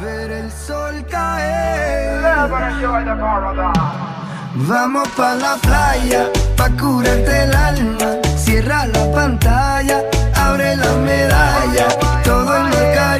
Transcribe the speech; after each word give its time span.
Ver 0.00 0.30
el 0.30 0.50
sol 0.52 1.04
caer. 1.10 2.22
Vamos 4.54 5.08
pa 5.16 5.34
la 5.34 5.56
playa, 5.56 6.26
pa 6.56 6.68
curarte 6.70 7.44
el 7.44 7.54
alma. 7.54 8.06
Cierra 8.36 8.86
la 8.86 9.12
pantalla, 9.12 10.02
abre 10.34 10.76
la 10.76 10.92
medalla. 10.94 11.86
Todo 12.24 12.56
en 12.56 12.66
el 12.66 12.94
Caribe, 12.94 13.17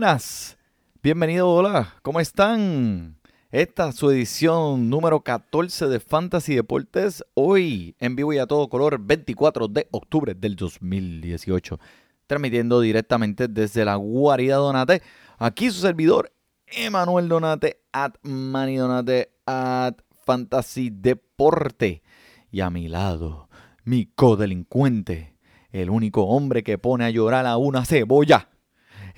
buenas. 0.00 0.56
Bienvenido, 1.02 1.50
hola. 1.50 1.96
¿Cómo 2.02 2.20
están? 2.20 3.18
Esta 3.50 3.88
es 3.88 3.96
su 3.96 4.12
edición 4.12 4.88
número 4.88 5.22
14 5.22 5.88
de 5.88 5.98
Fantasy 5.98 6.54
Deportes. 6.54 7.24
Hoy 7.34 7.96
en 7.98 8.14
vivo 8.14 8.32
y 8.32 8.38
a 8.38 8.46
todo 8.46 8.68
color, 8.68 9.00
24 9.00 9.66
de 9.66 9.88
octubre 9.90 10.34
del 10.34 10.54
2018. 10.54 11.80
Transmitiendo 12.28 12.80
directamente 12.80 13.48
desde 13.48 13.84
la 13.84 13.96
guarida 13.96 14.54
Donate. 14.54 15.02
Aquí 15.36 15.68
su 15.68 15.80
servidor, 15.80 16.32
Emanuel 16.68 17.28
Donate, 17.28 17.80
at 17.90 18.12
Manny 18.22 18.76
Donate, 18.76 19.32
at 19.46 19.94
Fantasy 20.24 20.90
Deporte. 20.90 22.04
Y 22.52 22.60
a 22.60 22.70
mi 22.70 22.86
lado, 22.86 23.48
mi 23.82 24.06
codelincuente, 24.06 25.34
el 25.72 25.90
único 25.90 26.22
hombre 26.22 26.62
que 26.62 26.78
pone 26.78 27.04
a 27.04 27.10
llorar 27.10 27.46
a 27.46 27.56
una 27.56 27.84
cebolla. 27.84 28.47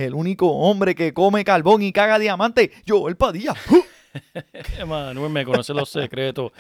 El 0.00 0.14
único 0.14 0.48
hombre 0.50 0.94
que 0.94 1.12
come 1.12 1.44
carbón 1.44 1.82
y 1.82 1.92
caga 1.92 2.18
diamante, 2.18 2.70
yo, 2.86 3.06
el 3.06 3.16
Padilla. 3.16 3.54
Manuel 4.86 5.30
me 5.30 5.44
conoce 5.44 5.74
los 5.74 5.90
secretos. 5.90 6.52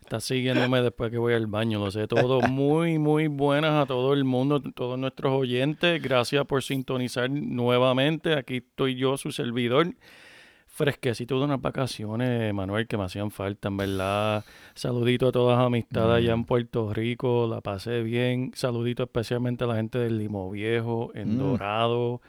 Está 0.00 0.18
siguiéndome 0.18 0.80
después 0.80 1.10
que 1.10 1.18
voy 1.18 1.34
al 1.34 1.46
baño, 1.46 1.78
lo 1.78 1.90
sé 1.90 2.06
todo. 2.08 2.40
Muy, 2.48 2.98
muy 2.98 3.26
buenas 3.26 3.82
a 3.82 3.84
todo 3.86 4.14
el 4.14 4.24
mundo, 4.24 4.60
todos 4.60 4.98
nuestros 4.98 5.32
oyentes. 5.32 6.02
Gracias 6.02 6.46
por 6.46 6.62
sintonizar 6.62 7.28
nuevamente. 7.28 8.32
Aquí 8.32 8.56
estoy 8.58 8.94
yo, 8.94 9.18
su 9.18 9.30
servidor. 9.30 9.88
Fresquecito 10.66 11.38
de 11.38 11.44
unas 11.44 11.60
vacaciones, 11.60 12.54
Manuel, 12.54 12.86
que 12.86 12.96
me 12.96 13.04
hacían 13.04 13.30
falta, 13.30 13.68
en 13.68 13.76
verdad. 13.76 14.44
Saludito 14.74 15.28
a 15.28 15.32
todas 15.32 15.58
las 15.58 15.66
amistades 15.66 16.16
allá 16.16 16.32
en 16.32 16.44
Puerto 16.44 16.94
Rico, 16.94 17.46
la 17.46 17.60
pasé 17.60 18.02
bien. 18.02 18.52
Saludito 18.54 19.02
especialmente 19.02 19.64
a 19.64 19.66
la 19.66 19.76
gente 19.76 19.98
del 19.98 20.18
Limo 20.18 20.50
Viejo, 20.50 21.10
en 21.14 21.34
Mm. 21.34 21.38
Dorado. 21.38 22.20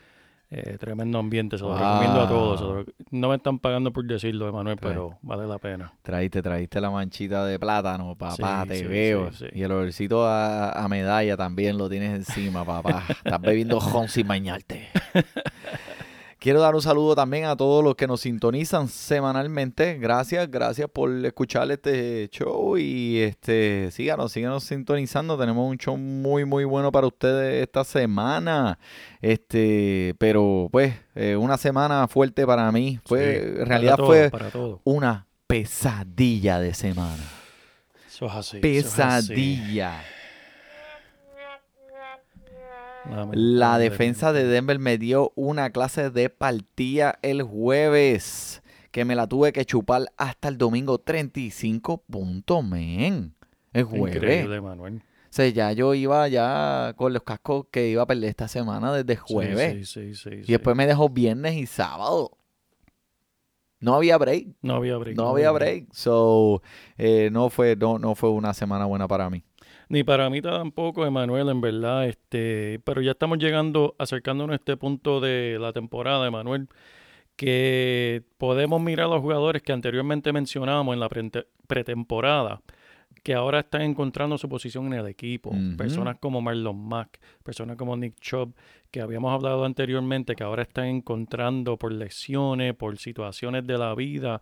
Eh, 0.50 0.78
tremendo 0.80 1.20
ambiente, 1.20 1.58
se 1.58 1.64
lo 1.64 1.72
Wow. 1.72 1.78
recomiendo 1.80 2.22
a 2.22 2.28
todos. 2.30 2.62
lo 2.62 2.86
No 3.12 3.28
me 3.30 3.36
están 3.36 3.60
pagando 3.60 3.92
por 3.92 4.06
decirlo, 4.06 4.52
Manuel, 4.54 4.78
Pues. 4.78 4.94
pero 4.94 5.18
vale 5.22 5.46
la 5.46 5.58
pena. 5.60 5.92
Traíste, 6.04 6.42
traíste 6.42 6.80
la 6.80 6.90
manchita 6.90 7.46
de 7.46 7.60
plátano, 7.60 8.16
papá, 8.16 8.64
Sí, 8.64 8.70
te 8.70 8.76
sí, 8.78 8.84
veo. 8.86 9.32
sí. 9.34 9.46
Y 9.54 9.64
el 9.64 9.72
olorcito 9.74 10.26
a, 10.26 10.72
a 10.72 10.88
medalla 10.88 11.36
también 11.36 11.78
lo 11.78 11.90
tienes 11.90 12.14
encima, 12.16 12.64
papá. 12.64 13.04
Estás 13.26 13.42
bebiendo 13.42 13.80
jon 13.82 14.08
sin 14.08 14.26
bañarte. 14.28 14.88
Quiero 16.40 16.62
dar 16.62 16.76
un 16.76 16.84
saludo 16.84 17.16
también 17.16 17.46
a 17.46 17.56
todos 17.56 17.84
los 17.84 17.96
que 17.96 18.06
nos 18.06 18.22
sintonizan 18.22 18.88
semanalmente. 18.90 19.98
Gracias, 19.98 20.50
gracias 20.52 20.88
por 20.88 21.10
escuchar 21.26 21.72
este 21.72 22.30
show 22.32 22.78
y 22.78 23.20
este 23.22 23.90
síganos, 23.90 24.34
síganos 24.34 24.64
sintonizando. 24.64 25.36
Tenemos 25.36 25.68
un 25.68 25.78
show 25.78 25.98
muy, 25.98 26.46
muy 26.46 26.64
bueno 26.64 26.92
para 26.92 27.08
ustedes 27.08 27.64
esta 27.64 27.84
semana. 27.84 28.78
Este, 29.20 30.14
pero 30.20 30.70
pues, 30.72 30.94
eh, 31.16 31.36
una 31.36 31.58
semana 31.58 32.08
fuerte 32.08 32.46
para 32.46 32.72
mí. 32.72 33.00
Fue, 33.04 33.18
Sí, 33.18 33.62
en 33.62 33.66
realidad 33.66 33.96
todo, 33.96 34.08
fue 34.08 34.32
una 34.84 35.26
pesadilla 35.48 36.60
de 36.60 36.76
semana. 36.76 37.24
Eso 38.08 38.28
es 38.28 38.34
así. 38.34 38.60
eso 38.62 38.88
es 38.88 39.00
así. 39.00 39.82
La 43.34 43.78
defensa 43.78 44.34
de 44.34 44.46
Denver 44.46 44.80
me 44.80 44.98
dio 44.98 45.32
una 45.36 45.70
clase 45.72 46.10
de 46.10 46.30
partida 46.30 47.20
el 47.22 47.42
jueves 47.42 48.62
que 48.92 49.06
me 49.06 49.16
la 49.16 49.28
tuve 49.28 49.54
que 49.54 49.66
chupar 49.66 50.12
hasta 50.18 50.48
el 50.48 50.58
domingo 50.58 50.98
35 50.98 52.04
puntos, 52.10 52.64
men. 52.64 53.36
El 53.74 53.84
jueves. 53.84 54.16
Increíble, 54.16 54.62
Manuel. 54.62 54.96
O 54.96 55.00
sea, 55.30 55.48
ya 55.50 55.72
yo 55.74 55.94
iba 55.94 56.28
ya 56.28 56.94
con 56.96 57.14
los 57.14 57.24
cascos 57.24 57.68
que 57.70 57.90
iba 57.90 58.02
a 58.02 58.08
perder 58.08 58.30
esta 58.30 58.48
semana 58.48 58.94
desde 58.94 59.16
jueves. 59.16 59.90
Sí, 59.90 60.14
sí, 60.14 60.16
sí, 60.16 60.42
Y 60.48 60.52
después 60.54 60.76
me 60.76 60.88
dejó 60.88 61.10
viernes 61.10 61.56
y 61.56 61.66
sábado. 61.66 62.38
No 63.80 63.94
había 63.94 64.18
break. 64.18 64.48
No 64.62 64.76
había 64.76 64.98
break. 64.98 65.16
No 65.16 65.30
había 65.30 65.52
break. 65.52 65.94
So, 65.94 66.62
eh, 66.98 67.30
no, 67.32 67.50
fue, 67.50 67.76
no, 67.76 68.00
no 68.00 68.16
fue 68.16 68.32
una 68.32 68.54
semana 68.54 68.86
buena 68.86 69.08
para 69.08 69.30
mí. 69.30 69.44
Ni 69.90 70.04
para 70.04 70.30
mí 70.30 70.42
tampoco, 70.42 71.06
Emanuel, 71.06 71.50
en 71.50 71.62
verdad. 71.62 72.08
Este, 72.08 72.80
pero 72.84 73.02
ya 73.02 73.12
estamos 73.12 73.38
llegando, 73.38 73.96
acercándonos 74.00 74.54
a 74.54 74.56
este 74.58 74.76
punto 74.78 75.20
de 75.22 75.58
la 75.60 75.72
temporada, 75.74 76.28
Emanuel, 76.28 76.68
que 77.38 78.24
podemos 78.38 78.82
mirar 78.82 79.08
a 79.08 79.10
los 79.10 79.22
jugadores 79.22 79.62
que 79.64 79.74
anteriormente 79.74 80.34
mencionábamos 80.34 80.94
en 80.94 81.00
la 81.00 81.10
prete- 81.10 81.48
pretemporada, 81.68 82.62
que 83.28 83.34
ahora 83.34 83.60
están 83.60 83.82
encontrando 83.82 84.38
su 84.38 84.48
posición 84.48 84.86
en 84.86 85.02
el 85.02 85.08
equipo. 85.08 85.54
Personas 85.78 86.16
como 86.18 86.40
Marlon 86.40 86.88
Mack, 86.88 87.20
personas 87.44 87.76
como 87.76 87.98
Nick 87.98 88.18
Chubb, 88.22 88.54
que 88.90 89.02
habíamos 89.02 89.34
hablado 89.34 89.66
anteriormente, 89.66 90.34
que 90.34 90.46
ahora 90.46 90.62
están 90.62 90.86
encontrando 90.86 91.76
por 91.76 91.92
lesiones, 91.92 92.74
por 92.74 92.98
situaciones 92.98 93.68
de 93.68 93.78
la 93.78 93.94
vida, 93.96 94.40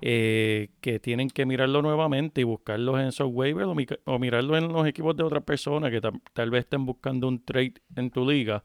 eh, 0.00 0.70
que 0.80 0.98
tienen 0.98 1.28
que 1.28 1.44
mirarlo 1.44 1.82
nuevamente 1.82 2.40
y 2.40 2.44
buscarlos 2.44 3.00
en 3.00 3.08
esos 3.08 3.28
waivers 3.30 3.68
o, 3.68 3.76
o 4.10 4.18
mirarlo 4.18 4.56
en 4.56 4.72
los 4.72 4.86
equipos 4.86 5.14
de 5.14 5.24
otras 5.24 5.44
personas 5.44 5.90
que 5.90 6.00
tal 6.00 6.50
vez 6.50 6.60
estén 6.60 6.86
buscando 6.86 7.28
un 7.28 7.44
trade 7.44 7.74
en 7.96 8.10
tu 8.10 8.26
liga, 8.26 8.64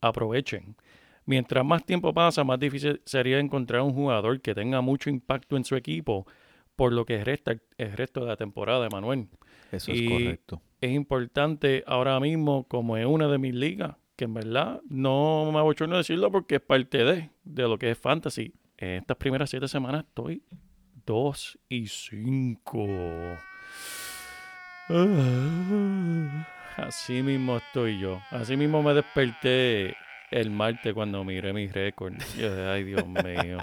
aprovechen. 0.00 0.74
Mientras 1.24 1.64
más 1.64 1.86
tiempo 1.86 2.12
pasa, 2.12 2.42
más 2.42 2.58
difícil 2.58 3.00
sería 3.04 3.38
encontrar 3.38 3.82
un 3.82 3.92
jugador 3.92 4.40
que 4.40 4.56
tenga 4.56 4.80
mucho 4.80 5.08
impacto 5.08 5.56
en 5.56 5.62
su 5.64 5.76
equipo 5.76 6.26
por 6.76 6.92
lo 6.92 7.04
que 7.04 7.22
resta 7.24 7.56
el 7.78 7.92
resto 7.92 8.20
de 8.20 8.26
la 8.26 8.36
temporada, 8.36 8.88
Manuel. 8.90 9.28
Eso 9.70 9.92
es 9.92 10.08
correcto. 10.08 10.62
Es 10.80 10.90
importante 10.90 11.84
ahora 11.86 12.18
mismo, 12.20 12.64
como 12.68 12.96
es 12.96 13.06
una 13.06 13.28
de 13.28 13.38
mis 13.38 13.54
ligas, 13.54 13.96
que 14.16 14.24
en 14.24 14.34
verdad 14.34 14.80
no 14.88 15.50
me 15.52 15.58
abochorno 15.58 15.96
decirlo 15.96 16.30
porque 16.30 16.56
es 16.56 16.60
parte 16.60 17.04
de, 17.04 17.30
de 17.44 17.62
lo 17.62 17.78
que 17.78 17.90
es 17.90 17.98
fantasy. 17.98 18.52
En 18.76 19.02
estas 19.02 19.16
primeras 19.16 19.50
siete 19.50 19.68
semanas 19.68 20.04
estoy 20.06 20.42
2 21.06 21.58
y 21.68 21.86
5. 21.86 22.86
Así 26.76 27.22
mismo 27.22 27.58
estoy 27.58 27.98
yo. 28.00 28.20
Así 28.30 28.56
mismo 28.56 28.82
me 28.82 28.94
desperté 28.94 29.96
el 30.30 30.50
martes 30.50 30.92
cuando 30.94 31.24
miré 31.24 31.52
mis 31.52 31.72
récords. 31.72 32.36
Ay, 32.68 32.84
Dios 32.84 33.06
mío. 33.06 33.58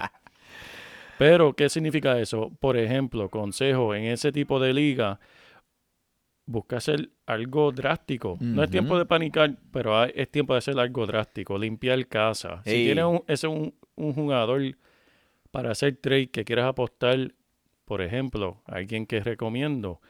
Pero, 1.20 1.52
¿qué 1.52 1.68
significa 1.68 2.18
eso? 2.18 2.50
Por 2.60 2.78
ejemplo, 2.78 3.28
consejo, 3.28 3.94
en 3.94 4.04
ese 4.04 4.32
tipo 4.32 4.58
de 4.58 4.72
liga, 4.72 5.20
busca 6.46 6.78
hacer 6.78 7.10
algo 7.26 7.70
drástico. 7.72 8.38
No 8.40 8.62
es 8.62 8.70
tiempo 8.70 8.98
de 8.98 9.04
panicar, 9.06 9.54
pero 9.70 9.98
hay- 9.98 10.12
es 10.14 10.30
tiempo 10.30 10.54
de 10.54 10.58
hacer 10.58 10.78
algo 10.78 11.06
drástico, 11.06 11.58
limpiar 11.58 12.06
casa. 12.08 12.62
Si 12.64 12.70
tienes 12.84 13.04
un, 13.04 13.22
ese 13.28 13.46
un, 13.48 13.74
un 13.96 14.12
jugador 14.14 14.62
para 15.50 15.70
hacer 15.72 15.96
trade 15.96 16.30
que 16.30 16.44
quieras 16.44 16.66
apostar, 16.66 17.34
por 17.84 18.00
ejemplo, 18.02 18.62
alguien 18.64 19.04
que 19.06 19.20
recomiendo, 19.20 20.00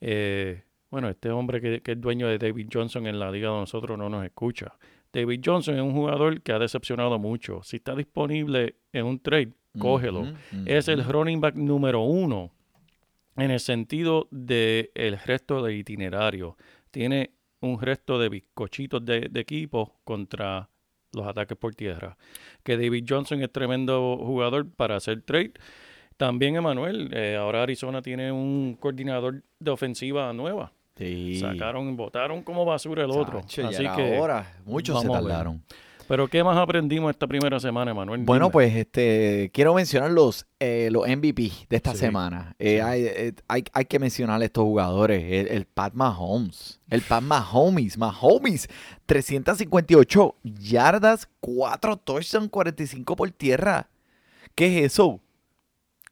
eh, 0.00 0.64
bueno, 0.90 1.08
este 1.08 1.30
hombre 1.30 1.60
que, 1.60 1.80
que 1.80 1.92
es 1.92 2.00
dueño 2.00 2.26
de 2.28 2.38
David 2.38 2.68
Johnson 2.72 3.06
en 3.06 3.18
la 3.18 3.30
liga 3.30 3.50
de 3.50 3.60
nosotros 3.60 3.96
no 3.96 4.08
nos 4.08 4.24
escucha. 4.24 4.74
David 5.12 5.40
Johnson 5.44 5.76
es 5.76 5.80
un 5.82 5.92
jugador 5.92 6.42
que 6.42 6.52
ha 6.52 6.58
decepcionado 6.58 7.18
mucho. 7.18 7.62
Si 7.62 7.76
está 7.76 7.94
disponible 7.94 8.74
en 8.92 9.06
un 9.06 9.18
trade, 9.20 9.52
cógelo. 9.78 10.34
Es 10.64 10.88
el 10.88 11.04
running 11.04 11.40
back 11.40 11.54
número 11.54 12.02
uno 12.02 12.50
en 13.36 13.50
el 13.50 13.60
sentido 13.60 14.28
del 14.30 14.90
el 14.94 15.18
resto 15.18 15.62
del 15.62 15.76
itinerario. 15.76 16.56
Tiene 16.90 17.30
un 17.60 17.80
resto 17.80 18.18
de 18.18 18.28
bizcochitos 18.28 19.04
de, 19.04 19.28
de 19.30 19.40
equipo 19.40 19.94
contra 20.04 20.68
los 21.12 21.26
ataques 21.26 21.56
por 21.56 21.74
tierra. 21.74 22.16
Que 22.62 22.76
David 22.76 23.04
Johnson 23.08 23.42
es 23.42 23.50
tremendo 23.50 24.18
jugador 24.18 24.70
para 24.70 24.96
hacer 24.96 25.22
trade. 25.22 25.52
También 26.16 26.56
Emanuel, 26.56 27.10
eh, 27.12 27.36
ahora 27.36 27.62
Arizona 27.62 28.00
tiene 28.00 28.32
un 28.32 28.76
coordinador 28.80 29.42
de 29.58 29.70
ofensiva 29.70 30.32
nueva. 30.32 30.72
Sí. 30.96 31.38
Sacaron, 31.38 31.94
votaron 31.94 32.42
como 32.42 32.64
basura 32.64 33.04
el 33.04 33.10
otro. 33.10 33.40
Así 33.40 33.86
que, 33.96 34.18
hora. 34.18 34.56
Muchos 34.64 35.02
se 35.02 35.08
ver. 35.08 35.46
Pero 36.08 36.28
¿qué 36.28 36.42
más 36.44 36.56
aprendimos 36.56 37.10
esta 37.10 37.26
primera 37.26 37.58
semana, 37.60 37.90
Emanuel? 37.90 38.22
Bueno, 38.24 38.46
Dime. 38.46 38.52
pues 38.52 38.74
este 38.74 39.50
quiero 39.52 39.74
mencionar 39.74 40.10
los, 40.10 40.46
eh, 40.60 40.88
los 40.90 41.06
MVP 41.08 41.50
de 41.68 41.76
esta 41.76 41.92
Sí, 41.92 41.98
semana. 41.98 42.54
Eh, 42.58 42.76
sí. 42.76 42.80
hay, 42.80 43.02
eh, 43.04 43.34
hay, 43.48 43.64
hay 43.72 43.84
que 43.84 43.98
mencionar 43.98 44.40
a 44.40 44.44
estos 44.44 44.64
jugadores. 44.64 45.22
El, 45.24 45.48
el 45.48 45.64
Pat 45.66 45.94
Mahomes. 45.94 46.80
El 46.90 47.02
Pat 47.02 47.22
Mahomes. 47.22 47.98
Mahomes. 47.98 48.68
358 49.06 50.34
yardas, 50.42 51.28
4 51.40 51.96
touchdowns, 51.98 52.48
45 52.50 53.16
por 53.16 53.30
tierra. 53.30 53.88
¿Qué 54.54 54.78
es 54.78 54.92
eso? 54.92 55.20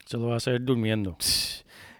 Se 0.05 0.17
lo 0.17 0.27
va 0.27 0.33
a 0.35 0.37
hacer 0.37 0.61
durmiendo. 0.63 1.17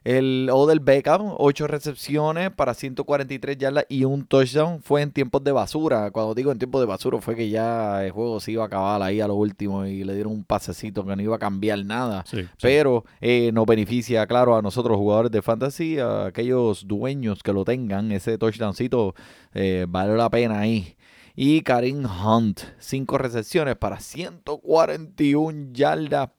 El 0.05 0.51
Odell 0.53 0.81
Beckham, 0.81 1.33
8 1.35 1.65
recepciones 1.65 2.51
para 2.51 2.75
143 2.75 3.57
yardas 3.57 3.85
y 3.89 4.03
un 4.03 4.27
touchdown. 4.27 4.79
Fue 4.83 5.01
en 5.01 5.11
tiempos 5.11 5.43
de 5.43 5.51
basura. 5.51 6.11
Cuando 6.11 6.35
digo 6.35 6.51
en 6.51 6.59
tiempos 6.59 6.79
de 6.79 6.85
basura, 6.85 7.19
fue 7.21 7.35
que 7.35 7.49
ya 7.49 8.05
el 8.05 8.11
juego 8.11 8.39
se 8.39 8.51
iba 8.51 8.61
a 8.61 8.67
acabar 8.67 9.01
ahí 9.01 9.19
a 9.19 9.27
lo 9.27 9.33
último 9.33 9.83
y 9.83 10.03
le 10.03 10.13
dieron 10.13 10.33
un 10.33 10.43
pasecito 10.43 11.03
que 11.03 11.15
no 11.15 11.21
iba 11.23 11.37
a 11.37 11.39
cambiar 11.39 11.83
nada. 11.83 12.23
Sí, 12.27 12.43
sí. 12.43 12.47
Pero 12.61 13.03
eh, 13.19 13.49
nos 13.51 13.65
beneficia, 13.65 14.27
claro, 14.27 14.55
a 14.55 14.61
nosotros 14.61 14.95
jugadores 14.95 15.31
de 15.31 15.41
fantasy, 15.41 15.97
a 15.97 16.27
aquellos 16.27 16.87
dueños 16.87 17.41
que 17.41 17.51
lo 17.51 17.65
tengan, 17.65 18.11
ese 18.11 18.37
touchdowncito 18.37 19.15
eh, 19.55 19.87
vale 19.89 20.15
la 20.15 20.29
pena 20.29 20.59
ahí. 20.59 20.95
Y 21.35 21.61
Karim 21.61 22.05
Hunt, 22.05 22.59
5 22.77 23.17
recepciones 23.17 23.75
para 23.75 23.99
141 23.99 25.73
yardas 25.73 26.29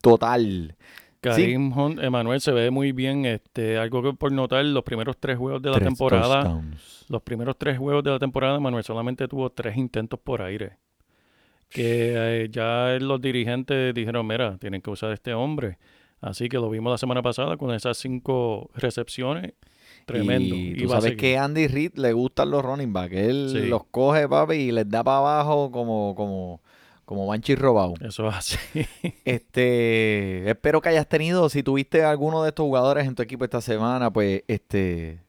total. 0.00 0.76
Karim 1.20 1.76
Hunt, 1.76 1.98
Emanuel 2.02 2.40
se 2.40 2.52
ve 2.52 2.70
muy 2.70 2.92
bien. 2.92 3.24
Este, 3.26 3.76
algo 3.78 4.02
que 4.02 4.12
por 4.12 4.30
notar, 4.32 4.64
los 4.64 4.84
primeros 4.84 5.16
tres 5.18 5.36
juegos 5.36 5.60
de 5.62 5.70
la 5.70 5.76
Tres 5.76 5.88
temporada, 5.88 6.42
touchdowns. 6.44 7.06
los 7.08 7.22
primeros 7.22 7.56
tres 7.58 7.78
juegos 7.78 8.04
de 8.04 8.10
la 8.10 8.18
temporada, 8.18 8.58
Manuel 8.60 8.84
solamente 8.84 9.26
tuvo 9.28 9.50
tres 9.50 9.76
intentos 9.76 10.18
por 10.20 10.42
aire. 10.42 10.76
Que 11.68 12.44
eh, 12.44 12.48
ya 12.50 12.96
los 13.00 13.20
dirigentes 13.20 13.92
dijeron, 13.94 14.26
mira, 14.26 14.56
tienen 14.58 14.80
que 14.80 14.90
usar 14.90 15.10
a 15.10 15.14
este 15.14 15.34
hombre. 15.34 15.78
Así 16.20 16.48
que 16.48 16.56
lo 16.56 16.70
vimos 16.70 16.90
la 16.90 16.98
semana 16.98 17.22
pasada 17.22 17.56
con 17.56 17.72
esas 17.74 17.96
cinco 17.98 18.70
recepciones. 18.74 19.52
Tremendo. 20.06 20.54
Y 20.54 20.74
tú 20.76 20.88
sabes 20.88 21.16
que 21.16 21.36
Andy 21.36 21.68
Reid 21.68 21.92
le 21.96 22.12
gustan 22.12 22.50
los 22.50 22.64
running 22.64 22.92
backs. 22.92 23.14
Él 23.14 23.48
Sí. 23.52 23.66
los 23.68 23.84
coge, 23.90 24.26
papi, 24.28 24.54
y 24.54 24.72
les 24.72 24.88
da 24.88 25.04
para 25.04 25.18
abajo 25.18 25.70
como, 25.70 26.14
como, 26.14 26.62
como 27.08 27.26
Banshee 27.26 27.54
robado. 27.56 27.94
Eso 28.02 28.28
es 28.28 28.34
así. 28.36 28.56
Este, 29.24 30.50
espero 30.50 30.82
que 30.82 30.90
hayas 30.90 31.08
tenido, 31.08 31.48
si 31.48 31.62
tuviste 31.62 32.04
alguno 32.04 32.42
de 32.42 32.50
estos 32.50 32.64
jugadores 32.64 33.06
en 33.06 33.14
tu 33.14 33.22
equipo 33.22 33.44
esta 33.44 33.62
semana, 33.62 34.12
pues, 34.12 34.42
este, 34.46 35.22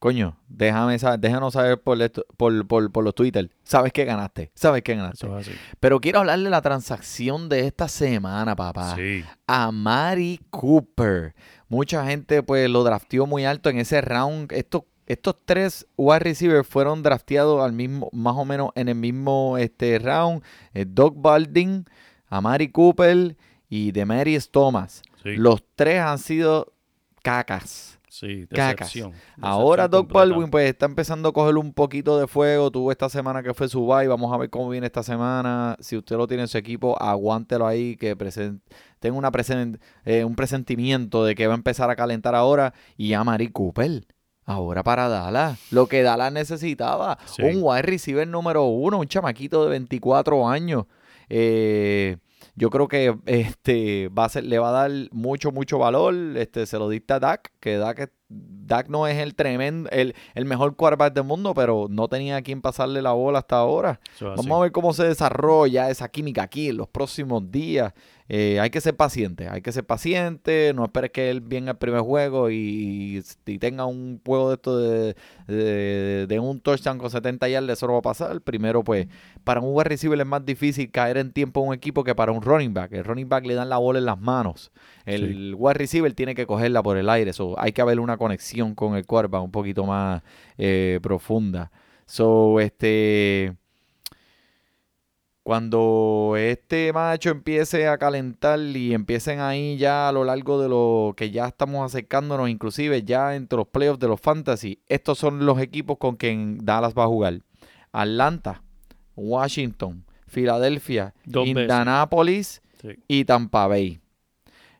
coño, 0.00 0.36
déjame 0.48 0.98
saber, 0.98 1.20
déjanos 1.20 1.52
saber 1.52 1.80
por, 1.80 2.02
esto- 2.02 2.26
por, 2.36 2.66
por, 2.66 2.90
por 2.90 3.04
los 3.04 3.14
Twitter. 3.14 3.48
Sabes 3.62 3.92
que 3.92 4.04
ganaste, 4.04 4.50
sabes 4.54 4.82
que 4.82 4.96
ganaste. 4.96 5.26
Eso 5.26 5.38
es 5.38 5.48
así. 5.48 5.56
Pero 5.78 6.00
quiero 6.00 6.18
hablarle 6.18 6.44
de 6.44 6.50
la 6.50 6.60
transacción 6.62 7.48
de 7.48 7.66
esta 7.68 7.86
semana, 7.86 8.56
papá. 8.56 8.96
Sí. 8.96 9.24
A 9.46 9.70
Mari 9.70 10.40
Cooper. 10.50 11.34
Mucha 11.68 12.04
gente, 12.06 12.42
pues, 12.42 12.68
lo 12.68 12.82
drafteó 12.82 13.26
muy 13.26 13.44
alto 13.44 13.70
en 13.70 13.78
ese 13.78 14.00
round. 14.00 14.52
Estos, 14.52 14.82
estos 15.06 15.36
tres 15.44 15.86
wide 15.96 16.18
receivers 16.20 16.66
fueron 16.66 17.02
drafteados 17.02 17.62
al 17.64 17.72
mismo, 17.72 18.08
más 18.12 18.34
o 18.36 18.44
menos 18.44 18.70
en 18.74 18.88
el 18.88 18.96
mismo 18.96 19.56
este, 19.58 19.98
round. 19.98 20.42
Eh, 20.74 20.84
Doug 20.86 21.14
Balding, 21.16 21.84
Amari 22.28 22.68
Cooper 22.70 23.36
y 23.68 23.92
Demarius 23.92 24.50
Thomas. 24.50 25.02
Sí. 25.22 25.36
Los 25.36 25.62
tres 25.74 26.00
han 26.00 26.18
sido 26.18 26.72
cacas. 27.22 27.92
Sí, 28.08 28.46
Cacas. 28.48 28.78
decepción. 28.88 29.12
Ahora 29.42 29.88
Doug 29.88 30.06
completa. 30.08 30.18
Baldwin 30.20 30.50
pues 30.50 30.70
está 30.70 30.86
empezando 30.86 31.28
a 31.28 31.32
coger 31.34 31.56
un 31.58 31.74
poquito 31.74 32.18
de 32.18 32.26
fuego. 32.26 32.70
Tuvo 32.70 32.90
esta 32.90 33.10
semana 33.10 33.42
que 33.42 33.52
fue 33.52 33.68
su 33.68 33.86
bye. 33.86 34.08
Vamos 34.08 34.32
a 34.32 34.38
ver 34.38 34.48
cómo 34.48 34.70
viene 34.70 34.86
esta 34.86 35.02
semana. 35.02 35.76
Si 35.80 35.98
usted 35.98 36.16
lo 36.16 36.26
tiene 36.26 36.44
en 36.44 36.48
su 36.48 36.56
equipo, 36.56 36.96
aguántelo 37.00 37.66
ahí. 37.66 37.94
Que 37.96 38.16
presen- 38.16 38.60
tenga 39.00 39.18
una 39.18 39.30
presen- 39.30 39.78
eh, 40.06 40.24
un 40.24 40.34
presentimiento 40.34 41.26
de 41.26 41.34
que 41.34 41.46
va 41.46 41.52
a 41.52 41.56
empezar 41.56 41.90
a 41.90 41.96
calentar 41.96 42.34
ahora. 42.34 42.72
Y 42.96 43.12
a 43.12 43.22
Mari 43.22 43.48
Cooper. 43.48 44.06
Ahora 44.46 44.84
para 44.84 45.08
Dallas. 45.08 45.58
Lo 45.72 45.88
que 45.88 46.02
Dallas 46.02 46.32
necesitaba. 46.32 47.18
Sí. 47.26 47.42
Un 47.42 47.58
wide 47.60 47.82
receiver 47.82 48.26
número 48.26 48.64
uno. 48.64 49.00
Un 49.00 49.08
chamaquito 49.08 49.64
de 49.64 49.70
24 49.70 50.48
años. 50.48 50.84
Eh, 51.28 52.16
yo 52.54 52.70
creo 52.70 52.88
que 52.88 53.14
este 53.26 54.08
va 54.08 54.24
a 54.24 54.28
ser, 54.28 54.44
le 54.44 54.58
va 54.58 54.68
a 54.70 54.88
dar 54.88 54.90
mucho, 55.10 55.52
mucho 55.52 55.78
valor. 55.78 56.14
Este, 56.36 56.64
se 56.64 56.78
lo 56.78 56.88
dicta 56.88 57.18
Dak, 57.18 57.52
que 57.60 57.76
Dak, 57.76 58.10
Dak 58.28 58.88
no 58.88 59.06
es 59.06 59.18
el 59.18 59.34
tremendo, 59.34 59.88
el, 59.90 60.14
el 60.34 60.44
mejor 60.44 60.74
quarterback 60.74 61.14
del 61.14 61.24
mundo, 61.24 61.54
pero 61.54 61.86
no 61.88 62.08
tenía 62.08 62.36
a 62.36 62.42
quien 62.42 62.60
pasarle 62.60 63.00
la 63.00 63.12
bola 63.12 63.38
hasta 63.38 63.56
ahora. 63.56 64.00
Así. 64.14 64.24
Vamos 64.24 64.58
a 64.58 64.62
ver 64.62 64.72
cómo 64.72 64.92
se 64.92 65.04
desarrolla 65.04 65.90
esa 65.90 66.08
química 66.08 66.42
aquí 66.42 66.70
en 66.70 66.78
los 66.78 66.88
próximos 66.88 67.50
días. 67.50 67.92
Eh, 68.28 68.58
hay 68.58 68.70
que 68.70 68.80
ser 68.80 68.96
paciente, 68.96 69.48
hay 69.48 69.62
que 69.62 69.70
ser 69.70 69.86
paciente, 69.86 70.72
no 70.74 70.84
esperes 70.84 71.12
que 71.12 71.30
él 71.30 71.40
venga 71.40 71.70
el 71.70 71.76
primer 71.78 72.00
juego 72.00 72.50
y, 72.50 73.22
y 73.46 73.58
tenga 73.58 73.86
un 73.86 74.20
juego 74.26 74.48
de 74.48 74.54
esto 74.56 74.78
de, 74.78 75.16
de, 75.46 76.26
de 76.26 76.38
un 76.40 76.58
touchdown 76.58 76.98
con 76.98 77.08
70 77.08 77.48
yardas, 77.48 77.78
eso 77.78 77.86
no 77.86 77.92
va 77.92 78.00
a 78.00 78.02
pasar. 78.02 78.40
Primero, 78.40 78.82
pues, 78.82 79.06
para 79.44 79.60
un 79.60 79.68
wide 79.72 79.84
receiver 79.84 80.18
es 80.18 80.26
más 80.26 80.44
difícil 80.44 80.90
caer 80.90 81.18
en 81.18 81.32
tiempo 81.32 81.62
en 81.62 81.68
un 81.68 81.74
equipo 81.74 82.02
que 82.02 82.16
para 82.16 82.32
un 82.32 82.42
running 82.42 82.74
back. 82.74 82.92
El 82.94 83.04
running 83.04 83.28
back 83.28 83.46
le 83.46 83.54
dan 83.54 83.68
la 83.68 83.78
bola 83.78 84.00
en 84.00 84.06
las 84.06 84.18
manos. 84.18 84.72
El 85.06 85.54
wide 85.56 85.74
receiver 85.74 86.12
tiene 86.12 86.34
que 86.34 86.46
cogerla 86.46 86.82
por 86.82 86.96
el 86.96 87.08
aire. 87.08 87.32
So, 87.32 87.58
hay 87.58 87.72
que 87.72 87.80
haber 87.80 88.00
una 88.00 88.16
conexión 88.18 88.74
con 88.74 88.96
el 88.96 89.06
quarterback 89.06 89.42
un 89.42 89.50
poquito 89.52 89.86
más 89.86 90.22
eh, 90.58 90.98
profunda. 91.02 91.70
So, 92.06 92.60
este. 92.60 93.54
Cuando 95.42 96.34
este 96.36 96.92
macho 96.92 97.30
empiece 97.30 97.86
a 97.86 97.98
calentar 97.98 98.58
y 98.58 98.92
empiecen 98.92 99.38
ahí 99.38 99.76
ya 99.76 100.08
a 100.08 100.12
lo 100.12 100.24
largo 100.24 100.60
de 100.60 100.68
lo 100.68 101.14
que 101.16 101.30
ya 101.30 101.46
estamos 101.46 101.86
acercándonos, 101.86 102.48
inclusive 102.50 103.04
ya 103.04 103.36
entre 103.36 103.56
los 103.58 103.68
playoffs 103.68 104.00
de 104.00 104.08
los 104.08 104.20
fantasy, 104.20 104.80
estos 104.88 105.18
son 105.18 105.46
los 105.46 105.60
equipos 105.60 105.98
con 105.98 106.16
quien 106.16 106.58
Dallas 106.64 106.94
va 106.98 107.04
a 107.04 107.06
jugar. 107.06 107.42
Atlanta, 107.92 108.64
Washington, 109.14 110.04
Filadelfia. 110.26 111.14
Indianapolis 111.32 112.60
Sí. 112.82 112.88
y 113.06 113.24
Tampa 113.24 113.68
Bay. 113.68 114.00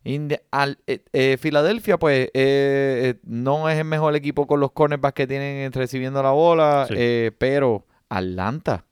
Indi- 0.07 0.39
al- 0.51 0.79
eh, 0.87 1.01
eh, 1.13 1.37
Filadelfia, 1.39 1.99
pues, 1.99 2.27
eh, 2.29 2.31
eh, 2.35 3.15
no 3.25 3.69
es 3.69 3.79
el 3.79 3.85
mejor 3.85 4.15
equipo 4.17 4.47
con 4.47 4.61
los 4.61 4.73
cornerbacks 4.73 5.15
que 5.15 5.27
tienen 5.27 5.73
recibiendo 5.73 6.23
la 6.23 6.31
bola, 6.31 6.87
Sí. 6.89 6.95
pero 7.39 7.85
Atlanta. 8.09 8.85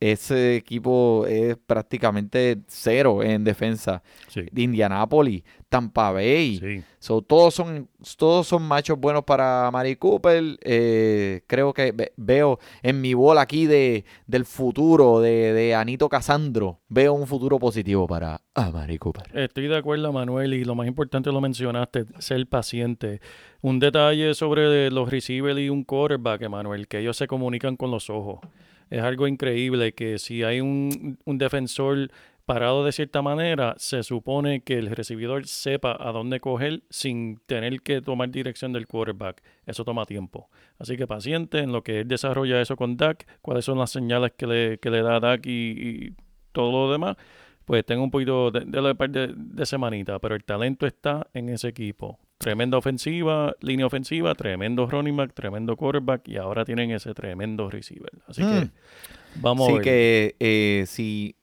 Ese 0.00 0.56
equipo 0.56 1.26
es 1.28 1.56
prácticamente 1.66 2.58
cero 2.66 3.22
en 3.22 3.44
defensa. 3.44 4.02
Sí. 4.28 4.42
De 4.50 4.62
Indianapolis, 4.62 5.42
Tampa 5.68 6.10
Bay. 6.10 6.56
Sí. 6.58 6.82
So, 6.98 7.20
todos 7.22 7.54
son 7.54 7.88
todos 8.16 8.46
son 8.46 8.62
machos 8.62 8.98
buenos 8.98 9.24
para 9.24 9.70
Mari 9.70 9.96
Cooper. 9.96 10.58
Eh, 10.62 11.42
creo 11.46 11.72
que 11.74 11.92
ve- 11.92 12.12
veo 12.16 12.58
en 12.82 13.00
mi 13.00 13.12
bola 13.14 13.42
aquí 13.42 13.66
de, 13.66 14.04
del 14.26 14.44
futuro 14.46 15.20
de, 15.20 15.52
de 15.52 15.74
Anito 15.74 16.08
Casandro, 16.08 16.80
veo 16.88 17.12
un 17.12 17.26
futuro 17.26 17.58
positivo 17.58 18.06
para 18.06 18.40
Mari 18.72 18.98
Cooper. 18.98 19.24
Estoy 19.38 19.68
de 19.68 19.76
acuerdo, 19.76 20.12
Manuel, 20.12 20.54
y 20.54 20.64
lo 20.64 20.74
más 20.74 20.86
importante 20.88 21.30
lo 21.30 21.40
mencionaste, 21.40 22.04
ser 22.18 22.46
paciente. 22.46 23.20
Un 23.60 23.78
detalle 23.78 24.32
sobre 24.34 24.90
los 24.90 25.10
receivers 25.10 25.58
y 25.60 25.68
un 25.68 25.84
quarterback, 25.84 26.48
Manuel, 26.48 26.88
que 26.88 26.98
ellos 27.00 27.16
se 27.18 27.26
comunican 27.26 27.76
con 27.76 27.90
los 27.90 28.08
ojos. 28.08 28.40
Es 28.90 29.02
algo 29.02 29.26
increíble 29.26 29.92
que 29.94 30.18
si 30.18 30.42
hay 30.42 30.60
un, 30.60 31.18
un 31.24 31.38
defensor 31.38 32.10
parado 32.44 32.84
de 32.84 32.90
cierta 32.90 33.22
manera, 33.22 33.74
se 33.78 34.02
supone 34.02 34.62
que 34.62 34.76
el 34.78 34.90
recibidor 34.90 35.46
sepa 35.46 35.96
a 35.98 36.10
dónde 36.10 36.40
coger 36.40 36.82
sin 36.90 37.38
tener 37.46 37.80
que 37.82 38.02
tomar 38.02 38.30
dirección 38.30 38.72
del 38.72 38.88
quarterback. 38.88 39.40
Eso 39.66 39.84
toma 39.84 40.04
tiempo. 40.04 40.50
Así 40.78 40.96
que 40.96 41.06
paciente 41.06 41.60
en 41.60 41.70
lo 41.70 41.82
que 41.82 42.00
él 42.00 42.08
desarrolla 42.08 42.60
eso 42.60 42.76
con 42.76 42.96
Dak, 42.96 43.26
cuáles 43.40 43.64
son 43.64 43.78
las 43.78 43.90
señales 43.92 44.32
que 44.36 44.46
le, 44.46 44.78
que 44.78 44.90
le 44.90 45.02
da 45.02 45.20
Dak 45.20 45.46
y, 45.46 45.50
y 45.50 46.16
todo 46.52 46.72
lo 46.72 46.92
demás 46.92 47.16
pues 47.70 47.86
tengo 47.86 48.02
un 48.02 48.10
poquito 48.10 48.50
de, 48.50 48.64
de, 48.64 49.08
de, 49.08 49.34
de 49.36 49.64
semanita, 49.64 50.18
pero 50.18 50.34
el 50.34 50.42
talento 50.42 50.88
está 50.88 51.28
en 51.34 51.50
ese 51.50 51.68
equipo. 51.68 52.18
Tremenda 52.40 52.78
ofensiva, 52.78 53.54
línea 53.60 53.84
ofensiva, 53.84 54.34
tremendo 54.34 54.86
running 54.86 55.14
back, 55.14 55.34
tremendo 55.34 55.76
quarterback 55.76 56.26
y 56.26 56.38
ahora 56.38 56.64
tienen 56.64 56.90
ese 56.90 57.12
tremendo 57.12 57.68
receiver. 57.68 58.10
Así 58.26 58.40
que 58.40 58.64
Mm. 58.64 58.70
vamos 59.42 59.68
a 59.68 59.72
Así 59.72 59.74
ver. 59.74 59.82
que 59.84 60.36
eh, 60.40 60.84
si 60.86 61.36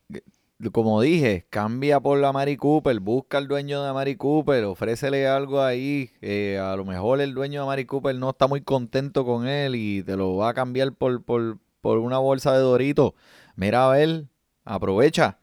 como 0.72 1.00
dije, 1.00 1.46
cambia 1.52 2.00
por 2.00 2.18
la 2.18 2.34
Mari 2.34 2.58
Cooper, 2.58 3.00
busca 3.00 3.38
al 3.38 3.48
dueño 3.48 3.84
de 3.84 3.94
Mari 3.94 4.16
Cooper, 4.16 4.64
ofrécele 4.64 5.28
algo 5.28 5.62
ahí. 5.62 6.10
eh, 6.22 6.58
a 6.60 6.76
lo 6.76 6.84
mejor 6.84 7.22
el 7.22 7.36
dueño 7.36 7.62
de 7.62 7.68
Mari 7.68 7.86
Cooper 7.86 8.16
no 8.16 8.32
está 8.32 8.48
muy 8.48 8.62
contento 8.62 9.24
con 9.24 9.48
él 9.48 9.76
y 9.76 10.02
te 10.02 10.18
lo 10.18 10.36
va 10.36 10.50
a 10.50 10.54
cambiar 10.56 10.94
por, 10.94 11.24
por, 11.24 11.60
por 11.80 12.00
una 12.00 12.18
bolsa 12.18 12.54
de 12.54 12.60
Dorito. 12.62 13.14
Mira 13.56 13.86
a 13.88 13.92
ver, 13.92 14.26
aprovecha. 14.66 15.38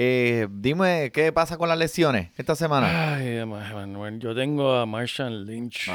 Eh, 0.00 0.46
dime, 0.48 1.10
¿qué 1.12 1.32
pasa 1.32 1.58
con 1.58 1.68
las 1.68 1.76
lesiones 1.76 2.30
esta 2.36 2.54
semana? 2.54 3.16
Ay, 3.16 3.44
Manuel, 3.44 4.20
yo 4.20 4.32
tengo 4.32 4.72
a 4.74 4.86
Marshawn 4.86 5.44
Lynch. 5.44 5.90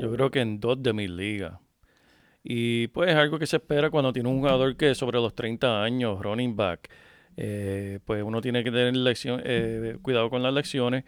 Yo 0.00 0.10
creo 0.10 0.28
que 0.28 0.40
en 0.40 0.58
dos 0.58 0.82
de 0.82 0.92
mis 0.92 1.08
ligas. 1.08 1.52
Y 2.42 2.88
pues 2.88 3.10
es 3.10 3.14
algo 3.14 3.38
que 3.38 3.46
se 3.46 3.58
espera 3.58 3.90
cuando 3.90 4.12
tiene 4.12 4.28
un 4.28 4.40
jugador 4.40 4.76
que 4.76 4.90
es 4.90 4.98
sobre 4.98 5.20
los 5.20 5.36
30 5.36 5.84
años, 5.84 6.20
running 6.20 6.56
back. 6.56 6.90
Eh, 7.36 8.00
pues 8.04 8.24
uno 8.24 8.40
tiene 8.40 8.64
que 8.64 8.72
tener 8.72 8.96
lección, 8.96 9.40
eh, 9.44 9.98
cuidado 10.02 10.30
con 10.30 10.42
las 10.42 10.52
lecciones. 10.52 11.04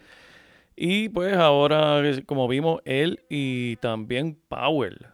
Y 0.77 1.09
pues 1.09 1.37
ahora, 1.37 2.01
como 2.27 2.47
vimos, 2.47 2.81
él 2.85 3.25
y 3.29 3.75
también 3.79 4.39
Powell. 4.47 5.05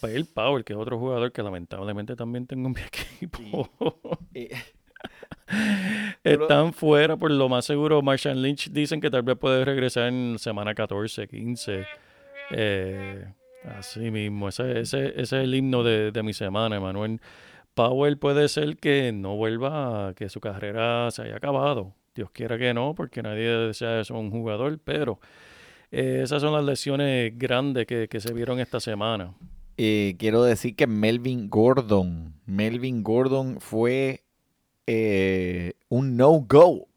Pues 0.00 0.24
Powell, 0.28 0.64
que 0.64 0.72
es 0.72 0.78
otro 0.78 0.98
jugador 0.98 1.30
que 1.30 1.42
lamentablemente 1.42 2.16
también 2.16 2.46
tengo 2.46 2.68
en 2.68 2.72
mi 2.72 2.80
equipo. 3.20 3.68
Eh, 4.32 4.48
Están 6.22 6.72
fuera, 6.72 7.16
por 7.16 7.30
lo 7.30 7.48
más 7.48 7.64
seguro. 7.64 8.00
Marshawn 8.02 8.40
Lynch 8.42 8.70
dicen 8.70 9.00
que 9.00 9.10
tal 9.10 9.22
vez 9.22 9.36
puede 9.36 9.64
regresar 9.64 10.08
en 10.08 10.36
semana 10.38 10.74
14, 10.74 11.28
15. 11.28 11.84
Eh, 12.50 13.24
así 13.78 14.10
mismo, 14.10 14.48
ese, 14.48 14.80
ese, 14.80 15.08
ese 15.08 15.20
es 15.22 15.32
el 15.32 15.54
himno 15.54 15.82
de, 15.82 16.10
de 16.12 16.22
mi 16.22 16.32
semana, 16.32 16.76
Emanuel. 16.76 17.20
Powell 17.74 18.18
puede 18.18 18.48
ser 18.48 18.76
que 18.76 19.12
no 19.12 19.36
vuelva, 19.36 20.08
a- 20.10 20.14
que 20.14 20.28
su 20.28 20.40
carrera 20.40 21.10
se 21.10 21.22
haya 21.22 21.36
acabado. 21.36 21.92
Dios 22.14 22.30
quiera 22.30 22.56
que 22.58 22.72
no, 22.72 22.94
porque 22.94 23.22
nadie 23.22 23.48
desea 23.48 24.00
eso 24.00 24.14
a 24.14 24.18
un 24.20 24.30
jugador, 24.30 24.78
pero 24.84 25.18
eh, 25.90 26.20
esas 26.22 26.40
son 26.40 26.52
las 26.52 26.64
lesiones 26.64 27.36
grandes 27.36 27.86
que, 27.86 28.08
que 28.08 28.20
se 28.20 28.32
vieron 28.32 28.60
esta 28.60 28.78
semana. 28.80 29.34
eh, 29.76 30.14
quiero 30.18 30.44
decir 30.44 30.76
que 30.76 30.86
Melvin 30.86 31.50
Gordon, 31.50 32.34
Melvin 32.46 33.02
Gordon 33.02 33.60
fue 33.60 34.23
eh, 34.86 35.74
un 35.88 36.16
no-go. 36.16 36.88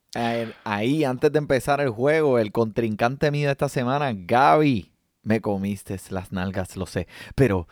Ahí, 0.63 1.03
antes 1.03 1.31
de 1.31 1.37
empezar 1.37 1.79
el 1.79 1.89
juego, 1.89 2.39
el 2.39 2.51
contrincante 2.51 3.29
mío 3.29 3.47
de 3.47 3.51
esta 3.51 3.69
semana, 3.69 4.13
Gaby, 4.15 4.91
me 5.21 5.41
comiste 5.41 5.95
las 6.09 6.31
nalgas, 6.31 6.75
lo 6.75 6.87
sé, 6.87 7.07
pero 7.35 7.67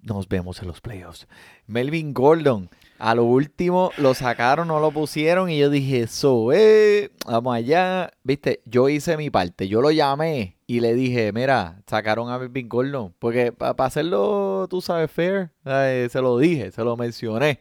nos 0.00 0.28
vemos 0.28 0.60
en 0.62 0.68
los 0.68 0.80
playoffs. 0.80 1.26
Melvin 1.66 2.14
Gordon, 2.14 2.70
a 2.98 3.14
lo 3.14 3.24
último 3.24 3.90
lo 3.98 4.14
sacaron, 4.14 4.68
no 4.68 4.80
lo 4.80 4.92
pusieron 4.92 5.50
y 5.50 5.58
yo 5.58 5.70
dije, 5.70 6.02
eso, 6.02 6.52
eh, 6.52 7.10
vamos 7.26 7.56
allá. 7.56 8.10
Viste, 8.22 8.62
yo 8.64 8.88
hice 8.88 9.16
mi 9.16 9.30
parte, 9.30 9.66
yo 9.66 9.80
lo 9.80 9.90
llamé 9.90 10.56
y 10.66 10.80
le 10.80 10.94
dije, 10.94 11.32
mira, 11.32 11.82
sacaron 11.86 12.30
a 12.30 12.38
Melvin 12.38 12.68
Gordon, 12.68 13.14
porque 13.18 13.52
para 13.52 13.84
hacerlo, 13.84 14.66
tú 14.70 14.80
sabes, 14.80 15.10
fair, 15.10 15.50
eh, 15.64 16.08
se 16.10 16.20
lo 16.20 16.38
dije, 16.38 16.70
se 16.70 16.84
lo 16.84 16.96
mencioné. 16.96 17.60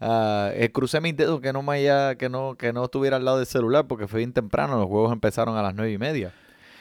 Eh, 0.00 0.70
crucé 0.72 1.00
mis 1.00 1.16
dedos 1.16 1.40
que 1.40 1.52
no 1.52 1.62
me 1.62 1.74
haya, 1.76 2.14
que 2.16 2.28
no, 2.28 2.54
que 2.56 2.72
no 2.72 2.84
estuviera 2.84 3.16
al 3.16 3.24
lado 3.24 3.38
del 3.38 3.46
celular 3.46 3.86
porque 3.86 4.06
fue 4.08 4.18
bien 4.18 4.32
temprano, 4.32 4.76
los 4.78 4.86
juegos 4.86 5.12
empezaron 5.12 5.56
a 5.56 5.62
las 5.62 5.74
nueve 5.74 5.92
y 5.92 5.98
media. 5.98 6.32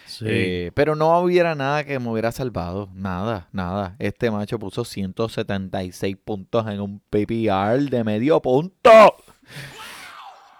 Sí. 0.05 0.25
Eh, 0.27 0.71
pero 0.73 0.95
no 0.95 1.19
hubiera 1.19 1.53
nada 1.53 1.83
que 1.83 1.99
me 1.99 2.09
hubiera 2.09 2.31
salvado. 2.31 2.89
Nada, 2.93 3.49
nada. 3.51 3.95
Este 3.99 4.31
macho 4.31 4.57
puso 4.57 4.85
176 4.85 6.15
puntos 6.23 6.65
en 6.67 6.79
un 6.79 6.99
PPR 7.09 7.89
de 7.89 8.03
medio 8.05 8.41
punto. 8.41 8.89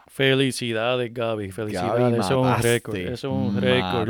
Felicidades, 0.08 1.14
Gaby. 1.14 1.52
Felicidades. 1.52 2.00
Gaby, 2.00 2.14
eso 2.20 2.42
es 2.42 2.58
un 2.58 2.64
récord. 2.64 2.96
Eso 2.96 3.28
es 3.28 3.34
un 3.34 3.62
récord. 3.62 4.10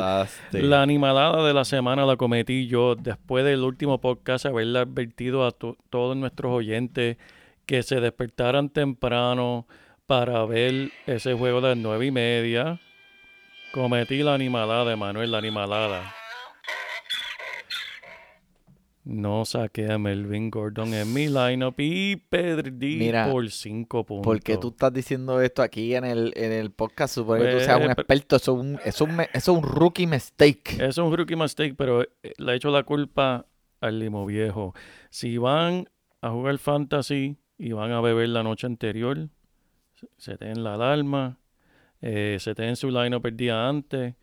La 0.54 0.82
animalada 0.82 1.46
de 1.46 1.54
la 1.54 1.66
semana 1.66 2.06
la 2.06 2.16
cometí 2.16 2.68
yo 2.68 2.96
después 2.96 3.44
del 3.44 3.62
último 3.64 4.00
podcast, 4.00 4.46
haberle 4.46 4.80
advertido 4.80 5.46
a 5.46 5.52
to- 5.52 5.78
todos 5.90 6.16
nuestros 6.16 6.52
oyentes 6.54 7.18
que 7.68 7.84
se 7.84 8.00
despertaran 8.02 8.70
temprano 8.70 9.68
para 10.08 10.44
ver 10.46 10.90
ese 11.06 11.34
juego 11.36 11.62
de 11.62 11.70
las 11.70 11.78
nueve 11.78 12.08
y 12.08 12.12
media. 12.12 12.80
Cometí 13.74 14.24
la 14.24 14.34
animalada, 14.34 14.96
Manuel, 14.96 15.32
la 15.32 15.38
animalada. 15.38 16.14
No 19.04 19.46
saqué 19.46 19.90
a 19.90 19.98
Melvin 19.98 20.50
Gordon 20.50 20.94
en 20.94 21.14
mi 21.14 21.28
lineup 21.28 21.76
y 21.80 22.18
perdí 22.18 22.98
Mira, 22.98 23.32
por 23.32 23.50
cinco 23.50 24.06
puntos. 24.06 24.26
¿Por 24.26 24.42
qué 24.42 24.58
tú 24.58 24.70
estás 24.70 24.92
diciendo 24.92 25.40
esto 25.40 25.62
aquí 25.62 25.96
en 25.96 26.04
el, 26.04 26.34
en 26.36 26.52
el 26.52 26.72
podcast? 26.72 27.16
Supone 27.16 27.42
que 27.42 27.48
tú 27.48 27.54
Pues, 27.54 27.66
seas 27.66 27.78
un 27.78 27.82
pero- 27.84 27.94
experto. 27.94 28.36
Eso 28.36 28.52
es 28.54 29.02
un, 29.10 29.22
es 29.34 29.48
un 29.48 29.64
rookie 29.64 30.08
mistake. 30.08 30.78
Es 30.82 30.98
un 30.98 31.16
rookie 31.16 31.38
mistake, 31.38 31.74
pero 31.78 32.02
eh, 32.02 32.08
le 32.38 32.52
he 32.52 32.56
hecho 32.56 32.70
la 32.70 32.84
culpa 32.84 33.46
al 33.80 33.98
limo 34.00 34.26
viejo. 34.26 34.74
Si 35.10 35.38
van 35.38 35.88
a 36.22 36.30
jugar 36.32 36.58
fantasy 36.58 37.38
y 37.58 37.72
van 37.72 37.92
a 37.92 38.02
beber 38.02 38.30
la 38.30 38.44
noche 38.44 38.68
anterior, 38.68 39.30
se- 39.96 40.10
se 40.18 40.38
den 40.38 40.64
la 40.64 40.76
alarma, 40.76 41.40
eh, 42.02 42.38
se 42.40 42.54
den 42.54 42.76
su 42.76 42.90
line 42.92 43.16
el 43.16 43.68
antes, 43.70 44.16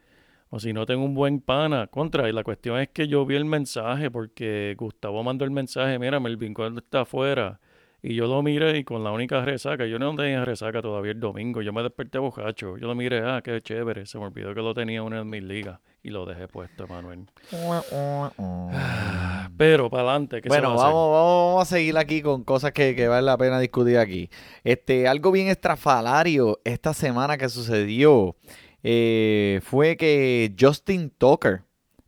o 0.51 0.61
si 0.61 0.73
no 0.73 0.87
tengo 0.87 1.05
un 1.05 1.15
buen 1.15 1.41
pana, 1.41 1.89
contra. 1.89 2.29
Y 2.29 2.33
la 2.33 2.45
cuestión 2.45 2.79
es 2.79 2.89
que 2.91 3.09
yo 3.09 3.27
vi 3.27 3.37
el 3.37 3.45
mensaje 3.45 4.11
porque 4.11 4.75
Gustavo 4.79 5.23
mandó 5.25 5.45
el 5.45 5.51
mensaje, 5.51 5.99
mira, 5.99 6.21
Melvin 6.21 6.55
Gordon 6.55 6.79
está 6.79 7.03
afuera. 7.03 7.61
Y 8.07 8.17
yo 8.17 8.27
lo 8.27 8.43
miré 8.43 8.77
y 8.77 8.85
con 8.85 9.03
la 9.03 9.13
única 9.13 9.43
resaca, 9.47 9.87
yo 9.87 9.99
no 9.99 10.15
tenía 10.15 10.45
resaca 10.45 10.83
todavía 10.83 11.13
el 11.13 11.21
domingo, 11.21 11.63
yo 11.63 11.73
me 11.73 11.83
desperté 11.83 12.19
bojacho. 12.19 12.77
Yo 12.77 12.87
lo 12.87 12.95
miré, 12.95 13.23
ah, 13.25 13.41
qué 13.43 13.63
chévere, 13.63 14.05
se 14.05 14.19
me 14.19 14.27
olvidó 14.27 14.55
que 14.55 14.61
lo 14.61 14.75
tenía 14.75 14.99
en 14.99 15.05
una 15.05 15.19
de 15.21 15.25
mis 15.25 15.43
ligas 15.43 15.81
y 16.03 16.11
lo 16.11 16.27
dejé 16.27 16.47
puesto, 16.47 16.87
Manuel. 16.87 17.25
Pero 19.57 19.89
para 19.89 20.03
adelante, 20.03 20.43
que 20.43 20.51
Bueno, 20.51 20.73
se 20.73 20.77
va 20.77 20.83
a 20.83 20.85
vamos, 20.85 21.13
vamos 21.13 21.63
a 21.63 21.65
seguir 21.65 21.97
aquí 21.97 22.21
con 22.21 22.45
cosas 22.45 22.73
que, 22.73 22.95
que 22.95 23.09
vale 23.09 23.25
la 23.25 23.39
pena 23.39 23.59
discutir 23.59 23.97
aquí. 23.97 24.29
Este, 24.65 25.09
algo 25.09 25.33
bien 25.33 25.49
estrafalario 25.49 26.61
esta 26.65 26.93
semana 26.93 27.39
que 27.39 27.49
sucedió 27.49 28.37
eh, 28.83 29.63
fue 29.65 29.97
que 29.97 30.55
Justin 30.61 31.09
Tucker, 31.09 31.63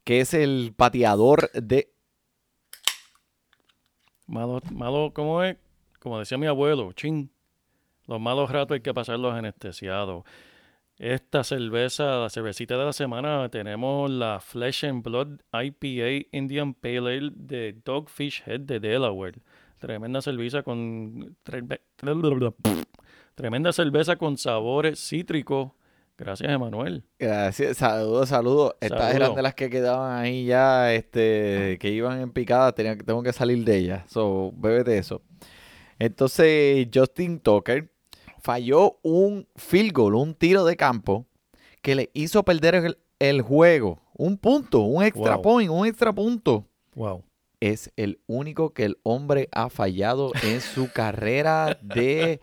que 0.04 0.20
es 0.20 0.34
el 0.34 0.74
pateador 0.76 1.50
de... 1.52 1.88
Malo, 4.26 4.60
malo, 4.70 5.10
¿cómo 5.14 5.42
es? 5.42 5.56
Como 6.06 6.20
decía 6.20 6.38
mi 6.38 6.46
abuelo, 6.46 6.92
chin. 6.92 7.32
Los 8.06 8.20
malos 8.20 8.48
ratos 8.48 8.76
hay 8.76 8.80
que 8.80 8.94
pasarlos 8.94 9.34
anestesiados. 9.34 10.22
Esta 11.00 11.42
cerveza, 11.42 12.20
la 12.20 12.30
cervecita 12.30 12.78
de 12.78 12.84
la 12.84 12.92
semana, 12.92 13.48
tenemos 13.48 14.08
la 14.08 14.38
Flesh 14.38 14.84
and 14.84 15.02
Blood 15.02 15.40
IPA 15.52 16.28
Indian 16.30 16.74
Pale 16.74 16.98
Ale 16.98 17.30
de 17.34 17.76
Dogfish 17.84 18.44
Head 18.46 18.60
de 18.60 18.78
Delaware. 18.78 19.40
Tremenda 19.80 20.22
cerveza 20.22 20.62
con 20.62 21.34
tre- 21.44 21.80
tremenda 23.34 23.72
cerveza 23.72 24.14
con 24.14 24.38
sabores 24.38 25.00
cítricos. 25.08 25.72
Gracias, 26.16 26.48
Emanuel. 26.52 27.02
Gracias, 27.18 27.78
saludos, 27.78 28.28
saludos. 28.28 28.76
Estas 28.80 29.12
eran 29.12 29.34
de 29.34 29.42
las 29.42 29.54
que 29.56 29.68
quedaban 29.68 30.16
ahí 30.20 30.46
ya, 30.46 30.94
este, 30.94 31.78
que 31.80 31.90
iban 31.90 32.20
en 32.20 32.30
picada, 32.30 32.70
tenía, 32.70 32.96
tengo 32.96 33.24
que 33.24 33.32
salir 33.32 33.64
de 33.64 33.76
ellas. 33.76 34.04
So, 34.08 34.52
bébete 34.56 34.96
eso. 34.98 35.20
Entonces, 35.98 36.88
Justin 36.92 37.40
Tucker 37.40 37.90
falló 38.42 38.98
un 39.02 39.46
field 39.56 39.92
goal, 39.92 40.14
un 40.14 40.34
tiro 40.34 40.64
de 40.64 40.76
campo, 40.76 41.26
que 41.82 41.94
le 41.94 42.10
hizo 42.14 42.42
perder 42.44 42.74
el, 42.76 42.98
el 43.18 43.42
juego. 43.42 44.00
Un 44.14 44.38
punto, 44.38 44.80
un 44.80 45.02
extra 45.04 45.34
Wow. 45.36 45.42
point, 45.42 45.70
un 45.70 45.86
extra 45.86 46.12
punto. 46.12 46.66
Wow. 46.94 47.22
Es 47.60 47.90
el 47.96 48.20
único 48.26 48.70
que 48.74 48.84
el 48.84 48.98
hombre 49.02 49.48
ha 49.52 49.70
fallado 49.70 50.32
en 50.42 50.60
su 50.60 50.90
carrera 50.92 51.78
de 51.82 52.40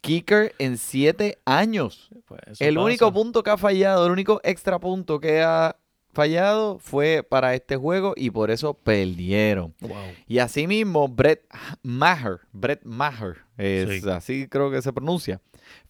kicker 0.00 0.52
en 0.58 0.78
siete 0.78 1.38
años. 1.44 2.10
Pues 2.26 2.60
El 2.60 2.76
único 2.78 3.12
punto 3.12 3.42
que 3.42 3.50
ha 3.50 3.56
fallado, 3.56 4.04
el 4.06 4.12
único 4.12 4.40
extra 4.42 4.78
punto 4.80 5.20
que 5.20 5.42
ha 5.42 5.76
fallado 6.12 6.78
fue 6.78 7.24
para 7.28 7.54
este 7.54 7.76
juego 7.76 8.14
y 8.16 8.30
por 8.30 8.50
eso 8.50 8.74
perdieron. 8.74 9.74
Wow. 9.80 9.96
Y 10.28 10.38
asimismo, 10.38 11.08
Brett 11.08 11.42
Maher, 11.82 12.40
Brett 12.52 12.84
Maher, 12.84 13.38
es 13.56 14.02
Sí. 14.02 14.08
así 14.10 14.48
creo 14.48 14.70
que 14.70 14.82
se 14.82 14.92
pronuncia, 14.92 15.40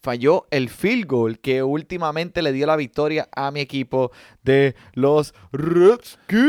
falló 0.01 0.47
el 0.51 0.69
field 0.69 1.07
goal 1.07 1.39
que 1.39 1.63
últimamente 1.63 2.41
le 2.41 2.51
dio 2.53 2.65
la 2.67 2.75
victoria 2.75 3.27
a 3.35 3.51
mi 3.51 3.59
equipo 3.59 4.11
de 4.43 4.75
los 4.93 5.33
Redskins. 5.51 6.39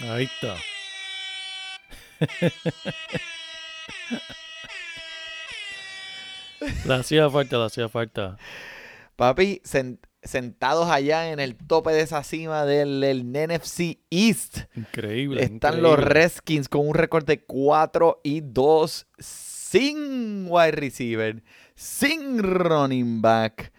Ahí 0.00 0.24
está. 0.24 0.56
le 6.86 6.94
hacía 6.94 7.28
falta, 7.30 7.58
le 7.58 7.64
hacía 7.64 7.88
falta. 7.88 8.36
Papi, 9.16 9.60
sent- 9.64 9.98
sentados 10.22 10.88
allá 10.88 11.30
en 11.32 11.40
el 11.40 11.56
tope 11.56 11.90
de 11.92 12.02
esa 12.02 12.22
cima 12.22 12.64
del, 12.64 13.00
del 13.00 13.24
NFC 13.32 13.98
East. 14.10 14.58
Increíble. 14.76 15.42
Están 15.42 15.82
los. 15.82 15.98
Redskins 15.98 16.68
con 16.68 16.86
un 16.86 16.94
récord 16.94 17.24
de 17.24 17.40
4 17.44 18.20
y 18.22 18.40
2 18.42 19.06
sin 19.18 20.46
wide 20.48 20.70
receiver, 20.72 21.42
sin 21.74 22.38
running 22.42 23.20
back, 23.20 23.72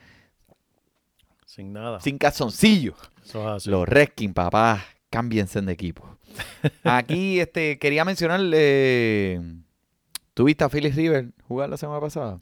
Sin 1.46 1.74
nada. 1.74 2.00
sin 2.00 2.18
calzoncillo. 2.18 2.96
Es. 3.24 3.66
Los 3.68 3.88
Redskins, 3.88 4.34
papá, 4.34 4.84
cámbiense 5.10 5.62
de 5.62 5.72
equipo. 5.72 6.18
Aquí 6.84 7.40
este, 7.40 7.80
quería 7.80 8.06
mencionarle. 8.06 9.42
¿Tuviste 10.34 10.64
a 10.64 10.70
Phillips 10.70 10.96
River 10.96 11.30
jugar 11.48 11.70
la 11.70 11.78
semana 11.78 12.00
pasada? 12.00 12.40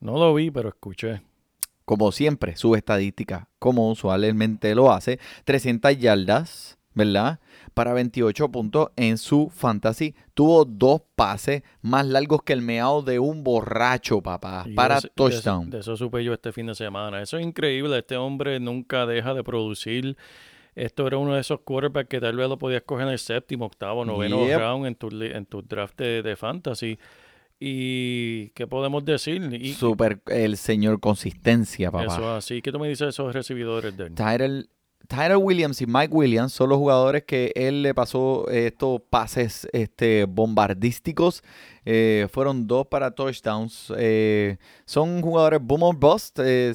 No 0.00 0.18
lo 0.18 0.34
vi, 0.34 0.50
pero 0.50 0.68
escuché. 0.68 1.22
Como 1.84 2.10
siempre, 2.12 2.56
su 2.56 2.74
estadística, 2.74 3.48
como 3.58 3.90
usualmente 3.90 4.74
lo 4.74 4.90
hace, 4.92 5.20
300 5.44 5.96
yardas, 5.98 6.78
¿verdad? 6.94 7.38
Para 7.74 7.92
28 7.92 8.48
puntos 8.50 8.88
en 8.96 9.18
su 9.18 9.50
fantasy. 9.54 10.14
Tuvo 10.34 10.64
dos 10.64 11.02
pases 11.14 11.62
más 11.82 12.04
largos 12.06 12.42
que 12.42 12.54
el 12.54 12.62
meao 12.62 13.02
de 13.02 13.18
un 13.20 13.44
borracho, 13.44 14.20
papá, 14.20 14.64
Y 14.66 14.74
para 14.74 14.96
de 14.96 15.02
de 15.02 15.08
touchdown. 15.14 15.70
De 15.70 15.78
eso, 15.78 15.96
supe 15.96 16.24
yo 16.24 16.32
este 16.32 16.50
fin 16.52 16.66
de 16.66 16.74
semana. 16.74 17.22
Eso 17.22 17.38
es 17.38 17.46
increíble. 17.46 17.98
Este 17.98 18.16
hombre 18.16 18.58
nunca 18.58 19.06
deja 19.06 19.32
de 19.34 19.44
producir. 19.44 20.16
Esto 20.74 21.06
era 21.06 21.18
uno 21.18 21.34
de 21.34 21.40
esos 21.40 21.60
quarterbacks 21.60 22.08
que 22.08 22.20
tal 22.20 22.36
vez 22.36 22.48
lo 22.48 22.58
podías 22.58 22.82
coger 22.82 23.06
en 23.06 23.12
el 23.12 23.18
séptimo, 23.18 23.64
octavo, 23.66 24.04
noveno 24.04 24.44
Yep. 24.46 24.58
round 24.58 24.86
en 24.86 24.94
tu, 24.96 25.08
en 25.22 25.46
tu 25.46 25.62
draft 25.62 25.96
de, 25.98 26.22
de 26.22 26.36
fantasy. 26.36 26.98
¿Y 27.58 28.50
qué 28.50 28.66
podemos 28.66 29.04
decir? 29.04 29.42
Y, 29.52 29.72
Super 29.72 30.20
el 30.26 30.56
señor 30.56 31.00
consistencia, 31.00 31.90
papá. 31.90 32.04
eso 32.06 32.34
así. 32.34 32.60
¿Qué 32.60 32.70
tú 32.70 32.78
me 32.78 32.88
dices 32.88 33.06
de 33.06 33.10
esos 33.10 33.32
recibidores 33.32 33.96
de 33.96 34.06
él? 34.06 34.14
Tyrell, 34.14 34.68
Tyrell 35.08 35.38
Williams 35.38 35.80
y 35.80 35.86
Mike 35.86 36.12
Williams 36.12 36.52
son 36.52 36.68
los 36.68 36.78
jugadores 36.78 37.24
que 37.24 37.52
él 37.54 37.82
le 37.82 37.94
pasó 37.94 38.46
eh, 38.50 38.66
estos 38.66 39.00
pases 39.08 39.66
este, 39.72 40.26
bombardísticos. 40.26 41.42
Eh, 41.86 42.28
fueron 42.30 42.66
dos 42.66 42.86
para 42.88 43.12
touchdowns. 43.12 43.92
Eh, 43.96 44.58
son 44.84 45.22
jugadores 45.22 45.60
boom 45.62 45.82
or 45.82 45.96
bust. 45.96 46.38
eh, 46.40 46.74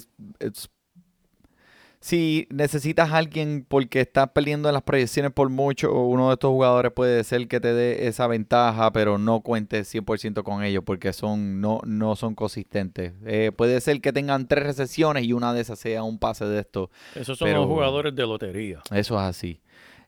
si 2.02 2.48
necesitas 2.50 3.12
a 3.12 3.18
alguien 3.18 3.64
porque 3.68 4.02
estás 4.02 4.30
perdiendo 4.32 4.68
en 4.68 4.74
las 4.74 4.82
proyecciones 4.82 5.32
por 5.32 5.50
mucho, 5.50 5.94
uno 5.94 6.30
de 6.30 6.34
estos 6.34 6.50
jugadores 6.50 6.92
puede 6.92 7.24
ser 7.24 7.48
que 7.48 7.60
te 7.60 7.74
dé 7.74 8.08
esa 8.08 8.26
ventaja, 8.26 8.92
pero 8.92 9.20
no 9.20 9.42
cuentes 9.42 9.94
100% 9.94 10.42
con 10.42 10.64
ellos 10.64 10.84
porque 10.84 11.14
son 11.14 11.62
no, 11.62 11.80
no 11.86 12.16
son 12.16 12.34
consistentes. 12.34 13.14
Eh, 13.24 13.52
puede 13.56 13.80
ser 13.82 14.02
que 14.02 14.12
tengan 14.12 14.48
tres 14.48 14.64
recesiones 14.66 15.26
y 15.26 15.34
una 15.34 15.54
de 15.54 15.62
esas 15.62 15.78
sea 15.78 16.02
un 16.02 16.18
pase 16.18 16.46
de 16.46 16.60
estos. 16.62 16.90
Esos 17.14 17.38
son 17.38 17.48
pero- 17.48 17.60
los 17.60 17.68
jugadores 17.68 18.16
de 18.16 18.24
lotería. 18.26 18.80
Eso 18.92 19.16
es 19.16 19.22
así. 19.22 19.62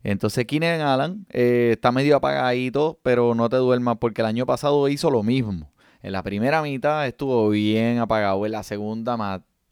Entonces, 0.04 0.46
Keenan 0.46 0.82
Allen 0.82 1.26
eh, 1.30 1.70
está 1.74 1.92
medio 1.92 2.18
apagadito, 2.18 3.00
pero 3.04 3.36
no 3.36 3.48
te 3.50 3.56
duermas 3.58 3.98
porque 4.02 4.22
el 4.22 4.26
año 4.28 4.46
pasado 4.46 4.90
hizo 4.90 5.10
lo 5.12 5.24
mismo. 5.24 5.72
En 6.02 6.12
la 6.12 6.24
primera 6.24 6.62
mitad 6.62 7.08
estuvo 7.08 7.48
bien 7.50 8.00
apagado. 8.00 8.46
En 8.46 8.52
la 8.52 8.64
segunda 8.64 9.16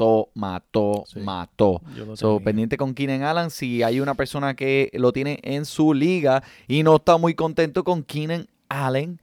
mató, 0.02 0.30
mató, 0.34 1.04
Sí. 1.08 1.20
mató. 1.20 1.82
So, 2.16 2.40
pendiente 2.40 2.78
con 2.78 2.94
Keenan 2.94 3.24
Allen. 3.24 3.50
Si 3.50 3.84
hay 3.84 4.00
una 4.00 4.16
persona 4.16 4.56
que 4.56 4.90
lo 4.94 5.12
tiene 5.12 5.40
en 5.44 5.66
su 5.66 5.94
liga 5.94 6.44
y 6.68 6.84
no 6.84 6.96
está 6.96 7.18
muy 7.18 7.34
contento 7.36 7.84
con 7.84 8.04
Keenan 8.04 8.48
Allen, 8.70 9.20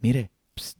mire, 0.00 0.30
psst, 0.56 0.78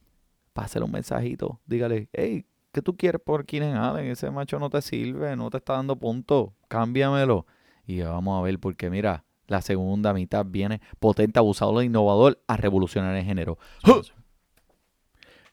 pásale 0.52 0.84
un 0.84 0.92
mensajito. 0.92 1.60
Dígale, 1.66 2.08
hey, 2.12 2.44
¿qué 2.72 2.82
tú 2.82 2.96
quieres 2.96 3.20
por 3.24 3.44
Keenan 3.46 3.76
Allen? 3.76 4.06
Ese 4.06 4.30
macho 4.30 4.58
no 4.58 4.68
te 4.70 4.82
sirve, 4.82 5.36
no 5.36 5.50
te 5.50 5.58
está 5.58 5.74
dando 5.74 5.96
puntos. 5.96 6.50
Cámbiamelo. 6.68 7.46
Y 7.86 8.00
vamos 8.00 8.38
a 8.38 8.42
ver, 8.42 8.58
porque 8.58 8.90
mira, 8.90 9.24
la 9.46 9.62
segunda 9.62 10.12
mitad 10.12 10.44
viene 10.44 10.80
potente, 10.98 11.38
abusador 11.38 11.82
e 11.82 11.86
innovador 11.86 12.42
a 12.48 12.56
revolucionar 12.56 13.14
el 13.14 13.24
género. 13.24 13.58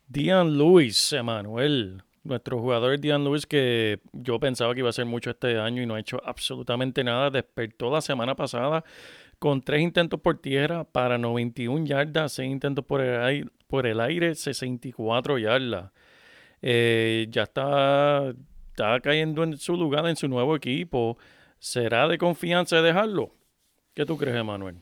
Dian 0.08 0.58
Lewis, 0.58 1.14
Emanuel. 1.14 2.04
Nuestro 2.24 2.60
jugador 2.60 3.00
Dian 3.00 3.24
Lewis, 3.24 3.46
que 3.46 4.00
yo 4.14 4.40
pensaba 4.40 4.74
que 4.74 4.80
iba 4.80 4.88
a 4.88 4.92
hacer 4.92 5.06
mucho 5.06 5.30
este 5.32 5.60
año 5.60 5.82
y 5.82 5.86
no 5.86 5.96
ha 5.96 6.00
hecho 6.00 6.22
absolutamente 6.26 7.04
nada. 7.04 7.30
Despertó 7.30 7.92
la 7.92 8.00
semana 8.00 8.36
pasada 8.36 8.84
con 9.40 9.62
tres 9.62 9.82
intentos 9.82 10.22
por 10.22 10.38
tierra 10.38 10.86
para 10.86 11.18
91 11.18 11.86
yardas, 11.86 12.32
seis 12.32 12.50
intentos 12.50 12.86
por 12.86 13.02
el 13.02 13.22
aire, 13.22 13.50
por 13.68 13.86
el 13.86 14.00
aire 14.00 14.36
64 14.36 15.38
yardas. 15.38 15.92
Eh, 16.62 17.28
ya 17.30 17.44
está, 17.44 18.34
está 18.70 19.02
cayendo 19.02 19.44
en 19.44 19.58
su 19.58 19.76
lugar 19.76 20.08
en 20.08 20.16
su 20.16 20.30
nuevo 20.30 20.56
equipo. 20.56 21.18
¿Será 21.60 22.08
de 22.08 22.18
confianza 22.18 22.82
dejarlo? 22.82 23.36
¿Qué 23.94 24.06
tú 24.06 24.18
crees, 24.18 24.38
Emanuel? 24.38 24.78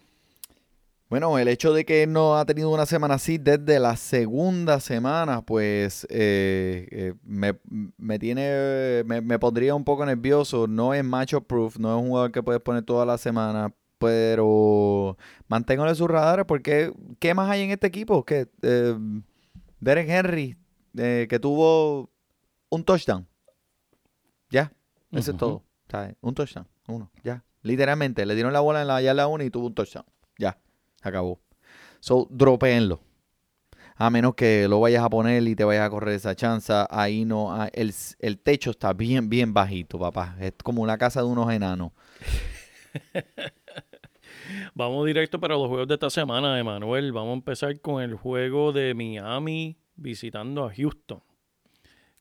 Bueno, 1.12 1.38
el 1.38 1.50
hecho 1.50 1.74
de 1.74 1.84
que 1.84 2.08
no 2.08 2.38
ha 2.38 2.46
tenido 2.46 2.70
una 2.70 2.86
semana 2.86 3.16
así 3.16 3.38
desde 3.38 3.82
la 3.82 3.98
segunda 3.98 4.80
semana, 4.80 5.42
pues 5.42 6.08
eh, 6.10 6.88
eh, 6.90 7.14
me, 7.24 7.60
me 7.98 8.18
tiene, 8.18 9.04
me, 9.06 9.20
me 9.20 9.38
pondría 9.38 9.76
un 9.76 9.84
poco 9.84 10.06
nervioso. 10.06 10.68
No 10.68 10.94
es 10.94 11.04
macho 11.04 11.42
proof, 11.42 11.78
no 11.80 11.94
es 11.94 12.02
un 12.02 12.08
jugador 12.08 12.32
que 12.32 12.42
puedes 12.42 12.62
poner 12.62 12.84
toda 12.84 13.06
la 13.06 13.18
semana, 13.18 13.76
pero 13.98 15.18
manténgalo 15.50 15.90
en 15.90 15.98
sus 15.98 16.10
radares 16.10 16.46
porque 16.46 16.94
¿qué 17.20 17.34
más 17.34 17.50
hay 17.50 17.64
en 17.64 17.72
este 17.72 17.88
equipo? 17.88 18.24
Que 18.24 18.48
eh, 18.62 18.98
Derek 19.82 20.08
Henry, 20.08 20.56
eh, 20.98 21.28
que 21.30 21.40
tuvo 21.40 22.10
un 22.70 22.86
touchdown. 22.86 23.28
Ya, 24.50 24.72
eso 25.12 25.32
es 25.32 25.38
todo. 25.38 25.66
¿sabes? 25.90 26.16
Un 26.22 26.34
touchdown, 26.36 26.70
uno, 26.88 27.12
ya. 27.22 27.44
Literalmente, 27.64 28.26
le 28.26 28.34
dieron 28.34 28.54
la 28.54 28.62
bola 28.62 28.80
en 28.80 28.88
la 28.88 29.02
yarda 29.02 29.28
1 29.28 29.44
y 29.44 29.50
tuvo 29.50 29.68
un 29.68 29.76
touchdown. 29.76 30.06
Ya, 30.38 30.58
acabó. 31.02 31.40
So, 32.00 32.28
dropeenlo. 32.30 33.02
A 33.96 34.10
menos 34.10 34.34
que 34.34 34.68
lo 34.68 34.80
vayas 34.80 35.04
a 35.04 35.10
poner 35.10 35.44
y 35.48 35.56
te 35.56 35.64
vayas 35.64 35.86
a 35.86 35.90
correr 35.90 36.16
esa 36.16 36.36
chanza, 36.36 36.88
ahí 36.90 37.24
no 37.24 37.56
el, 37.74 37.94
el 38.20 38.40
techo 38.40 38.72
está 38.72 38.94
bien, 38.94 39.30
bien 39.30 39.54
bajito, 39.54 40.00
papá. 40.00 40.36
Es 40.40 40.54
como 40.64 40.82
una 40.82 40.98
casa 40.98 41.22
de 41.22 41.28
unos 41.28 41.52
enanos. 41.52 41.92
Vamos 44.74 45.06
directo 45.06 45.40
para 45.40 45.56
los 45.56 45.68
juegos 45.68 45.88
de 45.88 45.94
esta 45.94 46.10
semana, 46.10 46.60
Emanuel. 46.60 47.12
Vamos 47.12 47.32
a 47.32 47.34
empezar 47.34 47.80
con 47.80 48.02
el 48.02 48.16
juego 48.16 48.72
de 48.72 48.94
Miami 48.94 49.78
visitando 49.96 50.66
a 50.66 50.74
Houston. 50.74 51.22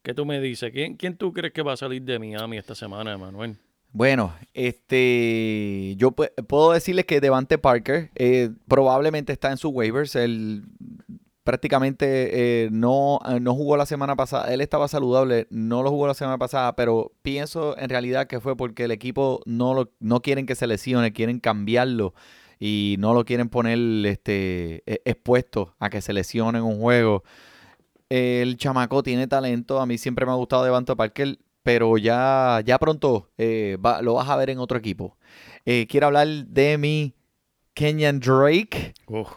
¿Qué 0.03 0.15
tú 0.15 0.25
me 0.25 0.41
dices? 0.41 0.71
¿Quién, 0.73 0.97
quién 0.97 1.17
tú 1.17 1.33
crees 1.33 1.53
que 1.53 1.63
va 1.63 1.73
a 1.73 1.77
salir 1.77 2.03
de 2.03 2.19
Miami 2.19 2.59
esta 2.59 2.75
semana, 2.75 3.13
Emanuel? 3.13 3.57
Bueno, 3.93 4.33
este, 4.55 5.95
yo 5.97 6.13
pu- 6.13 6.31
puedo 6.47 6.73
decirles 6.73 7.07
que 7.07 7.21
Devante 7.21 7.59
Parker 7.59 8.11
eh, 8.15 8.51
probablemente 8.69 9.33
está 9.33 9.51
en 9.51 9.57
sus 9.57 9.73
waivers. 9.73 10.15
Él 10.15 10.63
prácticamente 11.43 12.67
eh, 12.67 12.69
no, 12.71 13.19
eh, 13.29 13.41
no 13.41 13.55
jugó 13.55 13.77
la 13.77 13.87
semana 13.87 14.15
pasada. 14.15 14.53
Él 14.55 14.61
estaba 14.61 14.87
saludable, 14.87 15.49
no 15.51 15.83
lo 15.83 15.91
jugó 15.91 16.07
la 16.07 16.15
semana 16.15 16.39
pasada, 16.39 16.77
pero 16.77 17.13
pienso 17.23 17.77
en 17.79 17.89
realidad 17.89 18.29
que 18.29 18.39
fue 18.41 18.57
porque 18.57 18.85
el 18.85 18.93
equipo 18.93 19.41
no, 19.45 19.75
lo, 19.75 19.91
no 19.99 20.21
quieren 20.23 20.47
que 20.47 20.55
se 20.55 20.69
lesione, 20.69 21.13
quieren 21.13 21.41
cambiarlo 21.41 22.15
y 22.61 22.95
no 23.01 23.13
lo 23.13 23.25
quieren 23.25 23.49
poner 23.49 23.79
este, 24.07 24.85
e- 24.87 25.03
expuesto 25.05 25.75
a 25.81 25.91
que 25.91 26.01
se 26.01 26.13
lesione 26.13 26.59
en 26.59 26.65
un 26.65 26.79
juego. 26.79 27.25
El 28.09 28.57
chamaco 28.57 29.03
tiene 29.03 29.27
talento. 29.27 29.81
A 29.81 29.87
mí 29.87 29.99
siempre 29.99 30.27
me 30.27 30.33
ha 30.33 30.37
gustado 30.37 30.63
Devante 30.65 30.95
Parker, 30.95 31.39
pero 31.63 31.97
ya, 31.99 32.61
ya 32.65 32.79
pronto 32.79 33.31
eh, 33.39 33.77
va- 33.85 34.03
lo 34.03 34.15
vas 34.15 34.29
a 34.29 34.37
ver 34.37 34.51
en 34.51 34.59
otro 34.59 34.79
equipo. 34.79 35.17
Eh, 35.65 35.87
quiero 35.89 36.07
hablar 36.07 36.27
de 36.29 36.79
mi 36.79 37.15
Kenyan 37.75 38.21
Drake. 38.21 38.95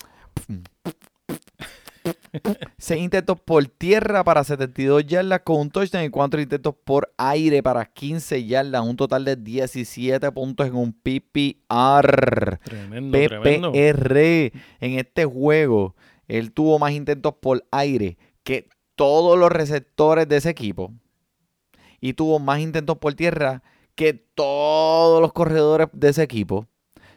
Seis 2.78 3.02
intentos 3.02 3.40
por 3.40 3.66
tierra 3.66 4.24
para 4.26 4.44
72 4.44 5.06
yardas 5.06 5.42
con 5.44 5.62
un 5.62 5.70
touchdown 5.70 6.04
y 6.04 6.10
cuatro 6.10 6.42
intentos 6.42 6.76
por 6.84 7.14
aire 7.18 7.64
para 7.64 7.86
15 7.86 8.44
yardas. 8.46 8.82
Un 8.84 8.98
total 8.98 9.24
de 9.24 9.36
17 9.38 10.32
puntos 10.32 10.68
en 10.68 10.76
un 10.76 10.92
PPR. 10.92 12.58
tremendo, 12.64 13.18
tremendo. 13.18 13.72
PPR. 13.72 14.52
En 14.82 15.00
este 15.00 15.24
juego, 15.26 15.96
él 16.28 16.52
tuvo 16.52 16.78
más 16.80 16.92
intentos 16.92 17.36
por 17.40 17.64
aire 17.72 18.18
que 18.44 18.68
todos 18.96 19.38
los 19.40 19.50
receptores 19.52 20.28
de 20.28 20.38
ese 20.38 20.50
equipo. 20.50 20.92
Y 22.04 22.16
tuvo 22.16 22.38
más 22.38 22.60
intentos 22.60 22.98
por 22.98 23.14
tierra 23.14 23.64
que 23.96 24.14
todos 24.14 25.22
los 25.22 25.32
corredores 25.32 25.88
de 25.94 26.10
ese 26.10 26.22
equipo. 26.22 26.68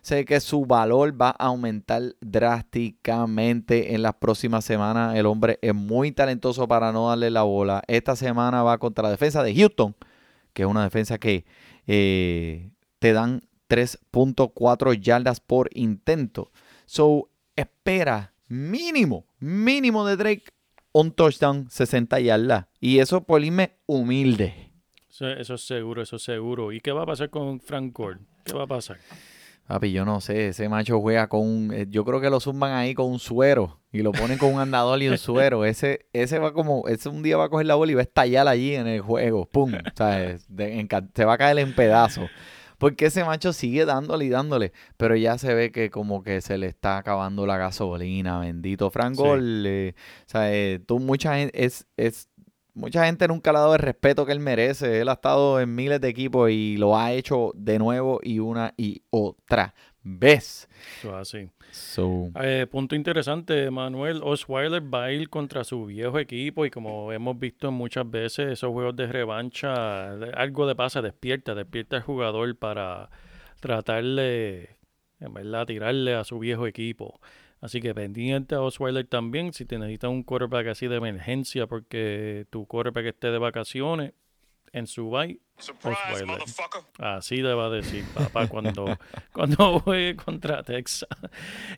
Sé 0.00 0.24
que 0.24 0.38
su 0.38 0.64
valor 0.64 1.20
va 1.20 1.30
a 1.30 1.46
aumentar 1.46 2.14
drásticamente 2.20 3.96
en 3.96 4.02
las 4.02 4.14
próximas 4.14 4.64
semanas. 4.64 5.16
El 5.16 5.26
hombre 5.26 5.58
es 5.60 5.74
muy 5.74 6.12
talentoso 6.12 6.68
para 6.68 6.92
no 6.92 7.08
darle 7.08 7.32
la 7.32 7.42
bola. 7.42 7.82
Esta 7.88 8.14
semana 8.14 8.62
va 8.62 8.78
contra 8.78 9.02
la 9.02 9.10
defensa 9.10 9.42
de 9.42 9.56
Houston, 9.56 9.96
que 10.52 10.62
es 10.62 10.68
una 10.68 10.84
defensa 10.84 11.18
que 11.18 11.44
eh, 11.88 12.70
te 13.00 13.12
dan 13.12 13.42
3.4 13.68 15.00
yardas 15.00 15.40
por 15.40 15.68
intento. 15.74 16.52
So, 16.84 17.28
espera 17.56 18.34
mínimo, 18.46 19.26
mínimo 19.40 20.06
de 20.06 20.16
Drake 20.16 20.44
un 20.92 21.10
touchdown 21.10 21.68
60 21.68 22.20
yardas. 22.20 22.66
Y 22.78 23.00
eso 23.00 23.24
por 23.24 23.42
irme 23.42 23.72
humilde. 23.86 24.65
Eso, 25.20 25.54
es 25.54 25.66
seguro, 25.66 26.02
eso 26.02 26.16
es 26.16 26.22
seguro. 26.22 26.72
¿Y 26.72 26.80
qué 26.80 26.92
va 26.92 27.02
a 27.02 27.06
pasar 27.06 27.30
con 27.30 27.60
Frank 27.60 27.92
Gore? 27.96 28.18
¿Qué 28.44 28.52
va 28.52 28.64
a 28.64 28.66
pasar? 28.66 28.98
Papi, 29.66 29.90
yo 29.90 30.04
no 30.04 30.20
sé, 30.20 30.48
ese 30.48 30.68
macho 30.68 31.00
juega 31.00 31.28
con 31.28 31.40
un, 31.40 31.72
eh, 31.72 31.86
yo 31.88 32.04
creo 32.04 32.20
que 32.20 32.30
lo 32.30 32.38
zumban 32.38 32.72
ahí 32.72 32.94
con 32.94 33.06
un 33.10 33.18
suero 33.18 33.80
y 33.90 34.02
lo 34.02 34.12
ponen 34.12 34.38
con 34.38 34.54
un 34.54 34.60
andador 34.60 35.02
y 35.02 35.08
un 35.08 35.18
suero. 35.18 35.64
Ese, 35.64 36.06
ese 36.12 36.38
va 36.38 36.52
como, 36.52 36.86
ese 36.86 37.08
un 37.08 37.22
día 37.24 37.36
va 37.36 37.46
a 37.46 37.48
coger 37.48 37.66
la 37.66 37.74
bola 37.74 37.90
y 37.90 37.94
va 37.96 38.00
a 38.00 38.04
estallar 38.04 38.46
allí 38.46 38.76
en 38.76 38.86
el 38.86 39.00
juego, 39.00 39.46
pum, 39.46 39.72
en 40.58 40.86
ca- 40.86 41.08
se 41.12 41.24
va 41.24 41.32
a 41.32 41.38
caer 41.38 41.58
en 41.58 41.74
pedazos. 41.74 42.30
Porque 42.78 43.06
ese 43.06 43.24
macho 43.24 43.52
sigue 43.54 43.86
dándole 43.86 44.26
y 44.26 44.28
dándole, 44.28 44.72
pero 44.98 45.16
ya 45.16 45.38
se 45.38 45.54
ve 45.54 45.72
que 45.72 45.90
como 45.90 46.22
que 46.22 46.42
se 46.42 46.58
le 46.58 46.66
está 46.66 46.98
acabando 46.98 47.46
la 47.46 47.56
gasolina, 47.56 48.38
bendito. 48.38 48.90
Frank 48.90 49.14
Sí. 49.16 49.22
Gore, 49.22 49.42
eh, 49.88 49.94
o 49.96 50.28
sea, 50.28 50.54
eh, 50.54 50.78
tú, 50.86 50.98
mucha 51.00 51.36
gente, 51.36 51.64
es, 51.64 51.86
es, 51.96 52.28
mucha 52.76 53.04
gente 53.06 53.26
nunca 53.26 53.50
le 53.52 53.58
ha 53.58 53.62
dado 53.62 53.74
el 53.74 53.80
respeto 53.80 54.24
que 54.24 54.32
él 54.32 54.40
merece. 54.40 55.00
Él 55.00 55.08
ha 55.08 55.14
estado 55.14 55.60
en 55.60 55.74
miles 55.74 56.00
de 56.00 56.08
equipos 56.08 56.50
y 56.50 56.76
lo 56.76 56.96
ha 56.96 57.12
hecho 57.12 57.50
de 57.56 57.78
nuevo 57.78 58.20
y 58.22 58.38
una 58.38 58.72
y 58.76 59.02
otra 59.10 59.74
vez. 60.02 60.68
Eso 60.98 61.16
así. 61.16 61.48
So, 61.72 62.30
Eh, 62.40 62.66
punto 62.70 62.94
interesante, 62.94 63.70
Manuel 63.70 64.20
Osweiler 64.22 64.82
va 64.82 65.04
a 65.06 65.12
ir 65.12 65.28
contra 65.28 65.64
su 65.64 65.86
viejo 65.86 66.18
equipo 66.18 66.64
y 66.64 66.70
como 66.70 67.10
hemos 67.12 67.38
visto 67.38 67.72
muchas 67.72 68.08
veces, 68.08 68.52
esos 68.52 68.70
juegos 68.72 68.94
de 68.94 69.06
revancha, 69.08 70.14
de- 70.16 70.30
algo 70.30 70.66
le 70.66 70.76
pasa, 70.76 71.02
despierta, 71.02 71.54
despierta 71.54 71.96
al 71.96 72.02
jugador 72.02 72.56
para 72.56 73.10
tratarle, 73.60 74.76
en 75.20 75.34
verdad, 75.34 75.66
tirarle 75.66 76.14
a 76.14 76.24
su 76.24 76.38
viejo 76.38 76.66
equipo. 76.66 77.20
Así 77.60 77.80
que 77.80 77.94
pendiente 77.94 78.54
a 78.54 78.60
Osweiler 78.60 79.06
también, 79.06 79.52
si 79.52 79.64
te 79.64 79.78
necesitas 79.78 80.10
un 80.10 80.22
quarterback 80.22 80.68
así 80.68 80.88
de 80.88 80.96
emergencia 80.96 81.66
porque 81.66 82.46
tu 82.50 82.66
quarterback 82.66 83.06
esté 83.06 83.30
de 83.30 83.38
vacaciones 83.38 84.12
en 84.72 84.86
su 84.86 85.10
bye, 85.10 85.40
Surprise. 85.58 85.96
Así 86.98 87.38
le 87.38 87.54
va 87.54 87.66
a 87.66 87.70
decir 87.70 88.04
papá 88.14 88.46
cuando, 88.46 88.98
cuando 89.32 89.80
juegue 89.80 90.16
contra 90.16 90.62
Texas. 90.62 91.08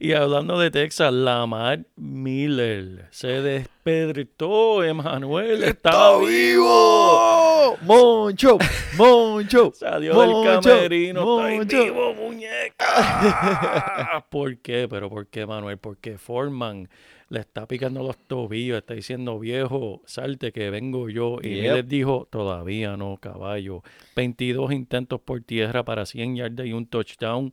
Y 0.01 0.13
hablando 0.13 0.59
de 0.59 0.71
Texas, 0.71 1.13
Lamar 1.13 1.85
Miller 1.97 3.07
se 3.11 3.41
despedritó, 3.41 4.83
Emanuel. 4.83 5.63
Está 5.63 6.19
vivo. 6.19 7.77
Moncho, 7.83 8.59
Moncho. 8.97 9.73
Salió 9.75 10.21
del 10.21 10.31
Moncho, 10.31 10.71
camerino. 10.71 11.49
Está 11.49 11.79
vivo, 11.79 12.15
muñeca. 12.15 14.25
¿Por 14.31 14.59
qué? 14.59 14.89
Pero 14.89 15.09
¿por 15.09 15.29
qué, 15.29 15.47
Manuel? 15.47 15.79
Porque 15.79 16.19
Foreman 16.19 16.89
le 17.31 17.41
está 17.41 17.67
picando 17.67 18.03
los 18.03 18.17
tobillos, 18.17 18.79
está 18.79 18.95
diciendo, 18.95 19.39
viejo, 19.39 20.03
salte 20.07 20.51
que 20.53 20.71
vengo 20.71 21.09
yo. 21.11 21.39
Y 21.43 21.49
Yep. 21.49 21.63
Miller 21.63 21.87
dijo, 21.87 22.29
todavía 22.31 22.97
no, 22.97 23.19
caballo. 23.19 23.83
22 24.17 24.73
intentos 24.73 25.21
por 25.21 25.43
tierra 25.43 25.85
para 25.85 26.07
100 26.07 26.37
yardas 26.37 26.67
y 26.67 26.73
un 26.73 26.87
touchdown. 26.87 27.53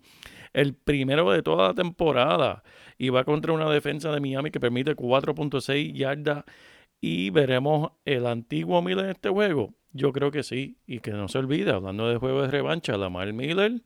El 0.53 0.73
primero 0.73 1.29
de 1.31 1.41
toda 1.41 1.69
la 1.69 1.73
temporada. 1.73 2.63
Y 2.97 3.09
va 3.09 3.25
contra 3.25 3.51
una 3.51 3.69
defensa 3.69 4.11
de 4.11 4.21
Miami 4.21 4.51
que 4.51 4.59
permite 4.61 4.95
4.6 4.95 5.93
yardas. 5.93 6.45
Y 7.01 7.29
veremos 7.29 7.91
el 8.05 8.25
antiguo 8.27 8.81
Miller 8.81 9.05
en 9.05 9.11
este 9.11 9.29
juego. 9.29 9.73
Yo 9.91 10.13
creo 10.13 10.31
que 10.31 10.43
sí. 10.43 10.77
Y 10.87 10.99
que 10.99 11.11
no 11.11 11.27
se 11.27 11.37
olvide, 11.37 11.71
hablando 11.71 12.07
de 12.07 12.17
juego 12.17 12.41
de 12.43 12.47
revancha, 12.47 12.97
Lamar 12.97 13.33
Miller, 13.33 13.81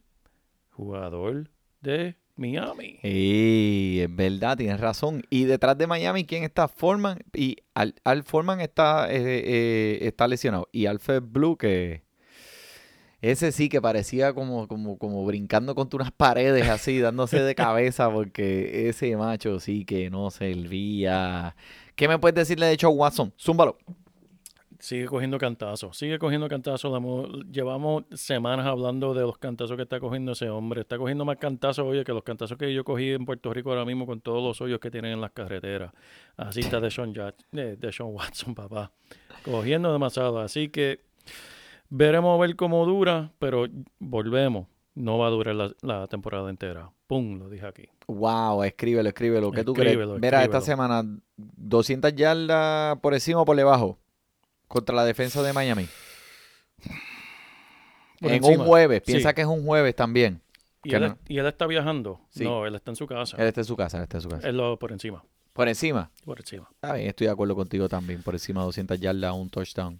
jugador 0.69 1.49
de 1.81 2.15
Miami. 2.39 2.99
Y 3.03 3.99
es 4.01 4.15
verdad, 4.15 4.57
tienes 4.57 4.79
razón. 4.79 5.23
Y 5.29 5.45
detrás 5.45 5.77
de 5.77 5.87
Miami, 5.87 6.25
¿quién 6.25 6.43
está? 6.43 6.67
Foreman. 6.67 7.19
Y 7.33 7.57
Al, 7.73 7.95
Al 8.03 8.23
Foreman 8.23 8.61
está, 8.61 9.11
eh, 9.11 9.21
eh, 9.21 9.99
está 10.01 10.27
lesionado. 10.27 10.67
Y 10.71 10.85
Alfred 10.85 11.21
Blue, 11.21 11.57
que 11.57 12.03
ese 13.21 13.51
sí 13.51 13.67
que 13.67 13.81
parecía 13.81 14.33
como, 14.33 14.67
como, 14.67 14.97
como 14.97 15.25
brincando 15.25 15.75
contra 15.75 15.97
unas 15.97 16.11
paredes 16.11 16.69
así, 16.69 16.99
dándose 16.99 17.41
de 17.41 17.55
cabeza, 17.55 18.09
porque 18.09 18.89
ese 18.89 19.15
macho 19.17 19.59
sí 19.59 19.85
que 19.85 20.09
no 20.09 20.31
servía. 20.31 21.55
¿Qué 21.95 22.07
me 22.07 22.17
puedes 22.17 22.35
decirle 22.35 22.67
de 22.67 22.73
hecho 22.73 22.89
Watson? 22.89 23.33
Zúmbalo. 23.37 23.77
Sigue 24.81 25.07
cogiendo 25.07 25.37
cantazos, 25.37 25.97
sigue 25.97 26.17
cogiendo 26.19 26.47
cantazos. 26.47 26.91
Llevamos 27.51 28.05
semanas 28.13 28.65
hablando 28.65 29.13
de 29.13 29.21
los 29.23 29.37
cantazos 29.37 29.75
que 29.75 29.83
está 29.83 29.99
cogiendo 29.99 30.31
ese 30.31 30.49
hombre. 30.49 30.81
Está 30.81 30.97
cogiendo 30.97 31.25
más 31.25 31.35
cantazos, 31.35 31.85
oye, 31.85 32.05
que 32.05 32.13
los 32.13 32.23
cantazos 32.23 32.57
que 32.57 32.73
yo 32.73 32.85
cogí 32.85 33.11
en 33.11 33.25
Puerto 33.25 33.53
Rico 33.53 33.71
ahora 33.71 33.83
mismo 33.83 34.05
con 34.05 34.21
todos 34.21 34.41
los 34.41 34.61
hoyos 34.61 34.79
que 34.79 34.89
tienen 34.89 35.11
en 35.11 35.19
las 35.21 35.31
carreteras. 35.31 35.91
Así 36.37 36.61
está 36.61 36.79
Deshaun, 36.79 37.13
Ya- 37.13 37.33
eh, 37.51 37.75
Deshaun 37.77 38.15
Watson, 38.15 38.55
papá. 38.55 38.91
Cogiendo 39.43 39.91
demasiado. 39.91 40.39
Así 40.39 40.69
que 40.69 41.01
veremos 41.89 42.37
a 42.37 42.41
ver 42.41 42.55
cómo 42.55 42.85
dura, 42.85 43.31
pero 43.37 43.65
volvemos. 43.99 44.67
No 44.95 45.17
va 45.17 45.27
a 45.27 45.29
durar 45.29 45.55
la, 45.55 45.71
la 45.81 46.07
temporada 46.07 46.49
entera. 46.49 46.89
Pum, 47.05 47.37
lo 47.37 47.49
dije 47.49 47.65
aquí. 47.65 47.83
Wow, 48.07 48.63
escríbelo, 48.63 49.09
escríbelo. 49.09 49.51
¿Qué 49.51 49.63
tú 49.65 49.73
Escríbelo, 49.73 50.15
crees? 50.15 50.21
Mira, 50.21 50.43
esta 50.43 50.61
semana, 50.61 51.03
200 51.35 52.15
yardas 52.15 52.97
por 52.99 53.13
encima 53.13 53.41
o 53.41 53.45
por 53.45 53.57
debajo 53.57 53.97
contra 54.69 54.95
la 54.95 55.03
defensa 55.03 55.43
de 55.43 55.51
Miami. 55.51 55.87
Por 58.21 58.31
en 58.31 58.37
encima. 58.37 58.63
un 58.63 58.67
jueves, 58.67 59.01
piensa 59.01 59.29
Sí. 59.29 59.35
que 59.35 59.41
es 59.41 59.47
un 59.47 59.65
jueves 59.65 59.95
también. 59.95 60.41
¿Y 60.83 60.93
él, 60.95 61.01
no. 61.01 61.17
y 61.27 61.37
él 61.37 61.45
está 61.45 61.67
viajando? 61.67 62.21
Sí. 62.29 62.43
No, 62.45 62.65
él 62.65 62.75
está 62.75 62.91
en 62.91 62.95
su 62.95 63.05
casa. 63.07 63.35
Él 63.37 63.47
está 63.47 63.61
en 63.61 63.65
su 63.65 63.75
casa, 63.75 63.97
él 63.97 64.03
está 64.03 64.17
en 64.17 64.21
su 64.21 64.29
casa. 64.29 64.47
Él 64.47 64.55
lo 64.57 64.79
por 64.79 64.91
encima. 64.93 65.23
Por 65.53 65.67
encima. 65.67 66.09
Por 66.23 66.39
encima. 66.39 66.69
Está 66.71 66.93
bien, 66.93 67.07
estoy 67.09 67.27
de 67.27 67.33
acuerdo 67.33 67.55
contigo 67.55 67.89
también. 67.89 68.23
Por 68.23 68.35
encima 68.35 68.61
de 68.61 68.65
200 68.67 68.99
yardas, 68.99 69.33
un 69.33 69.49
touchdown. 69.49 69.99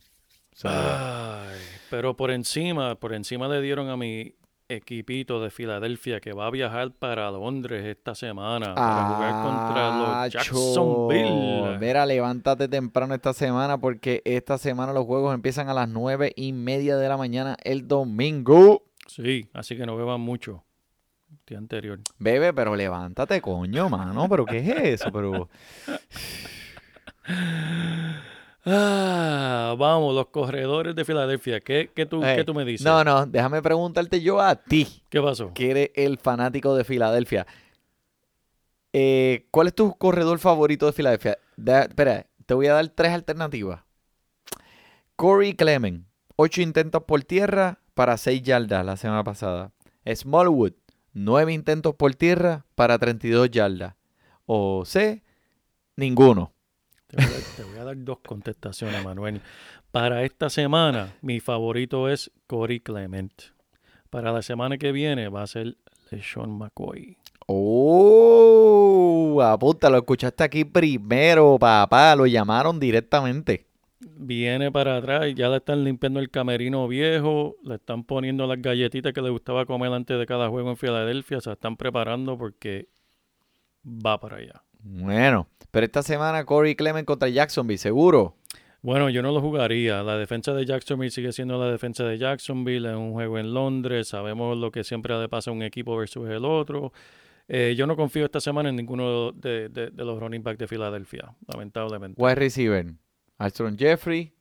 So, 0.53 0.69
Ay, 0.69 1.58
pero 1.89 2.15
por 2.15 2.32
encima, 2.32 2.95
por 2.95 3.13
encima 3.13 3.47
le 3.49 3.62
dieron 3.62 3.89
a 3.89 3.97
mi 3.97 4.36
equipito 4.69 5.41
de 5.41 5.49
Filadelfia 5.49 6.19
que 6.19 6.32
va 6.32 6.45
a 6.45 6.51
viajar 6.51 6.91
para 6.91 7.29
Londres 7.32 7.86
esta 7.86 8.13
semana 8.13 8.75
para 8.75 9.05
jugar 9.10 9.43
contra 9.43 9.97
los. 9.97 10.32
Jacksonville. 10.32 11.77
Mira, 11.79 12.05
levántate 12.05 12.67
temprano 12.67 13.15
esta 13.15 13.34
semana 13.34 13.79
porque 13.79 14.21
esta 14.25 14.58
semana 14.60 14.93
los 14.93 15.05
juegos 15.05 15.34
empiezan 15.34 15.69
a 15.69 15.73
las 15.73 15.89
nueve 15.89 16.32
y 16.36 16.53
media 16.53 16.97
de 16.97 17.10
la 17.10 17.17
mañana 17.17 17.58
el 17.63 17.88
domingo. 17.88 18.84
Sí, 19.08 19.49
así 19.53 19.75
que 19.75 19.88
no 19.88 19.97
beban 19.97 20.21
mucho. 20.21 20.63
El 21.32 21.38
día 21.47 21.58
anterior. 21.58 21.99
Bebe, 22.19 22.53
pero 22.53 22.75
levántate, 22.75 23.41
coño, 23.41 23.89
mano. 23.89 24.29
¿Pero 24.29 24.45
qué 24.45 24.60
es 24.60 25.01
eso? 25.01 25.12
Pero... 25.12 25.49
Ah, 28.71 29.75
vamos, 29.77 30.13
los 30.13 30.27
corredores 30.27 30.95
de 30.95 31.03
Filadelfia. 31.03 31.60
¿Qué, 31.60 31.89
qué 31.95 32.05
tú, 32.05 32.21
qué 32.21 32.43
tú 32.43 32.53
me 32.53 32.65
dices? 32.65 32.86
No, 32.86 33.03
no, 33.03 33.25
déjame 33.25 33.62
preguntarte 33.62 34.21
yo 34.21 34.39
a 34.39 34.55
ti, 34.55 35.03
¿Qué 35.10 35.21
pasó? 35.21 35.53
que 35.53 35.71
eres 35.71 35.91
el 35.95 36.17
fanático 36.17 36.75
de 36.75 36.84
Filadelfia. 36.84 37.47
Eh, 38.93 39.47
¿Cuál 39.51 39.67
es 39.67 39.75
tu 39.75 39.95
corredor 39.95 40.39
favorito 40.39 40.86
de 40.86 40.93
Filadelfia? 40.93 41.38
Espera, 41.58 42.25
te 42.45 42.53
voy 42.53 42.67
a 42.67 42.73
dar 42.73 42.88
tres 42.89 43.12
alternativas. 43.12 43.82
Corey 45.15 45.53
Clement, 45.53 46.05
ocho 46.36 46.62
intentos 46.62 47.03
por 47.03 47.23
tierra 47.23 47.79
para 47.93 48.17
seis 48.17 48.41
yardas 48.41 48.86
la 48.86 48.97
semana 48.97 49.23
pasada. 49.23 49.71
Smallwood, 50.05 50.73
nueve 51.13 51.53
intentos 51.53 51.95
por 51.95 52.15
tierra 52.15 52.65
para 52.75 52.97
32 52.97 53.51
yardas. 53.51 53.95
O 54.45 54.84
C, 54.86 55.23
ninguno. 55.95 56.53
Te 57.10 57.17
voy, 57.17 57.26
a, 57.26 57.56
te 57.58 57.63
voy 57.63 57.80
a 57.80 57.84
dar 57.86 57.98
dos 57.98 58.19
contestaciones, 58.19 59.04
Manuel. 59.04 59.41
Para 59.91 60.24
esta 60.24 60.48
semana, 60.52 61.15
mi 61.22 61.39
favorito 61.39 62.08
es 62.08 62.32
Corey 62.45 62.82
Clement. 62.82 63.34
Para 64.12 64.32
la 64.32 64.43
semana 64.43 64.78
que 64.78 64.91
viene 64.91 65.28
va 65.28 65.41
a 65.41 65.48
ser 65.48 65.76
LeSean 66.12 66.52
McCoy. 66.52 67.17
Oh, 67.48 69.41
apunta, 69.41 69.89
lo 69.89 69.98
escuchaste 69.98 70.43
aquí 70.43 70.65
primero, 70.65 71.58
papá. 71.60 72.15
Lo 72.15 72.28
llamaron 72.28 72.80
directamente. 72.80 73.65
Viene 74.00 74.72
para 74.72 74.98
atrás 74.98 75.30
y 75.30 75.34
ya 75.34 75.50
le 75.50 75.58
están 75.58 75.84
limpiando 75.84 76.19
el 76.19 76.30
camerino 76.30 76.88
viejo, 76.88 77.56
le 77.63 77.76
están 77.76 78.04
poniendo 78.04 78.45
las 78.45 78.62
galletitas 78.62 79.13
que 79.13 79.22
le 79.22 79.32
gustaba 79.32 79.65
comer 79.65 79.91
antes 79.91 80.19
de 80.19 80.28
cada 80.28 80.48
juego 80.48 80.69
en 80.69 80.78
Filadelfia, 80.78 81.41
se 81.41 81.52
están 81.52 81.76
preparando 81.76 82.38
porque 82.38 82.88
va 83.84 84.19
para 84.19 84.38
allá. 84.38 84.63
Bueno, 84.91 85.47
pero 85.71 85.86
esta 85.86 86.02
semana 86.02 86.45
Corey 86.45 86.75
Clement 86.75 87.06
contra 87.06 87.30
Jacksonville, 87.30 87.78
seguro. 87.78 88.36
Bueno, 88.82 89.10
yo 89.10 89.21
no 89.21 89.32
lo 89.32 89.41
jugaría. 89.41 90.02
La 90.04 90.17
defensa 90.17 90.54
de 90.54 90.65
Jacksonville 90.65 91.12
sigue 91.12 91.32
siendo 91.32 91.60
la 91.60 91.69
defensa 91.69 92.06
de 92.06 92.17
Jacksonville. 92.17 92.89
Es 92.89 92.95
un 92.95 93.12
juego 93.12 93.38
en 93.38 93.54
Londres. 93.54 94.08
Sabemos 94.08 94.58
lo 94.58 94.71
que 94.71 94.84
siempre 94.84 95.19
le 95.19 95.28
pasa 95.30 95.52
a 95.52 95.54
un 95.54 95.62
equipo 95.63 95.95
versus 95.97 96.28
el 96.30 96.43
otro. 96.45 96.91
Eh, 97.47 97.75
yo 97.78 97.86
no 97.88 97.95
confío 97.95 98.25
esta 98.25 98.39
semana 98.39 98.69
en 98.69 98.78
ninguno 98.78 99.32
de, 99.34 99.69
de- 99.69 99.91
de 99.91 100.06
los 100.06 100.19
running 100.19 100.41
backs 100.43 100.60
de 100.60 100.67
Filadelfia, 100.67 101.34
lamentablemente. 101.47 102.21
Wide 102.21 102.36
receiver, 102.36 102.86
Armstrong 103.38 103.78
Jeffrey 103.78 104.32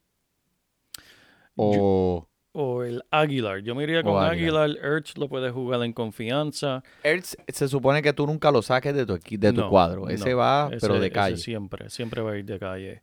o 1.57 2.29
O 2.61 2.83
el 2.83 3.05
Aguilar. 3.13 3.61
Yo 3.61 3.77
me 3.77 3.85
iría 3.85 4.03
con 4.03 4.21
Aguilar. 4.21 4.65
Aguilar. 4.65 4.85
Ertz 4.85 5.17
lo 5.17 5.29
puede 5.29 5.51
jugar 5.51 5.81
en 5.85 5.93
confianza. 5.93 6.83
Ertz. 7.05 7.37
Se 7.47 7.69
supone 7.69 8.03
que 8.03 8.13
tú 8.13 8.27
nunca 8.27 8.51
lo 8.51 8.63
saques 8.63 8.93
de 8.97 9.07
tu, 9.07 9.15
de 9.17 9.53
tu 9.53 9.61
No, 9.61 9.71
cuadro. 9.71 10.09
Ese 10.09 10.31
no. 10.31 10.39
va, 10.39 10.69
Ese- 10.73 10.81
pero 10.81 10.95
de 10.95 11.07
ese 11.07 11.13
calle. 11.13 11.37
siempre, 11.37 11.89
siempre 11.89 12.21
va 12.21 12.33
a 12.33 12.37
ir 12.39 12.45
de 12.45 12.59
calle. 12.59 13.03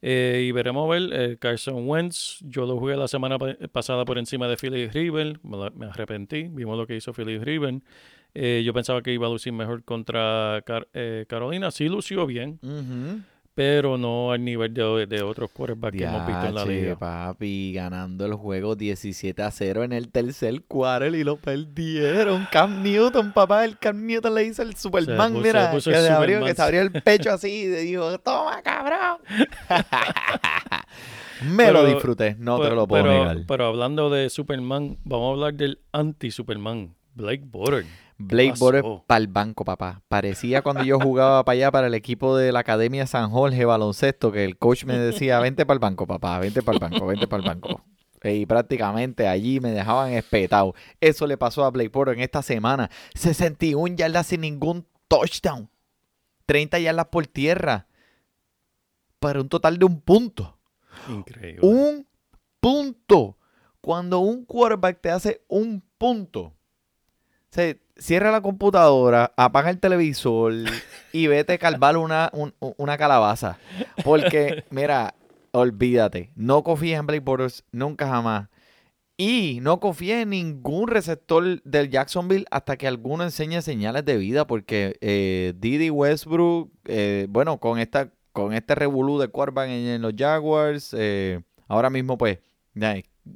Eh, 0.00 0.44
y 0.48 0.52
veremos 0.52 0.86
a 0.88 0.92
ver, 0.94 1.10
eh, 1.12 1.36
Carson 1.38 1.86
Wentz, 1.88 2.38
yo 2.42 2.64
lo 2.64 2.78
jugué 2.78 2.96
la 2.96 3.08
semana 3.08 3.38
pa- 3.38 3.56
pasada 3.70 4.04
por 4.06 4.16
encima 4.18 4.46
de 4.48 4.56
Philly 4.56 4.88
Riven, 4.88 5.40
me, 5.42 5.70
me 5.70 5.86
arrepentí, 5.86 6.44
vimos 6.44 6.78
lo 6.78 6.86
que 6.86 6.96
hizo 6.96 7.12
Philly 7.12 7.38
Riven. 7.38 7.82
Eh, 8.34 8.62
yo 8.64 8.72
pensaba 8.74 9.02
que 9.02 9.12
iba 9.12 9.26
a 9.26 9.30
lucir 9.30 9.52
mejor 9.52 9.82
contra 9.84 10.62
Car- 10.66 10.88
eh, 10.94 11.24
Carolina, 11.28 11.70
sí 11.70 11.88
lució 11.88 12.26
bien. 12.26 12.60
Pero 13.56 13.96
no 13.96 14.32
al 14.32 14.44
nivel 14.44 14.74
de, 14.74 15.06
de 15.06 15.22
otros 15.22 15.50
quarterbacks 15.50 15.96
que 15.96 16.04
hemos 16.04 16.26
visto 16.26 16.46
en 16.46 16.54
la 16.54 16.64
liga. 16.66 16.96
papi, 16.98 17.72
ganando 17.72 18.26
el 18.26 18.34
juego 18.34 18.76
17 18.76 19.42
a 19.42 19.50
0 19.50 19.82
en 19.84 19.92
el 19.94 20.10
tercer 20.10 20.62
quarter 20.68 21.14
y 21.14 21.24
lo 21.24 21.36
perdieron. 21.38 22.46
Cam 22.52 22.82
Newton, 22.82 23.32
papá, 23.32 23.64
el 23.64 23.78
Cam 23.78 24.04
Newton 24.04 24.34
le 24.34 24.44
hizo 24.44 24.60
el 24.62 24.76
Superman, 24.76 25.32
puso- 25.32 25.42
mira, 25.42 25.70
puso 25.70 25.90
que 25.90 25.96
el 25.96 26.02
se, 26.04 26.10
abrió, 26.12 26.36
Superman. 26.36 26.48
que 26.50 26.54
se 26.54 26.62
abrió 26.62 26.80
el 26.82 26.92
pecho 27.02 27.30
así 27.32 27.48
y 27.48 27.66
dijo, 27.66 28.18
toma, 28.18 28.60
cabrón. 28.62 29.20
Me 31.42 31.70
lo 31.70 31.84
disfruté, 31.86 32.34
no 32.38 32.56
te 32.58 32.64
Pero- 32.64 32.74
lo 32.76 32.86
puedo 32.86 33.04
pero, 33.04 33.18
negar. 33.18 33.38
pero 33.46 33.66
hablando 33.66 34.10
de 34.10 34.30
Superman, 34.30 34.98
vamos 35.04 35.28
a 35.28 35.32
hablar 35.32 35.54
del 35.54 35.80
anti-Superman, 35.92 36.94
Blake 37.14 37.42
Bortles. 37.46 37.86
Blake? 38.18 38.54
Bortles 38.58 38.84
para 39.06 39.18
el 39.18 39.28
banco, 39.28 39.64
papá. 39.64 40.02
Parecía 40.08 40.62
cuando 40.62 40.82
yo 40.82 40.98
jugaba 40.98 41.44
para 41.44 41.54
allá, 41.54 41.70
para 41.70 41.86
el 41.86 41.94
equipo 41.94 42.36
de 42.36 42.52
la 42.52 42.60
Academia 42.60 43.06
San 43.06 43.30
Jorge 43.30 43.64
Baloncesto, 43.64 44.32
que 44.32 44.44
el 44.44 44.56
coach 44.56 44.84
me 44.84 44.96
decía, 44.98 45.38
vente 45.40 45.66
para 45.66 45.74
el 45.76 45.80
banco, 45.80 46.06
papá, 46.06 46.38
vente 46.38 46.62
para 46.62 46.76
el 46.76 46.80
banco, 46.80 47.06
vente 47.06 47.26
para 47.26 47.42
el 47.42 47.48
banco. 47.48 47.84
Y 48.24 48.46
prácticamente 48.46 49.28
allí 49.28 49.60
me 49.60 49.70
dejaban 49.70 50.12
espetado. 50.12 50.74
Eso 51.00 51.26
le 51.26 51.36
pasó 51.36 51.64
a 51.64 51.70
Blake 51.70 51.90
Bortles 51.90 52.16
en 52.16 52.22
esta 52.22 52.42
semana. 52.42 52.90
61 53.14 53.94
yardas 53.94 54.26
sin 54.28 54.40
ningún 54.40 54.86
touchdown. 55.08 55.68
30 56.46 56.78
yardas 56.78 57.06
por 57.06 57.26
tierra. 57.26 57.86
Para 59.20 59.40
un 59.40 59.48
total 59.48 59.78
de 59.78 59.84
un 59.84 60.00
punto. 60.00 60.58
Increíble. 61.08 61.60
Un 61.62 62.06
punto. 62.60 63.36
Cuando 63.80 64.18
un 64.18 64.44
quarterback 64.44 65.00
te 65.00 65.10
hace 65.10 65.44
un 65.46 65.80
punto, 65.98 66.54
se 67.50 67.80
cierra 67.96 68.30
la 68.30 68.40
computadora, 68.42 69.32
apaga 69.36 69.70
el 69.70 69.78
televisor 69.80 70.52
y 71.12 71.26
vete 71.26 71.54
a 71.54 71.58
calvar 71.58 71.96
una, 71.96 72.30
un- 72.32 72.54
una 72.60 72.96
calabaza. 72.98 73.58
Porque, 74.04 74.64
mira, 74.70 75.14
olvídate, 75.52 76.30
no 76.34 76.62
confíes 76.62 76.98
en 76.98 77.06
Blake 77.06 77.20
Bortles 77.24 77.64
nunca 77.72 78.06
jamás. 78.08 78.48
Y 79.18 79.60
no 79.62 79.80
confíes 79.80 80.24
en 80.24 80.30
ningún 80.30 80.88
receptor 80.88 81.62
del 81.62 81.88
Jacksonville 81.88 82.44
hasta 82.50 82.76
que 82.76 82.86
alguno 82.86 83.24
enseñe 83.24 83.62
señales 83.62 84.04
de 84.04 84.18
vida, 84.18 84.46
porque 84.46 84.98
eh, 85.00 85.54
Didi 85.56 85.88
Westbrook, 85.88 86.70
eh, 86.84 87.26
bueno, 87.30 87.58
con 87.58 87.78
esta 87.78 88.10
con 88.32 88.52
este 88.52 88.74
revolú 88.74 89.18
de 89.18 89.28
quarterback 89.28 89.68
en, 89.70 89.86
en 89.86 90.02
los 90.02 90.12
Jaguars, 90.14 90.94
eh, 90.98 91.40
ahora 91.68 91.88
mismo 91.88 92.18
pues 92.18 92.40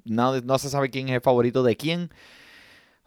no, 0.05 0.41
no 0.43 0.59
se 0.59 0.69
sabe 0.69 0.91
quién 0.91 1.09
es 1.09 1.15
el 1.15 1.21
favorito 1.23 1.63
de 1.63 1.77
quién. 1.77 2.11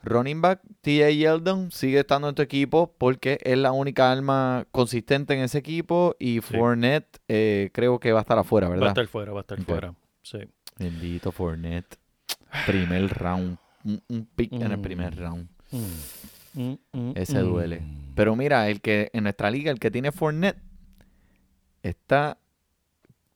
Running 0.04 0.42
back, 0.42 0.62
T.A. 0.82 1.10
Yeldon 1.12 1.72
sigue 1.72 2.00
estando 2.02 2.28
en 2.30 2.36
tu 2.36 2.42
equipo 2.42 2.94
porque 2.98 3.40
es 3.44 3.58
la 3.58 3.72
única 3.72 4.12
alma 4.12 4.66
consistente 4.72 5.34
en 5.34 5.40
ese 5.42 5.58
equipo 5.60 6.16
y 6.20 6.42
Fournette 6.42 7.20
eh, 7.30 7.70
creo 7.74 8.00
que 8.00 8.12
va 8.12 8.20
a 8.20 8.22
estar 8.24 8.38
afuera, 8.38 8.68
Va 8.68 8.74
a 8.74 8.76
¿verdad? 8.78 8.90
estar 8.90 9.08
fuera, 9.08 9.32
va 9.32 9.40
a 9.40 9.42
estar 9.42 9.60
Ok. 9.62 9.66
fuera. 9.66 9.94
Sí. 10.22 10.40
Bendito 10.78 11.32
Fournette. 11.32 11.98
Primer 12.66 13.08
round. 13.18 13.58
Un, 13.86 14.02
un 14.10 14.26
pick 14.36 14.52
en 14.54 14.72
el 14.72 14.80
primer 14.80 15.16
Mm. 15.16 15.20
round. 15.20 15.48
Mm. 15.72 16.74
Mm, 16.94 17.12
Ese 17.16 17.40
duele. 17.40 17.82
Pero 18.16 18.36
mira, 18.36 18.70
el 18.70 18.80
que 18.82 19.10
en 19.14 19.24
nuestra 19.24 19.50
liga, 19.50 19.72
el 19.72 19.80
que 19.80 19.90
tiene 19.90 20.12
Fournette, 20.12 20.58
está 21.82 22.38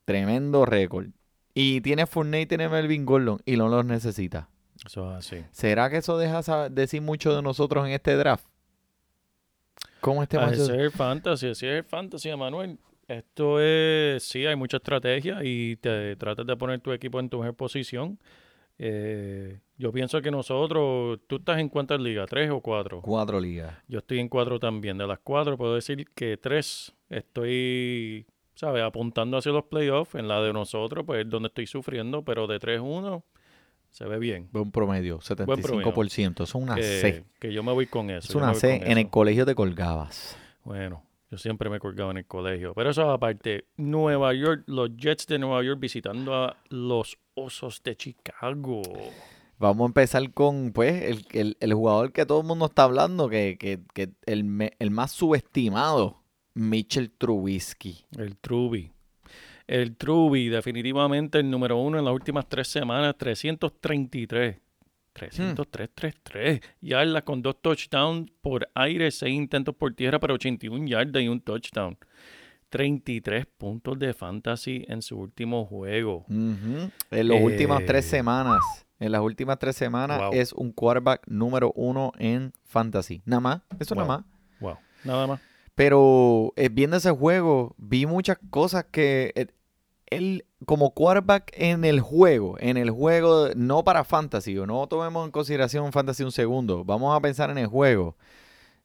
tremendo 0.05 0.65
récord. 0.65 1.07
Y 1.53 1.81
tiene 1.81 2.05
Fournette 2.05 2.43
y 2.43 2.45
tiene 2.47 2.69
Melvin 2.69 3.05
Gordon 3.05 3.39
y 3.45 3.57
no 3.57 3.67
los 3.69 3.83
necesita. 3.85 4.49
Eso 4.87 5.11
es 5.11 5.17
así. 5.17 5.45
¿Será 5.51 5.89
que 5.89 5.97
eso 5.97 6.17
deja 6.17 6.69
decir 6.69 7.01
mucho 7.01 7.35
de 7.35 7.41
nosotros 7.41 7.85
en 7.85 7.91
este 7.91 8.15
draft? 8.15 8.45
¿Cómo 9.99 10.23
este 10.23 10.37
Así 10.37 10.61
macho? 10.61 10.63
es 10.63 10.69
el 10.79 10.91
fantasy, 10.91 11.49
así 11.49 11.67
es 11.67 11.73
el 11.73 11.83
fantasy, 11.83 12.33
Manuel. 12.35 12.77
Esto 13.07 13.59
es, 13.59 14.23
sí, 14.23 14.45
hay 14.45 14.55
mucha 14.55 14.77
estrategia 14.77 15.43
y 15.43 15.75
te 15.77 16.15
tratas 16.15 16.45
de 16.45 16.55
poner 16.55 16.79
tu 16.79 16.91
equipo 16.91 17.19
en 17.19 17.29
tu 17.29 17.39
mejor 17.39 17.55
posición. 17.55 18.17
Eh, 18.79 19.59
yo 19.77 19.91
pienso 19.91 20.21
que 20.21 20.29
nosotros, 20.31 21.19
tú 21.27 21.37
estás 21.37 21.59
en 21.59 21.67
cuántas 21.67 21.99
ligas, 21.99 22.29
tres 22.29 22.49
o 22.51 22.61
cuatro. 22.61 23.01
Cuatro 23.01 23.39
ligas. 23.39 23.73
Yo 23.87 23.99
estoy 23.99 24.19
en 24.19 24.29
cuatro 24.29 24.59
también. 24.59 24.97
De 24.97 25.07
las 25.07 25.19
cuatro 25.19 25.57
puedo 25.57 25.75
decir 25.75 26.05
que 26.15 26.37
tres 26.37 26.93
estoy, 27.09 28.25
¿sabes? 28.55 28.83
Apuntando 28.83 29.37
hacia 29.37 29.51
los 29.51 29.65
playoffs. 29.65 30.15
En 30.15 30.27
la 30.27 30.41
de 30.41 30.53
nosotros, 30.53 31.05
pues 31.05 31.25
es 31.25 31.29
donde 31.29 31.47
estoy 31.47 31.67
sufriendo, 31.67 32.23
pero 32.23 32.47
de 32.47 32.59
3-1 32.59 33.23
se 33.97 34.05
ve 34.05 34.19
bien. 34.19 34.47
Buen 34.51 34.71
promedio, 34.71 35.19
75%. 35.19 36.33
Eso 36.33 36.43
es 36.43 36.55
una 36.55 36.75
que, 36.75 36.83
C. 36.83 37.23
que 37.39 37.51
yo 37.51 37.63
me 37.63 37.71
voy 37.71 37.87
con 37.87 38.09
eso. 38.11 38.27
Es 38.29 38.35
una 38.35 38.53
C. 38.53 38.81
En 38.85 38.97
el 38.99 39.09
colegio 39.09 39.43
te 39.45 39.55
colgabas. 39.55 40.37
Bueno, 40.63 41.03
yo 41.31 41.37
siempre 41.39 41.67
me 41.69 41.77
he 41.77 41.79
colgado 41.79 42.11
en 42.11 42.17
el 42.17 42.25
colegio. 42.27 42.73
Pero 42.75 42.91
eso 42.91 43.09
aparte, 43.09 43.65
Nueva 43.77 44.33
York, 44.35 44.63
los 44.67 44.95
Jets 44.95 45.25
de 45.25 45.39
Nueva 45.39 45.63
York 45.63 45.79
visitando 45.79 46.35
a 46.35 46.57
los 46.69 47.17
Osos 47.33 47.81
de 47.83 47.95
Chicago. 47.95 48.81
Vamos 49.57 49.85
a 49.85 49.87
empezar 49.87 50.31
con, 50.31 50.71
pues, 50.73 51.01
el, 51.03 51.25
el- 51.31 51.57
el 51.59 51.73
jugador 51.73 52.11
que 52.11 52.27
todo 52.27 52.41
el 52.41 52.45
mundo 52.47 52.65
está 52.67 52.83
hablando, 52.83 53.27
que, 53.29 53.57
que, 53.59 53.79
que 53.95 54.11
el, 54.27 54.71
el 54.77 54.91
más 54.91 55.11
subestimado, 55.11 56.21
Mitchell 56.53 57.09
Trubisky. 57.09 58.05
El 58.15 58.37
Truby. 58.37 58.91
El 59.67 59.95
Truby, 59.97 60.47
definitivamente 60.49 61.39
el 61.39 61.49
número 61.49 61.77
uno 61.77 61.99
en 61.99 62.05
las 62.05 62.13
últimas 62.13 62.47
tres 62.47 62.67
semanas, 62.69 63.15
333. 63.17 64.57
303, 65.13 65.89
33 65.95 66.61
yardas 66.79 67.23
con 67.23 67.41
dos 67.41 67.55
touchdowns 67.61 68.29
por 68.41 68.69
aire, 68.75 69.09
seis 69.11 69.33
intentos 69.33 69.75
por 69.75 69.93
tierra 69.95 70.19
para 70.19 70.35
81 70.35 70.85
yardas 70.87 71.23
y 71.23 71.27
un 71.27 71.41
touchdown. 71.41 71.97
33 72.69 73.45
puntos 73.57 73.97
de 73.97 74.13
fantasy 74.13 74.85
en 74.87 75.01
su 75.01 75.17
último 75.17 75.65
juego. 75.65 76.25
En 76.29 76.91
las 77.27 77.41
últimas 77.41 77.83
tres 77.85 78.05
Eh. 78.05 78.09
semanas, 78.09 78.61
en 78.99 79.11
las 79.11 79.21
últimas 79.21 79.57
tres 79.57 79.75
semanas 79.75 80.19
Wow. 80.19 80.33
es 80.33 80.53
un 80.53 80.71
quarterback 80.71 81.23
número 81.27 81.71
uno 81.75 82.11
en 82.19 82.53
fantasy. 82.65 83.21
Nada 83.25 83.39
más, 83.39 83.61
eso 83.79 83.95
Wow. 83.95 84.03
nada 84.05 84.17
más. 84.17 84.25
Wow, 84.59 84.77
nada 85.03 85.27
más. 85.27 85.41
Pero 85.75 86.53
eh, 86.55 86.69
viendo 86.71 86.97
ese 86.97 87.11
juego, 87.11 87.73
vi 87.77 88.05
muchas 88.05 88.37
cosas 88.49 88.85
que 88.91 89.31
eh, 89.35 89.47
él, 90.09 90.45
como 90.65 90.91
quarterback 90.91 91.51
en 91.55 91.85
el 91.85 91.99
juego, 92.01 92.55
en 92.59 92.77
el 92.77 92.89
juego, 92.91 93.49
no 93.55 93.83
para 93.83 94.03
fantasy, 94.03 94.57
o 94.57 94.65
no 94.65 94.87
tomemos 94.87 95.25
en 95.25 95.31
consideración 95.31 95.91
fantasy 95.91 96.23
un 96.23 96.31
segundo, 96.31 96.83
vamos 96.85 97.15
a 97.15 97.19
pensar 97.21 97.49
en 97.49 97.57
el 97.57 97.67
juego. 97.67 98.15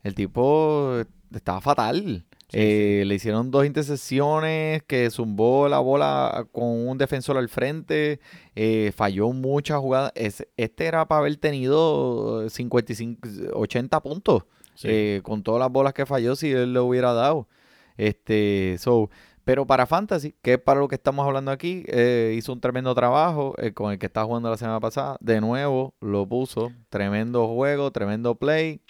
El 0.03 0.15
tipo 0.15 1.01
estaba 1.35 1.61
fatal. 1.61 2.25
Sí, 2.49 2.59
Eh, 2.61 3.05
Le 3.07 3.15
hicieron 3.15 3.51
dos 3.51 3.65
intercepciones, 3.65 4.83
que 4.83 5.09
zumbó 5.11 5.69
la 5.69 5.79
bola 5.79 6.47
con 6.53 6.65
un 6.87 6.99
defensor 6.99 7.39
al 7.39 7.49
frente, 7.49 8.21
eh, 8.55 8.93
falló 8.95 9.31
muchas 9.33 9.79
jugadas. 9.79 10.13
Es- 10.15 10.47
este 10.59 10.85
era 10.87 11.07
para 11.09 11.21
haber 11.21 11.37
tenido 11.37 12.49
55, 12.51 13.29
80 13.55 14.01
puntos 14.01 14.45
Sí. 14.75 14.89
eh, 14.91 15.21
con 15.23 15.43
todas 15.43 15.61
las 15.61 15.71
bolas 15.71 15.95
que 15.95 16.05
falló 16.05 16.37
si 16.37 16.51
él 16.53 16.75
le 16.75 16.81
hubiera 16.81 17.13
dado. 17.15 17.49
Este, 17.97 18.77
so, 18.79 19.11
pero 19.45 19.67
para 19.67 19.87
Fantasy, 19.87 20.35
que 20.43 20.55
es 20.55 20.59
para 20.59 20.81
lo 20.81 20.89
que 20.89 20.95
estamos 20.95 21.27
hablando 21.27 21.51
aquí, 21.51 21.85
eh, 21.89 22.35
hizo 22.37 22.53
un 22.53 22.61
tremendo 22.61 22.95
trabajo 22.95 23.55
eh, 23.59 23.73
con 23.73 23.93
el 23.93 23.99
que 23.99 24.07
estaba 24.07 24.27
jugando 24.27 24.51
la 24.51 24.57
semana 24.57 24.81
pasada. 24.81 25.17
De 25.21 25.41
nuevo, 25.41 25.95
lo 26.01 26.27
puso. 26.27 26.73
Tremendo 26.91 27.49
juego, 27.49 27.91
tremendo 27.91 28.37
play. 28.37 28.81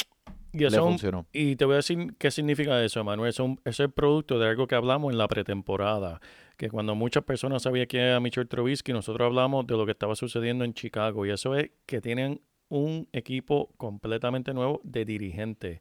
Y, 0.53 0.59
Le 0.59 0.67
eso, 0.67 0.85
funcionó. 0.85 1.27
y 1.33 1.57
te 1.57 1.65
voy 1.65 1.75
a 1.75 1.77
decir 1.77 2.15
qué 2.19 2.31
significa 2.31 2.83
eso, 2.85 3.03
Manuel. 3.03 3.31
Eso, 3.31 3.57
es 3.65 3.81
es 3.81 3.91
producto 3.91 4.38
de 4.38 4.51
algo 4.51 4.67
que 4.67 4.75
hablamos 4.75 5.11
en 5.11 5.19
la 5.19 5.27
pretemporada. 5.27 6.21
Que 6.59 6.69
cuando 6.69 6.95
muchas 6.95 7.25
personas 7.25 7.62
sabían 7.62 7.87
quién 7.87 8.03
era 8.03 8.21
Mitchell 8.21 8.47
Trubisky, 8.47 8.93
nosotros 8.93 9.25
hablamos 9.25 9.67
de 9.67 9.77
lo 9.77 9.87
que 9.87 9.93
estaba 9.93 10.15
sucediendo 10.15 10.65
en 10.65 10.75
Chicago. 10.75 11.25
Y 11.25 11.31
eso 11.31 11.57
es 11.57 11.71
que 11.87 12.03
tienen 12.03 12.43
un 12.69 13.09
equipo 13.12 13.71
completamente 13.79 14.53
nuevo 14.53 14.81
de 14.85 15.07
dirigentes. 15.07 15.81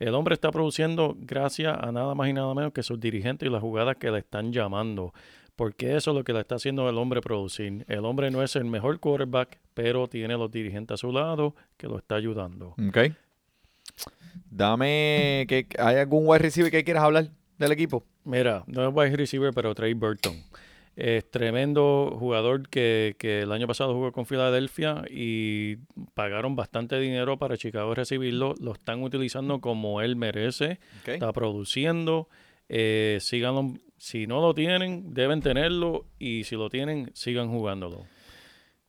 El 0.00 0.14
hombre 0.14 0.32
está 0.32 0.50
produciendo 0.50 1.14
gracias 1.20 1.76
a 1.78 1.92
nada 1.92 2.14
más 2.14 2.28
y 2.30 2.32
nada 2.32 2.54
menos 2.54 2.72
que 2.72 2.82
sus 2.82 2.98
dirigentes 2.98 3.46
y 3.46 3.52
las 3.52 3.60
jugadas 3.60 3.96
que 3.96 4.10
le 4.10 4.18
están 4.18 4.50
llamando. 4.50 5.12
Porque 5.56 5.94
eso 5.94 6.12
es 6.12 6.16
lo 6.16 6.24
que 6.24 6.32
le 6.32 6.40
está 6.40 6.54
haciendo 6.54 6.88
el 6.88 6.96
hombre 6.96 7.20
producir. 7.20 7.84
El 7.86 8.06
hombre 8.06 8.30
no 8.30 8.42
es 8.42 8.56
el 8.56 8.64
mejor 8.64 8.98
quarterback, 8.98 9.58
pero 9.74 10.08
tiene 10.08 10.38
los 10.38 10.50
dirigentes 10.50 10.94
a 10.94 10.96
su 10.96 11.12
lado 11.12 11.54
que 11.76 11.86
lo 11.86 11.98
está 11.98 12.14
ayudando. 12.14 12.74
Ok. 12.88 13.12
Dame, 14.50 15.44
que 15.46 15.66
¿hay 15.78 15.96
algún 15.96 16.26
wide 16.26 16.38
receiver 16.38 16.70
que 16.70 16.82
quieras 16.82 17.04
hablar 17.04 17.28
del 17.58 17.72
equipo? 17.72 18.02
Mira, 18.24 18.64
no 18.66 18.88
es 18.88 18.94
wide 18.94 19.16
receiver, 19.16 19.52
pero 19.52 19.74
Trey 19.74 19.92
Burton. 19.92 20.34
Es 21.00 21.30
tremendo 21.30 22.14
jugador 22.18 22.68
que, 22.68 23.16
que 23.18 23.40
el 23.40 23.52
año 23.52 23.66
pasado 23.66 23.94
jugó 23.94 24.12
con 24.12 24.26
Filadelfia 24.26 25.02
y 25.08 25.76
pagaron 26.12 26.56
bastante 26.56 27.00
dinero 27.00 27.38
para 27.38 27.56
Chicago 27.56 27.94
recibirlo. 27.94 28.54
Lo 28.60 28.72
están 28.72 29.02
utilizando 29.02 29.62
como 29.62 30.02
él 30.02 30.14
merece. 30.16 30.78
Está 31.06 31.32
produciendo. 31.32 32.28
Eh, 32.68 33.16
síganlo 33.20 33.74
Si 33.96 34.26
no 34.26 34.42
lo 34.42 34.52
tienen, 34.52 35.14
deben 35.14 35.40
tenerlo 35.40 36.04
y 36.18 36.44
si 36.44 36.54
lo 36.54 36.68
tienen, 36.68 37.10
sigan 37.14 37.48
jugándolo. 37.48 38.04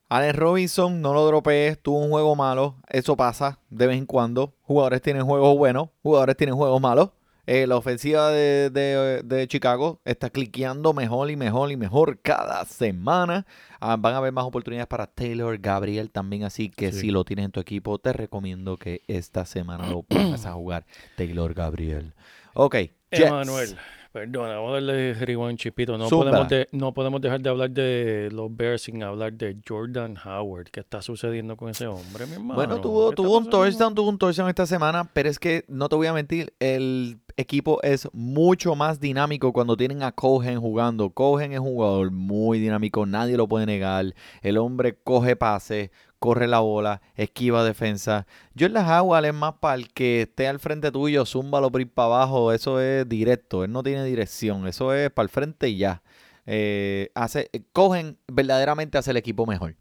Allen 0.10 0.36
Robinson, 0.36 1.02
no 1.02 1.14
lo 1.14 1.26
dropees, 1.26 1.82
tuvo 1.82 2.00
un 2.00 2.10
juego 2.10 2.36
malo, 2.36 2.76
eso 2.90 3.16
pasa 3.16 3.60
de 3.70 3.88
vez 3.88 3.98
en 3.98 4.06
cuando. 4.06 4.54
Jugadores 4.64 5.02
tienen 5.02 5.24
juegos 5.24 5.58
buenos, 5.58 5.88
jugadores 6.04 6.36
tienen 6.36 6.56
juegos 6.56 6.82
malos. 6.82 7.12
Eh, 7.48 7.66
la 7.68 7.76
ofensiva 7.76 8.30
de, 8.30 8.70
de- 8.70 9.22
de 9.24 9.48
Chicago 9.48 10.00
está 10.06 10.30
cliqueando 10.30 10.94
mejor 10.94 11.32
y 11.32 11.36
mejor 11.36 11.72
y 11.72 11.78
mejor 11.78 12.20
cada 12.22 12.64
semana. 12.66 13.46
Ah, 13.80 13.96
van 13.98 14.14
a 14.14 14.18
haber 14.18 14.32
más 14.32 14.46
oportunidades 14.46 14.88
para 14.88 15.08
Taylor 15.08 15.58
Gabriel 15.58 16.12
también, 16.12 16.44
así 16.44 16.70
que 16.70 16.92
Sí. 16.92 17.00
si 17.02 17.12
lo 17.12 17.24
tienes 17.26 17.46
en 17.46 17.52
tu 17.52 17.60
equipo, 17.60 17.98
te 17.98 18.14
recomiendo 18.14 18.78
que 18.78 19.02
esta 19.08 19.46
semana 19.46 19.88
lo 19.88 20.04
pongas 20.04 20.46
a 20.46 20.54
jugar 20.54 20.86
Taylor 21.18 21.54
Gabriel. 21.54 22.14
Ok, 22.54 22.76
Jets. 23.12 23.26
Emanuel, 23.28 23.76
perdona, 24.12 24.56
vamos 24.56 24.70
a 24.72 24.74
darle 24.74 25.14
rewind 25.14 25.58
chipito. 25.58 25.98
No 25.98 26.08
Zumba. 26.10 26.26
podemos, 26.26 26.50
de- 26.50 26.68
no 26.72 26.94
podemos 26.94 27.22
dejar 27.22 27.42
de 27.42 27.50
hablar 27.50 27.72
de 27.72 28.30
los 28.32 28.56
Bears 28.56 28.82
sin 28.84 29.02
hablar 29.04 29.34
de 29.34 29.58
Jordan 29.68 30.16
Howard. 30.24 30.70
¿Qué 30.72 30.80
está 30.82 31.02
sucediendo 31.02 31.56
con 31.56 31.70
ese 31.70 31.88
hombre, 31.88 32.26
mi 32.26 32.34
hermano? 32.34 32.56
Bueno, 32.56 32.76
¿Qué 32.76 32.82
tuvo, 32.82 33.12
tuvo 33.14 33.38
un 33.38 33.50
touchdown, 33.50 33.96
tuvo 33.96 34.10
un 34.10 34.18
touchdown 34.18 34.50
esta 34.50 34.66
semana, 34.66 35.10
pero 35.14 35.30
es 35.30 35.40
que 35.40 35.64
no 35.68 35.88
te 35.90 35.96
voy 35.96 36.08
a 36.08 36.14
mentir, 36.14 36.54
el 36.60 37.20
equipo 37.38 37.82
es 37.82 38.08
mucho 38.14 38.76
más 38.76 39.00
dinámico 39.00 39.54
cuando 39.54 39.78
tienen 39.78 40.04
a 40.04 40.12
Cohen 40.12 40.60
jugando. 40.60 41.10
Cohen 41.12 41.54
es 41.54 41.60
un 41.60 41.68
jugador 41.68 42.12
muy 42.12 42.60
dinámico, 42.60 43.06
nadie 43.06 43.38
lo 43.38 43.48
puede 43.48 43.66
negar. 43.66 44.14
El 44.42 44.58
hombre 44.58 44.98
coge 45.04 45.36
pase, 45.36 45.92
corre 46.22 46.48
la 46.48 46.60
bola, 46.60 47.02
esquiva 47.16 47.64
defensa. 47.64 48.28
Jordan 48.58 48.88
Howard 48.88 49.26
es 49.26 49.34
más 49.34 49.56
para 49.56 49.74
el 49.74 49.92
que 49.92 50.22
esté 50.22 50.48
al 50.48 50.60
frente 50.60 50.92
tuyo, 50.92 51.26
zúmbalo 51.26 51.72
por 51.72 51.82
ir 51.82 51.92
para 51.92 52.06
abajo, 52.06 52.52
eso 52.52 52.80
es 52.80 53.10
directo, 53.10 53.64
él 53.64 53.72
no 53.72 53.82
tiene 53.82 54.06
dirección, 54.06 54.68
eso 54.68 54.94
es 54.94 55.10
para 55.10 55.24
el 55.24 55.30
frente 55.30 55.70
y 55.70 55.78
ya. 55.78 56.04
Eh, 56.46 57.10
hace, 57.16 57.50
Cohen 57.74 58.20
verdaderamente 58.28 59.00
hace 59.00 59.10
el 59.10 59.18
equipo 59.18 59.48
mejor. 59.48 59.76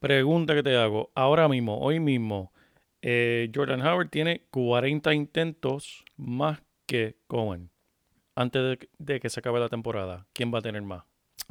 Pregunta 0.00 0.56
que 0.56 0.64
te 0.64 0.76
hago. 0.76 1.12
Ahora 1.14 1.46
mismo, 1.46 1.78
hoy 1.78 2.00
mismo, 2.00 2.52
eh, 3.00 3.48
Jordan 3.54 3.86
Howard 3.86 4.08
tiene 4.08 4.42
40 4.50 5.14
intentos 5.14 6.04
más 6.16 6.60
que 6.86 7.16
Cohen. 7.28 7.70
Antes 8.34 8.60
de, 8.60 8.88
de 8.98 9.20
que 9.20 9.30
se 9.30 9.38
acabe 9.38 9.60
la 9.60 9.68
temporada, 9.68 10.26
¿quién 10.32 10.52
va 10.52 10.58
a 10.58 10.62
tener 10.62 10.82
más? 10.82 11.04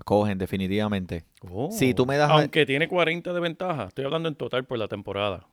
Cohen, 0.05 0.37
definitivamente. 0.37 1.25
Oh. 1.49 1.69
Si 1.71 1.93
tú 1.93 2.05
me 2.05 2.17
das- 2.17 2.31
Aunque 2.31 2.65
tiene 2.65 2.87
40 2.87 3.33
de 3.33 3.39
ventaja. 3.39 3.85
Estoy 3.85 4.05
hablando 4.05 4.29
en 4.29 4.35
total 4.35 4.65
por 4.65 4.77
la 4.77 4.87
temporada. 4.87 5.47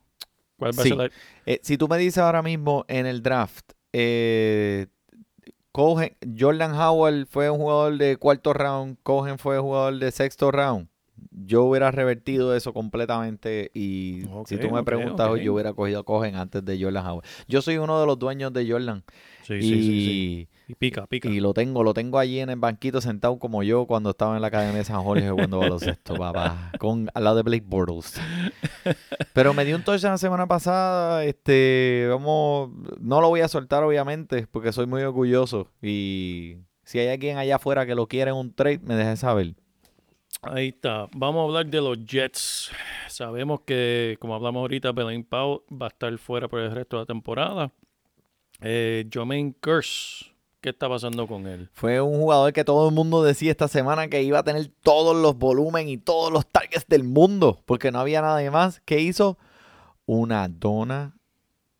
¿Cuál 0.57 0.71
va 0.77 0.83
Sí. 0.83 0.89
a 0.89 0.95
ser 0.95 0.97
la- 0.97 1.09
Eh, 1.45 1.59
si 1.63 1.77
tú 1.77 1.87
me 1.87 1.97
dices 1.97 2.17
ahora 2.17 2.41
mismo 2.41 2.83
en 2.87 3.05
el 3.05 3.21
draft, 3.21 3.71
eh, 3.93 4.87
Cohen, 5.71 6.15
Jordan 6.37 6.73
Howard 6.73 7.27
fue 7.27 7.49
un 7.51 7.59
jugador 7.59 7.97
de 7.97 8.17
cuarto 8.17 8.53
round, 8.53 8.97
Cohen 9.03 9.37
fue 9.37 9.59
jugador 9.59 9.99
de 9.99 10.11
sexto 10.11 10.49
round. 10.51 10.87
Yo 11.31 11.63
hubiera 11.63 11.91
revertido 11.91 12.55
eso 12.55 12.73
completamente 12.73 13.71
y 13.73 14.23
si 14.45 14.57
tú 14.57 14.71
me 14.71 14.83
preguntas 14.83 15.27
hoy, 15.29 15.39
ok. 15.39 15.45
yo 15.45 15.53
hubiera 15.53 15.73
cogido 15.73 15.99
a 15.99 16.03
Cohen 16.03 16.35
antes 16.35 16.63
de 16.63 16.81
Jordan 16.81 17.05
Howard. 17.05 17.25
Yo 17.47 17.61
soy 17.61 17.77
uno 17.77 17.99
de 17.99 18.05
los 18.05 18.19
dueños 18.19 18.51
de 18.53 18.69
Jordan 18.69 19.03
Sí, 19.47 19.53
y, 19.53 19.61
sí, 19.61 19.69
sí, 19.69 20.05
sí. 20.05 20.49
Y 20.67 20.75
pica, 20.75 21.07
pica. 21.07 21.29
y 21.29 21.39
lo 21.39 21.53
tengo, 21.53 21.81
lo 21.81 21.93
tengo 21.93 22.19
allí 22.19 22.41
en 22.41 22.49
el 22.49 22.57
banquito 22.57 22.99
sentado 22.99 23.39
como 23.39 23.63
yo 23.63 23.85
cuando 23.85 24.09
estaba 24.09 24.35
en 24.35 24.41
la 24.41 24.49
Academia 24.49 24.79
de 24.79 24.83
San 24.83 25.01
Jorge 25.01 25.29
jugando 25.29 25.59
baloncesto, 25.59 26.15
papá, 26.17 26.73
con 26.79 27.09
al 27.13 27.23
lado 27.23 27.37
de 27.37 27.43
Blake 27.43 27.63
Bortles. 27.65 28.19
Pero 29.33 29.53
me 29.53 29.63
dio 29.63 29.77
un 29.77 29.83
touchdown 29.83 30.11
la 30.11 30.17
semana 30.17 30.45
pasada, 30.45 31.23
este, 31.23 32.07
vamos, 32.09 32.71
no 32.99 33.21
lo 33.21 33.29
voy 33.29 33.39
a 33.39 33.47
soltar 33.47 33.83
obviamente 33.83 34.47
porque 34.51 34.73
soy 34.73 34.85
muy 34.85 35.01
orgulloso 35.03 35.69
y 35.81 36.57
si 36.83 36.99
hay 36.99 37.07
alguien 37.07 37.37
allá 37.37 37.55
afuera 37.55 37.85
que 37.85 37.95
lo 37.95 38.07
quiere 38.07 38.31
en 38.31 38.37
un 38.37 38.53
trade, 38.53 38.79
me 38.79 38.95
deje 38.95 39.15
saber. 39.15 39.55
Ahí 40.41 40.69
está. 40.69 41.07
Vamos 41.13 41.41
a 41.41 41.43
hablar 41.45 41.65
de 41.65 41.81
los 41.81 42.05
Jets. 42.05 42.71
Sabemos 43.09 43.61
que, 43.61 44.17
como 44.19 44.35
hablamos 44.35 44.61
ahorita, 44.61 44.91
Belen 44.91 45.23
Powell 45.23 45.61
va 45.71 45.87
a 45.87 45.89
estar 45.89 46.15
fuera 46.17 46.47
por 46.47 46.59
el 46.59 46.71
resto 46.71 46.97
de 46.97 47.01
la 47.01 47.05
temporada. 47.05 47.71
Eh, 48.61 49.07
Jermaine 49.11 49.53
Curse, 49.59 50.27
¿qué 50.61 50.69
está 50.69 50.87
pasando 50.87 51.27
con 51.27 51.47
él? 51.47 51.69
Fue 51.73 51.99
un 52.01 52.19
jugador 52.19 52.53
que 52.53 52.63
todo 52.63 52.87
el 52.89 52.95
mundo 52.95 53.23
decía 53.23 53.51
esta 53.51 53.67
semana 53.67 54.07
que 54.07 54.21
iba 54.23 54.39
a 54.39 54.43
tener 54.43 54.67
todos 54.83 55.15
los 55.15 55.37
volúmenes 55.37 55.91
y 55.91 55.97
todos 55.97 56.31
los 56.31 56.45
targets 56.47 56.87
del 56.87 57.03
mundo, 57.03 57.61
porque 57.65 57.91
no 57.91 57.99
había 57.99 58.21
nada 58.21 58.49
más. 58.51 58.79
¿Qué 58.85 58.99
hizo? 58.99 59.37
Una 60.05 60.47
dona, 60.47 61.15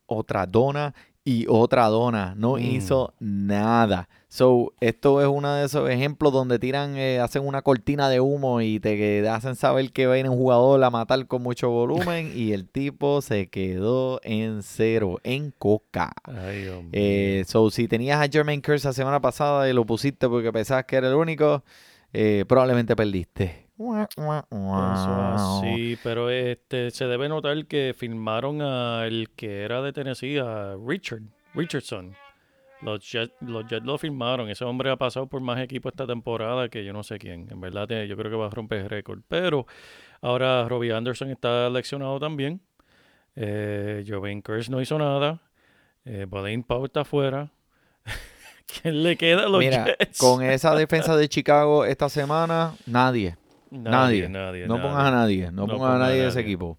otra 0.06 0.46
dona 0.46 0.94
y 1.24 1.46
otra 1.48 1.86
dona. 1.86 2.34
No 2.36 2.54
Mm. 2.56 2.58
hizo 2.60 3.14
nada. 3.20 4.08
So, 4.30 4.74
esto 4.80 5.22
es 5.22 5.26
uno 5.26 5.54
de 5.54 5.64
esos 5.64 5.88
ejemplos 5.88 6.34
donde 6.34 6.58
tiran, 6.58 6.98
eh, 6.98 7.18
hacen 7.18 7.46
una 7.46 7.62
cortina 7.62 8.10
de 8.10 8.20
humo 8.20 8.60
y 8.60 8.78
te 8.78 8.96
que- 8.98 9.26
hacen 9.26 9.56
saber 9.56 9.90
que 9.90 10.06
viene 10.06 10.28
un 10.28 10.36
jugador 10.36 10.84
a 10.84 10.90
matar 10.90 11.26
con 11.26 11.42
mucho 11.42 11.70
volumen 11.70 12.30
y 12.36 12.52
el 12.52 12.68
tipo 12.68 13.22
se 13.22 13.46
quedó 13.48 14.20
en 14.22 14.62
cero, 14.62 15.18
en 15.24 15.50
coca. 15.58 16.12
Ay. 16.24 16.68
Eh, 16.92 17.44
so, 17.46 17.70
si 17.70 17.88
tenías 17.88 18.20
a 18.20 18.28
Jermaine 18.30 18.60
Curse 18.60 18.88
la 18.88 18.92
semana 18.92 19.18
pasada 19.20 19.68
y 19.68 19.72
lo 19.72 19.86
pusiste 19.86 20.28
porque 20.28 20.52
pensabas 20.52 20.84
que 20.84 20.96
era 20.96 21.08
el 21.08 21.14
único, 21.14 21.64
eh, 22.12 22.44
probablemente 22.46 22.94
perdiste. 22.94 23.66
Eso 24.94 25.58
así, 25.62 25.98
pero 26.02 26.28
este 26.28 26.90
se 26.90 27.06
debe 27.06 27.28
notar 27.30 27.64
que 27.66 27.94
firmaron 27.96 28.60
al 28.60 29.30
que 29.36 29.62
era 29.62 29.80
de 29.80 29.92
Tennessee, 29.94 30.36
a 30.38 30.76
Richard, 30.86 31.22
Richardson. 31.54 32.14
Los 32.80 33.10
Jets, 33.10 33.34
los 33.40 33.66
Jets 33.66 33.84
lo 33.84 33.98
firmaron. 33.98 34.48
Ese 34.48 34.64
hombre 34.64 34.90
ha 34.90 34.96
pasado 34.96 35.26
por 35.26 35.40
más 35.40 35.58
equipos 35.60 35.92
esta 35.92 36.06
temporada 36.06 36.68
que 36.68 36.84
yo 36.84 36.92
no 36.92 37.02
sé 37.02 37.18
quién. 37.18 37.48
En 37.50 37.60
verdad, 37.60 37.88
yo 37.88 38.16
creo 38.16 38.30
que 38.30 38.36
va 38.36 38.46
a 38.46 38.50
romper 38.50 38.78
el 38.78 38.90
récord. 38.90 39.20
Pero 39.28 39.66
ahora 40.20 40.68
Robbie 40.68 40.92
Anderson 40.92 41.30
está 41.30 41.68
leccionado 41.70 42.18
también. 42.20 42.60
Eh, 43.34 44.04
Joven 44.06 44.42
Curse 44.42 44.70
no 44.70 44.80
hizo 44.80 44.98
nada. 44.98 45.40
Eh, 46.04 46.26
Blaine 46.28 46.62
Powell 46.62 46.86
está 46.86 47.00
afuera. 47.00 47.50
¿Quién 48.82 49.02
le 49.02 49.16
queda 49.16 49.44
a 49.44 49.48
los 49.48 49.60
Mira, 49.60 49.84
Jets? 49.84 50.18
con 50.18 50.42
esa 50.42 50.74
defensa 50.76 51.16
de 51.16 51.28
Chicago 51.28 51.84
esta 51.84 52.08
semana, 52.08 52.74
nadie. 52.86 53.36
Nadie. 53.70 54.28
nadie, 54.28 54.66
no 54.66 54.80
pongas 54.80 55.04
a 55.04 55.10
nadie. 55.10 55.52
No, 55.52 55.66
No 55.66 55.66
pongas 55.66 55.74
a 55.74 55.78
pongas 55.78 55.94
a 55.96 55.98
nadie 55.98 56.22
de 56.22 56.28
ese 56.28 56.40
equipo. 56.40 56.78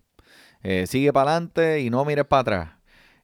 Eh, 0.64 0.88
sigue 0.88 1.14
para 1.14 1.32
adelante 1.32 1.82
y 1.82 1.90
no 1.90 2.04
mires 2.04 2.26
para 2.26 2.42
atrás. 2.42 2.70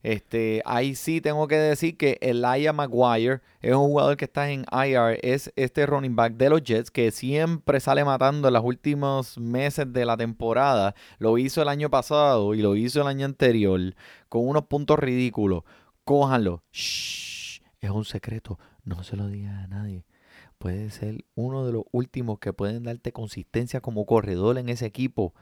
Este, 0.06 0.62
ahí 0.65 0.94
sí 0.94 1.20
tengo 1.20 1.48
que 1.48 1.56
decir 1.56 1.98
que 1.98 2.20
Elijah 2.22 2.74
Maguire 2.74 3.41
es 3.60 3.74
un 3.74 3.88
jugador 3.88 4.18
que 4.18 4.26
está 4.26 4.52
en 4.52 4.63
IR, 4.72 5.20
es 5.24 5.52
este 5.56 5.88
running 5.88 6.15
back 6.15 6.34
de 6.34 6.52
los 6.52 6.62
Jets 6.62 6.91
que 6.91 7.10
siempre 7.10 7.80
sale 7.80 8.06
matando 8.06 8.48
en 8.48 8.54
los 8.54 8.63
últimos 8.63 9.39
meses 9.39 9.91
de 9.91 10.06
la 10.06 10.15
temporada. 10.15 10.94
Lo 11.18 11.39
hizo 11.39 11.63
el 11.63 11.70
año 11.70 11.89
pasado 11.89 12.54
y 12.54 12.62
lo 12.62 12.76
hizo 12.76 13.02
el 13.02 13.08
año 13.08 13.26
anterior 13.26 13.96
con 14.30 14.48
unos 14.48 14.65
puntos 14.65 15.00
ridículos. 15.00 15.63
Cójanlo. 16.04 16.62
Shh, 16.72 17.62
es 17.82 17.89
un 17.89 18.06
secreto. 18.06 18.60
No 18.84 19.04
se 19.04 19.18
lo 19.18 19.28
digas 19.28 19.63
a 19.63 19.65
nadie. 19.65 20.06
Puede 20.60 20.91
ser 20.91 21.26
uno 21.34 21.65
de 21.65 21.74
los 21.74 21.86
últimos 21.91 22.38
que 22.38 22.54
pueden 22.54 22.84
darte 22.84 23.12
consistencia 23.12 23.82
como 23.82 24.06
corredor 24.06 24.60
en 24.60 24.70
ese 24.70 24.86
equipo. 24.86 25.34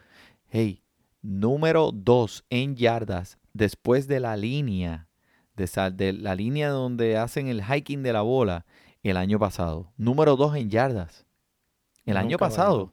Hey, 0.48 0.84
número 1.22 1.92
2 1.92 2.46
en 2.50 2.78
yardas 2.78 3.40
después 3.54 4.08
de 4.08 4.20
la 4.20 4.36
línea, 4.36 5.08
de, 5.56 6.14
la 6.14 6.36
línea 6.36 6.70
donde 6.70 7.18
hacen 7.18 7.48
el 7.48 7.64
hiking 7.64 8.04
de 8.04 8.14
la 8.14 8.22
bola 8.22 8.66
el 9.04 9.18
año 9.18 9.40
pasado. 9.40 9.92
Número 9.98 10.36
2 10.36 10.56
en 10.58 10.70
yardas. 10.70 11.26
El 12.06 12.18
año 12.18 12.38
pasado. 12.38 12.92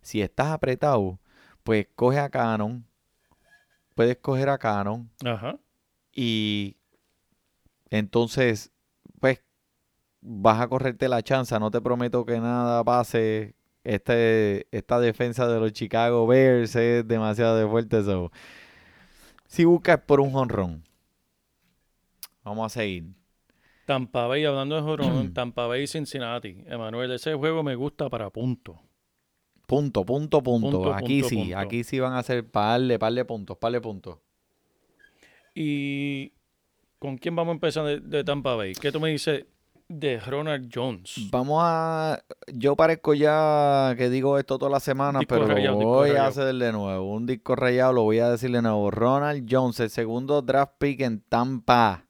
Si 0.00 0.22
estás 0.22 0.48
apretado, 0.48 1.18
pues 1.62 1.86
coge 1.94 2.18
a 2.18 2.30
Canon. 2.30 2.86
Puedes 3.94 4.16
coger 4.16 4.48
a 4.48 4.56
Canon 4.56 5.10
Ajá. 5.24 5.58
y 6.14 6.76
entonces, 7.90 8.72
pues, 9.20 9.42
vas 10.22 10.60
a 10.60 10.68
correrte 10.68 11.08
la 11.08 11.22
chanza. 11.22 11.58
No 11.58 11.70
te 11.70 11.80
prometo 11.80 12.24
que 12.24 12.38
nada 12.40 12.82
pase. 12.84 13.54
Este, 13.82 14.66
esta 14.76 15.00
defensa 15.00 15.48
de 15.48 15.58
los 15.58 15.72
Chicago 15.72 16.26
Bears 16.26 16.76
es 16.76 17.06
demasiado 17.06 17.56
de 17.56 17.66
fuerte. 17.66 18.02
so. 18.04 18.30
Si 19.50 19.64
buscas 19.64 19.98
por 20.06 20.20
un 20.20 20.30
jonrón, 20.30 20.84
vamos 22.44 22.66
a 22.66 22.68
seguir. 22.68 23.06
Tampa 23.84 24.28
Bay, 24.28 24.44
hablando 24.44 24.76
de 24.76 24.82
Jorón, 24.82 25.34
Tampa 25.34 25.66
Bay 25.66 25.88
Cincinnati. 25.88 26.62
Emanuel, 26.66 27.10
ese 27.10 27.34
juego 27.34 27.64
me 27.64 27.74
gusta 27.74 28.08
para 28.08 28.30
punto. 28.30 28.80
Punto, 29.66 30.06
punto, 30.06 30.40
punto. 30.40 30.70
Punto, 30.70 30.94
aquí 30.94 31.22
punto, 31.22 31.28
sí, 31.28 31.36
punto. 31.36 31.58
aquí 31.58 31.82
sí 31.82 31.98
van 31.98 32.12
a 32.12 32.20
hacer 32.20 32.48
par 32.48 32.80
de, 32.80 32.96
par 32.96 33.12
de 33.12 33.24
puntos, 33.24 33.58
par 33.58 33.72
de 33.72 33.80
puntos. 33.80 34.18
¿Y 35.52 36.32
con 37.00 37.18
quién 37.18 37.34
vamos 37.34 37.50
a 37.50 37.54
empezar 37.54 37.84
de, 37.84 37.98
de 37.98 38.22
Tampa 38.22 38.54
Bay? 38.54 38.74
¿Qué 38.74 38.92
tú 38.92 39.00
me 39.00 39.10
dices 39.10 39.46
de 39.90 40.20
Ronald 40.20 40.70
Jones? 40.72 41.28
Vamos 41.30 41.60
a. 41.62 42.22
Yo 42.46 42.76
parezco 42.76 43.12
ya 43.12 43.94
que 43.98 44.08
digo 44.08 44.38
esto 44.38 44.56
todas 44.56 44.70
las 44.72 44.84
semanas, 44.84 45.24
pero 45.28 45.46
rayado, 45.46 45.76
voy 45.76 46.10
a 46.10 46.26
hacer 46.26 46.54
de 46.54 46.72
nuevo. 46.72 47.12
Un 47.12 47.26
disco 47.26 47.56
rayado 47.56 47.92
lo 47.92 48.02
voy 48.04 48.20
a 48.20 48.30
decir 48.30 48.52
de 48.52 48.62
nuevo. 48.62 48.90
Ronald 48.90 49.46
Jones, 49.50 49.80
el 49.80 49.90
segundo 49.90 50.42
draft 50.42 50.74
pick 50.78 51.00
en 51.00 51.20
Tampa. 51.20 52.06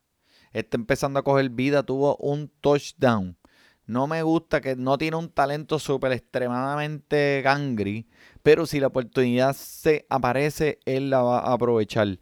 Está 0.52 0.76
empezando 0.76 1.18
a 1.18 1.22
coger 1.22 1.48
vida. 1.48 1.82
Tuvo 1.82 2.16
un 2.16 2.52
touchdown. 2.60 3.38
No 3.86 4.06
me 4.06 4.22
gusta 4.22 4.60
que 4.60 4.76
no 4.76 4.98
tiene 4.98 5.16
un 5.16 5.30
talento 5.30 5.78
súper 5.80 6.12
extremadamente 6.12 7.40
gangri, 7.42 8.06
pero 8.42 8.64
si 8.66 8.78
la 8.78 8.86
oportunidad 8.86 9.56
se 9.56 10.06
aparece, 10.08 10.78
él 10.84 11.10
la 11.10 11.22
va 11.22 11.40
a 11.40 11.54
aprovechar. 11.54 12.18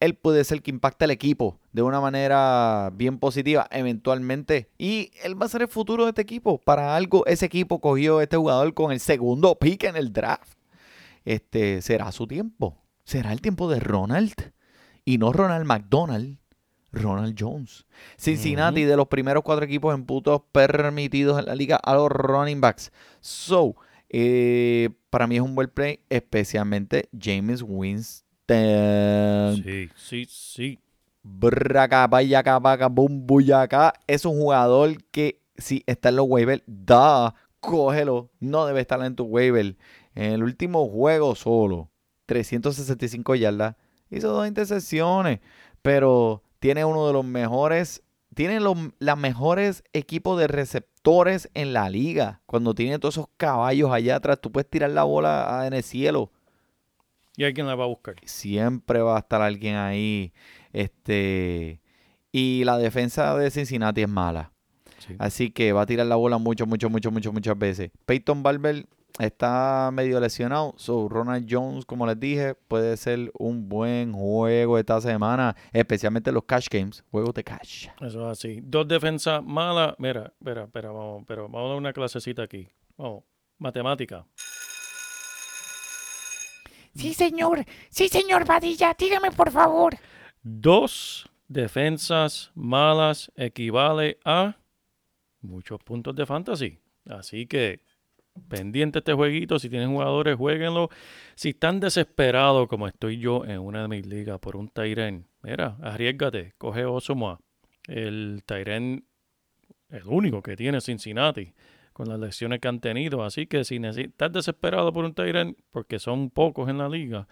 Él 0.00 0.14
puede 0.14 0.44
ser 0.44 0.62
que 0.62 0.70
impacte 0.70 1.04
al 1.04 1.10
equipo 1.10 1.60
de 1.72 1.82
una 1.82 2.00
manera 2.00 2.90
bien 2.94 3.18
positiva 3.18 3.66
eventualmente. 3.70 4.70
Y 4.78 5.10
él 5.22 5.40
va 5.40 5.46
a 5.46 5.50
ser 5.50 5.62
el 5.62 5.68
futuro 5.68 6.04
de 6.04 6.10
este 6.10 6.22
equipo. 6.22 6.58
Para 6.58 6.96
algo, 6.96 7.24
ese 7.26 7.46
equipo 7.46 7.80
cogió 7.80 8.18
a 8.18 8.22
este 8.22 8.38
jugador 8.38 8.72
con 8.74 8.92
el 8.92 9.00
segundo 9.00 9.58
pick 9.58 9.84
en 9.84 9.96
el 9.96 10.12
draft. 10.12 10.54
Este, 11.24 11.82
será 11.82 12.10
su 12.12 12.26
tiempo. 12.26 12.82
Será 13.04 13.32
el 13.32 13.42
tiempo 13.42 13.70
de 13.70 13.78
Ronald. 13.78 14.52
Y 15.04 15.18
no 15.18 15.32
Ronald 15.32 15.66
McDonald. 15.66 16.38
Ronald 16.92 17.36
Jones. 17.38 17.86
Cincinnati, 18.16 18.84
de 18.84 18.96
los 18.96 19.08
primeros 19.08 19.44
cuatro 19.44 19.64
equipos 19.64 19.94
en 19.94 20.04
puntos 20.06 20.42
permitidos 20.50 21.38
en 21.38 21.46
la 21.46 21.54
liga 21.54 21.76
a 21.76 21.94
los 21.94 22.08
running 22.08 22.60
backs. 22.60 22.90
So, 23.20 23.76
eh, 24.08 24.90
para 25.08 25.26
mí 25.26 25.36
es 25.36 25.42
un 25.42 25.54
buen 25.54 25.68
play, 25.68 26.00
especialmente 26.08 27.08
James 27.18 27.62
Winston. 27.62 28.29
Sí, 28.50 29.88
sí, 29.96 30.26
sí. 30.28 30.78
Braca, 31.22 32.06
vayaca, 32.06 32.58
vaca, 32.58 32.88
bum, 32.88 33.26
buyaca. 33.26 33.92
Es 34.06 34.24
un 34.24 34.38
jugador 34.38 35.02
que 35.10 35.40
si 35.56 35.84
está 35.86 36.08
en 36.08 36.16
los 36.16 36.26
waivers, 36.28 36.62
da, 36.66 37.34
cógelo. 37.60 38.30
No 38.40 38.66
debe 38.66 38.80
estar 38.80 39.02
en 39.04 39.14
tu 39.14 39.24
waiver. 39.24 39.76
En 40.14 40.32
el 40.32 40.42
último 40.42 40.88
juego 40.88 41.34
solo, 41.34 41.90
365 42.26 43.34
yardas. 43.36 43.76
Hizo 44.10 44.28
dos 44.32 44.48
intercepciones, 44.48 45.40
pero 45.82 46.42
tiene 46.58 46.84
uno 46.84 47.06
de 47.06 47.12
los 47.12 47.24
mejores, 47.24 48.02
tiene 48.34 48.58
los 48.58 48.76
las 48.98 49.16
mejores 49.16 49.84
equipos 49.92 50.38
de 50.38 50.48
receptores 50.48 51.48
en 51.54 51.72
la 51.72 51.88
liga. 51.88 52.42
Cuando 52.46 52.74
tiene 52.74 52.98
todos 52.98 53.14
esos 53.14 53.28
caballos 53.36 53.92
allá 53.92 54.16
atrás, 54.16 54.40
tú 54.40 54.50
puedes 54.50 54.68
tirar 54.68 54.90
la 54.90 55.04
bola 55.04 55.62
en 55.66 55.74
el 55.74 55.84
cielo 55.84 56.32
Y 57.36 57.44
alguien 57.44 57.66
la 57.66 57.74
va 57.74 57.84
a 57.84 57.88
buscar. 57.88 58.16
siempre 58.24 59.00
va 59.00 59.16
a 59.16 59.20
estar 59.20 59.40
alguien 59.40 59.76
ahí. 59.76 60.32
Este. 60.72 61.80
Y 62.32 62.64
la 62.64 62.78
defensa 62.78 63.36
de 63.36 63.50
Cincinnati 63.50 64.02
es 64.02 64.08
mala. 64.08 64.52
Sí. 64.98 65.16
Así 65.18 65.50
que 65.50 65.72
va 65.72 65.82
a 65.82 65.86
tirar 65.86 66.06
la 66.06 66.16
bola 66.16 66.38
mucho, 66.38 66.66
mucho, 66.66 66.90
mucho, 66.90 67.10
mucho, 67.10 67.32
muchas 67.32 67.58
veces. 67.58 67.90
Peyton 68.06 68.42
Barber 68.42 68.86
está 69.18 69.90
medio 69.92 70.20
lesionado. 70.20 70.74
So, 70.76 71.08
Ronald 71.08 71.46
Jones, 71.48 71.84
como 71.84 72.06
les 72.06 72.18
dije, 72.18 72.54
puede 72.54 72.96
ser 72.96 73.32
un 73.38 73.68
buen 73.68 74.12
juego 74.12 74.78
esta 74.78 75.00
semana. 75.00 75.56
Especialmente 75.72 76.32
los 76.32 76.44
cash 76.44 76.68
games. 76.70 77.04
Juegos 77.10 77.34
de 77.34 77.44
cash. 77.44 77.88
Eso 78.00 78.30
es 78.30 78.38
así. 78.38 78.60
Dos 78.62 78.86
defensas 78.86 79.42
malas. 79.42 79.94
Mira, 79.98 80.32
espera, 80.38 80.64
espera, 80.64 80.90
vamos, 80.90 81.24
pero 81.26 81.48
vamos 81.48 81.66
a 81.66 81.68
dar 81.68 81.78
una 81.78 81.92
clasecita 81.92 82.42
aquí. 82.42 82.68
Vamos. 82.96 83.24
Matemática. 83.58 84.26
Sí, 86.94 87.14
señor. 87.14 87.64
Sí, 87.88 88.08
señor 88.08 88.46
Padilla. 88.46 88.94
Dígame, 88.98 89.30
por 89.30 89.50
favor. 89.50 89.96
Dos 90.42 91.28
defensas 91.48 92.50
malas 92.54 93.30
equivale 93.36 94.18
a 94.24 94.56
muchos 95.40 95.80
puntos 95.82 96.14
de 96.14 96.26
fantasy. 96.26 96.78
Así 97.06 97.46
que 97.46 97.80
pendiente 98.48 98.98
este 98.98 99.12
jueguito. 99.12 99.58
Si 99.58 99.68
tienen 99.68 99.90
jugadores, 99.90 100.36
jueguenlo. 100.36 100.90
Si 101.34 101.50
están 101.50 101.80
desesperados 101.80 102.68
como 102.68 102.86
estoy 102.86 103.18
yo 103.18 103.44
en 103.44 103.58
una 103.60 103.82
de 103.82 103.88
mis 103.88 104.06
ligas 104.06 104.38
por 104.38 104.56
un 104.56 104.68
Tyren, 104.68 105.26
mira, 105.42 105.76
arriesgate. 105.82 106.54
Coge 106.58 106.84
Osomoa. 106.84 107.40
El 107.86 108.42
Tyren, 108.46 109.04
el 109.88 110.06
único 110.06 110.42
que 110.42 110.56
tiene 110.56 110.80
Cincinnati 110.80 111.52
con 112.00 112.08
las 112.08 112.18
lesiones 112.18 112.60
que 112.60 112.68
han 112.68 112.80
tenido. 112.80 113.22
Así 113.22 113.46
que 113.46 113.62
si 113.62 113.76
estás 113.76 114.32
desesperado 114.32 114.90
por 114.90 115.04
un 115.04 115.12
Tyren, 115.12 115.54
porque 115.70 115.98
son 115.98 116.30
pocos 116.30 116.70
en 116.70 116.78
la 116.78 116.88
liga, 116.88 117.28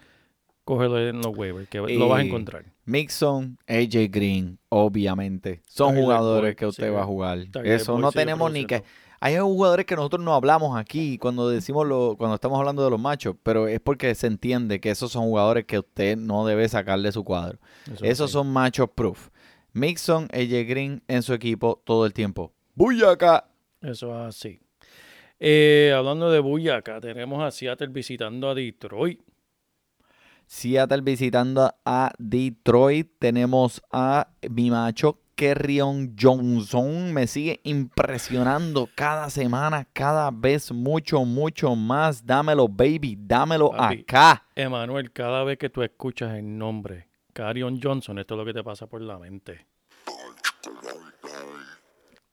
cógelo 0.65 1.01
en 1.01 1.23
los 1.23 1.35
waivers, 1.35 1.67
que 1.71 1.79
lo 1.79 2.09
vas 2.09 2.19
a 2.19 2.23
Eh, 2.23 2.27
encontrar. 2.27 2.65
Mixon, 2.85 3.57
AJ 3.67 4.11
Green, 4.11 4.59
obviamente. 4.69 5.63
Son 5.67 5.97
jugadores 5.97 6.55
que 6.55 6.67
usted 6.67 6.89
sí. 6.89 6.93
va 6.93 7.01
a 7.01 7.07
jugar. 7.07 7.47
Eso 7.65 7.99
no 7.99 8.13
tenemos 8.13 8.53
ni 8.53 8.67
que... 8.67 8.85
Hay 9.21 9.39
jugadores 9.39 9.87
que 9.87 9.97
nosotros 9.97 10.23
no 10.23 10.35
hablamos 10.35 10.79
aquí 10.79 11.17
cuando 11.17 11.49
decimos 11.49 11.87
lo, 11.87 12.15
cuando 12.19 12.35
estamos 12.35 12.59
hablando 12.59 12.85
de 12.85 12.91
los 12.91 13.01
machos, 13.01 13.37
pero 13.43 13.67
es 13.69 13.81
porque 13.81 14.15
se 14.15 14.27
entiende 14.27 14.81
que 14.81 14.91
esos 14.91 15.11
son 15.11 15.25
jugadores 15.25 15.65
que 15.65 15.79
usted 15.79 16.19
no 16.19 16.47
debe 16.47 16.69
sacar 16.69 17.01
de 17.01 17.11
su 17.11 17.25
cuadro. 17.25 17.59
Eso 17.91 18.05
Esos 18.05 18.31
sí. 18.31 18.35
son 18.35 18.53
machos 18.53 18.91
proof. 18.95 19.31
Mixon, 19.73 20.25
AJ 20.31 20.69
Green 20.69 21.03
en 21.09 21.23
su 21.23 21.33
equipo 21.33 21.81
todo 21.85 22.05
el 22.05 22.13
tiempo. 22.13 22.53
¡Buyaca! 22.75 23.49
Eso 23.81 24.11
es 24.13 24.37
así. 24.37 24.61
Eh, 25.41 25.95
hablando 25.97 26.31
de 26.31 26.41
Buyaca, 26.41 27.01
tenemos 27.01 27.43
a 27.43 27.51
Seattle 27.51 27.89
visitando 27.89 28.51
a 28.51 28.55
Detroit. 28.55 29.21
Seattle 30.47 31.03
visitando 31.03 31.73
a 31.85 32.13
Detroit. 32.19 33.09
Tenemos 33.19 33.83
a 33.93 34.29
mi 34.51 34.71
macho 34.71 35.21
Kerrion 35.37 36.17
Johnson. 36.19 37.13
Me 37.13 37.27
sigue 37.27 37.61
impresionando 37.63 38.89
cada 38.95 39.31
semana, 39.31 39.87
cada 39.93 40.31
vez 40.33 40.73
mucho, 40.73 41.25
mucho 41.25 41.77
más. 41.77 42.25
Dámelo, 42.27 42.67
baby. 42.67 43.17
Dámelo 43.21 43.71
Papi. 43.71 44.01
acá. 44.01 44.47
Emanuel, 44.57 45.13
cada 45.13 45.45
vez 45.45 45.59
que 45.59 45.71
tú 45.71 45.83
escuchas 45.83 46.37
el 46.37 46.59
nombre 46.59 47.09
Carion 47.33 47.79
Johnson, 47.81 48.19
esto 48.19 48.35
es 48.35 48.39
lo 48.39 48.45
que 48.45 48.53
te 48.53 48.65
pasa 48.65 48.89
por 48.89 49.01
la 49.01 49.17
mente. 49.17 49.67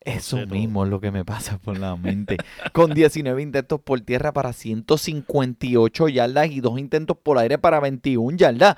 Eso 0.06 0.46
mismo 0.46 0.84
es 0.84 0.90
lo 0.90 1.00
que 1.00 1.10
me 1.10 1.24
pasa 1.24 1.58
por 1.58 1.78
la 1.78 1.96
mente. 1.96 2.36
Con 2.72 2.94
19 2.94 3.42
intentos 3.42 3.80
por 3.80 4.00
tierra 4.00 4.32
para 4.32 4.52
158 4.52 6.08
yardas 6.08 6.50
y 6.50 6.60
dos 6.60 6.78
intentos 6.78 7.16
por 7.16 7.38
aire 7.38 7.58
para 7.58 7.80
21 7.80 8.36
yardas. 8.36 8.76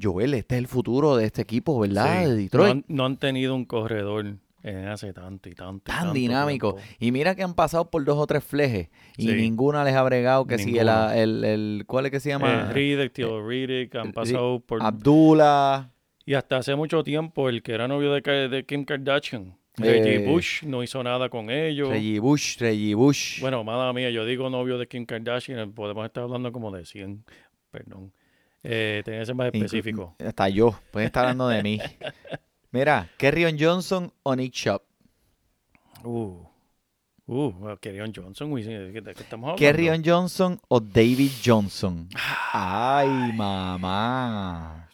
Joel, 0.00 0.34
este 0.34 0.54
es 0.56 0.58
el 0.60 0.68
futuro 0.68 1.16
de 1.16 1.26
este 1.26 1.42
equipo, 1.42 1.78
¿verdad? 1.78 2.22
Sí. 2.22 2.24
De 2.24 2.28
No 2.30 2.34
Detroit. 2.36 2.70
han, 2.72 2.84
no 2.88 3.04
han 3.04 3.16
tenido 3.18 3.54
un 3.54 3.64
corredor 3.64 4.36
en 4.64 4.86
hace 4.88 5.12
tanto 5.12 5.48
y 5.48 5.54
tanto. 5.54 5.82
Tan 5.84 5.96
tanto 5.98 6.14
dinámico. 6.14 6.74
tiempo. 6.74 6.92
Y 7.00 7.10
mira 7.12 7.34
que 7.34 7.42
han 7.42 7.54
pasado 7.54 7.90
por 7.90 8.04
dos 8.04 8.16
o 8.16 8.26
tres 8.26 8.44
flejes 8.44 8.90
y 9.16 9.28
Sí. 9.28 9.34
ninguna 9.34 9.84
les 9.84 9.94
ha 9.94 10.02
bregado 10.04 10.46
que 10.46 10.58
si 10.58 10.78
el, 10.78 10.88
el, 10.88 11.44
el- 11.44 11.84
¿cuál 11.86 12.06
es 12.06 12.12
que 12.12 12.20
se 12.20 12.28
llama? 12.30 12.68
Eh, 12.70 12.72
Riddick, 12.72 13.12
Theo 13.12 13.46
Riddick, 13.46 13.94
han 13.96 14.12
pasado 14.12 14.60
por... 14.60 14.82
Abdullah. 14.82 15.90
Y 16.24 16.34
hasta 16.34 16.58
hace 16.58 16.76
mucho 16.76 17.02
tiempo, 17.02 17.48
el 17.48 17.62
que 17.64 17.72
era 17.74 17.88
novio 17.88 18.12
de, 18.12 18.48
de 18.48 18.64
Kim 18.64 18.84
Kardashian, 18.84 19.56
Reggie 19.76 20.16
Eh, 20.16 20.26
Bush, 20.28 20.62
no 20.64 20.82
hizo 20.82 21.02
nada 21.02 21.28
con 21.28 21.48
ellos. 21.50 21.88
Reggie 21.88 22.20
Bush, 22.20 22.58
Reggie 22.58 22.94
Bush. 22.94 23.40
Bueno, 23.40 23.64
mala 23.64 23.92
mía, 23.92 24.10
yo 24.10 24.24
digo 24.26 24.50
novio 24.50 24.76
de 24.78 24.86
Kim 24.86 25.06
Kardashian, 25.06 25.72
podemos 25.72 26.04
estar 26.04 26.24
hablando 26.24 26.52
como 26.52 26.70
de 26.70 26.84
100, 26.84 27.24
perdón. 27.70 28.12
Eh, 28.62 29.02
tenía 29.04 29.20
que 29.20 29.26
ser 29.26 29.34
más 29.34 29.48
Inclu- 29.52 29.64
específico. 29.64 30.14
Hasta 30.24 30.48
yo, 30.48 30.78
pueden 30.90 31.06
estar 31.06 31.24
hablando 31.24 31.48
de 31.48 31.62
mí. 31.62 31.78
Mira, 32.70 33.08
Kerrion 33.16 33.56
Johnson 33.58 34.12
o 34.22 34.36
Nick 34.36 34.52
Chubb. 34.52 34.82
Uh, 36.04 36.44
uh, 37.26 37.50
bueno, 37.52 37.76
Kerryon 37.78 38.12
Johnson, 38.14 38.54
¿de 38.54 38.90
qué, 38.92 39.00
de 39.00 39.14
qué 39.14 39.22
estamos 39.22 39.50
hablando? 39.50 39.58
Kerrion 39.58 40.02
Johnson 40.04 40.60
o 40.68 40.80
David 40.80 41.30
Johnson. 41.44 42.08
Ay, 42.52 43.32
mamá. 43.34 44.88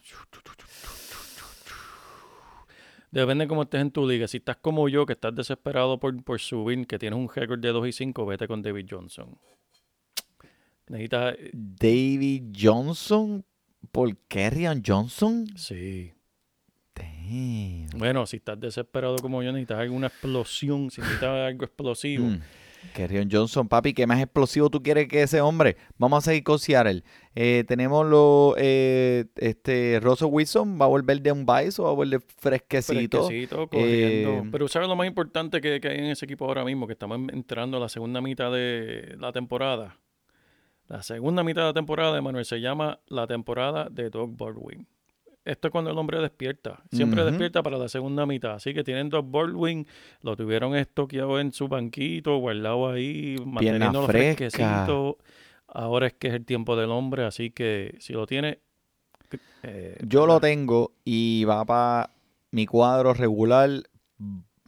Depende 3.11 3.47
cómo 3.47 3.63
estés 3.63 3.81
en 3.81 3.91
tu 3.91 4.07
liga. 4.07 4.27
Si 4.27 4.37
estás 4.37 4.57
como 4.57 4.87
yo, 4.87 5.05
que 5.05 5.13
estás 5.13 5.33
desesperado 5.33 5.99
por, 5.99 6.23
por 6.23 6.39
subir, 6.39 6.85
que 6.85 6.99
tienes 6.99 7.17
un 7.17 7.29
récord 7.33 7.59
de 7.59 7.69
2 7.69 7.87
y 7.87 7.91
5, 7.91 8.25
vete 8.25 8.47
con 8.47 8.61
David 8.61 8.85
Johnson. 8.89 9.37
Necesitas... 10.87 11.35
David 11.53 12.55
Johnson 12.55 13.43
por 13.91 14.15
Kerrion 14.27 14.83
Johnson. 14.85 15.47
Sí. 15.55 16.13
Damn. 16.95 17.87
Bueno, 17.97 18.25
si 18.25 18.37
estás 18.37 18.59
desesperado 18.59 19.17
como 19.17 19.41
yo, 19.41 19.51
necesitas 19.51 19.79
alguna 19.79 20.07
explosión, 20.07 20.91
si 20.91 21.01
necesitas 21.01 21.47
algo 21.47 21.65
explosivo. 21.65 22.25
Mm. 22.25 22.41
Kerrion 22.93 23.29
Johnson, 23.31 23.67
papi, 23.67 23.93
¿qué 23.93 24.07
más 24.07 24.19
explosivo 24.19 24.69
tú 24.69 24.81
quieres 24.81 25.07
que 25.07 25.21
ese 25.21 25.41
hombre? 25.41 25.77
Vamos 25.97 26.23
a 26.23 26.29
seguir 26.29 26.43
con 26.43 26.59
Seattle. 26.59 27.03
Eh, 27.35 27.63
tenemos 27.67 28.05
los, 28.05 28.55
eh, 28.57 29.25
este, 29.35 29.99
Russell 30.01 30.29
Wilson, 30.31 30.79
¿va 30.79 30.85
a 30.85 30.89
volver 30.89 31.21
de 31.21 31.31
un 31.31 31.45
vice 31.45 31.81
o 31.81 31.85
va 31.85 31.91
a 31.91 31.93
volver 31.93 32.21
fresquecito? 32.21 33.25
Fresquecito, 33.25 33.67
corriendo. 33.67 34.31
Eh, 34.31 34.49
Pero 34.51 34.67
¿sabes 34.67 34.87
lo 34.87 34.95
más 34.95 35.07
importante 35.07 35.61
que, 35.61 35.79
que 35.79 35.87
hay 35.87 35.97
en 35.99 36.05
ese 36.05 36.25
equipo 36.25 36.45
ahora 36.45 36.65
mismo? 36.65 36.87
Que 36.87 36.93
estamos 36.93 37.19
entrando 37.31 37.77
a 37.77 37.79
la 37.79 37.89
segunda 37.89 38.21
mitad 38.21 38.51
de 38.51 39.15
la 39.19 39.31
temporada. 39.31 39.97
La 40.87 41.03
segunda 41.03 41.43
mitad 41.43 41.61
de 41.61 41.67
la 41.67 41.73
temporada, 41.73 42.17
Emanuel, 42.17 42.45
se 42.45 42.59
llama 42.59 42.99
la 43.07 43.27
temporada 43.27 43.89
de 43.91 44.09
Doug 44.09 44.35
Baldwin. 44.35 44.87
Esto 45.49 45.67
es 45.67 45.71
cuando 45.71 45.89
el 45.91 45.97
hombre 45.97 46.19
despierta. 46.21 46.81
Siempre 46.91 47.23
despierta 47.23 47.63
para 47.63 47.77
la 47.77 47.89
segunda 47.89 48.25
mitad. 48.25 48.53
Así 48.53 48.73
que 48.73 48.83
tienen 48.83 49.09
Doug 49.09 49.25
Baldwin, 49.31 49.87
lo 50.21 50.35
tuvieron 50.35 50.75
estoqueado 50.75 51.39
en 51.39 51.51
su 51.51 51.67
banquito, 51.67 52.37
guardado 52.37 52.89
ahí, 52.91 53.35
manteniéndolo 53.45 54.05
fresca. 54.07 54.49
fresquecito. 54.49 55.17
Ahora 55.67 56.07
es 56.07 56.13
que 56.13 56.27
es 56.29 56.33
el 56.35 56.45
tiempo 56.45 56.75
del 56.75 56.91
hombre, 56.91 57.25
así 57.25 57.51
que 57.51 57.95
si 57.99 58.13
lo 58.13 58.25
tiene... 58.27 58.59
eh, 59.63 59.97
Yo 60.05 60.25
lo 60.25 60.39
tengo 60.39 60.93
y 61.03 61.43
va 61.45 61.65
para 61.65 62.09
mi 62.51 62.65
cuadro 62.65 63.13
regular. 63.13 63.69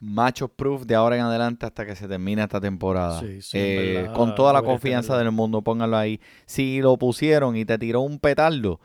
Machos 0.03 0.49
proof 0.49 0.86
de 0.88 0.95
ahora 0.95 1.15
en 1.15 1.21
adelante 1.21 1.63
hasta 1.67 1.86
que 1.86 1.95
se 1.95 2.07
termine 2.07 2.41
esta 2.41 2.59
temporada. 2.59 3.19
Sí, 3.19 3.39
sí, 3.43 3.55
Eh, 3.55 3.93
verdad, 3.97 4.13
con 4.15 4.34
toda 4.34 4.51
la 4.51 4.63
confianza 4.63 5.15
del 5.15 5.32
mundo, 5.32 5.61
pónganlo 5.61 5.95
ahí. 5.95 6.19
Si 6.47 6.82
lo 6.82 6.97
pusieron 6.97 7.55
y 7.55 7.65
te 7.65 7.77
tiró 7.77 8.01
un 8.01 8.17
petardo, 8.17 8.79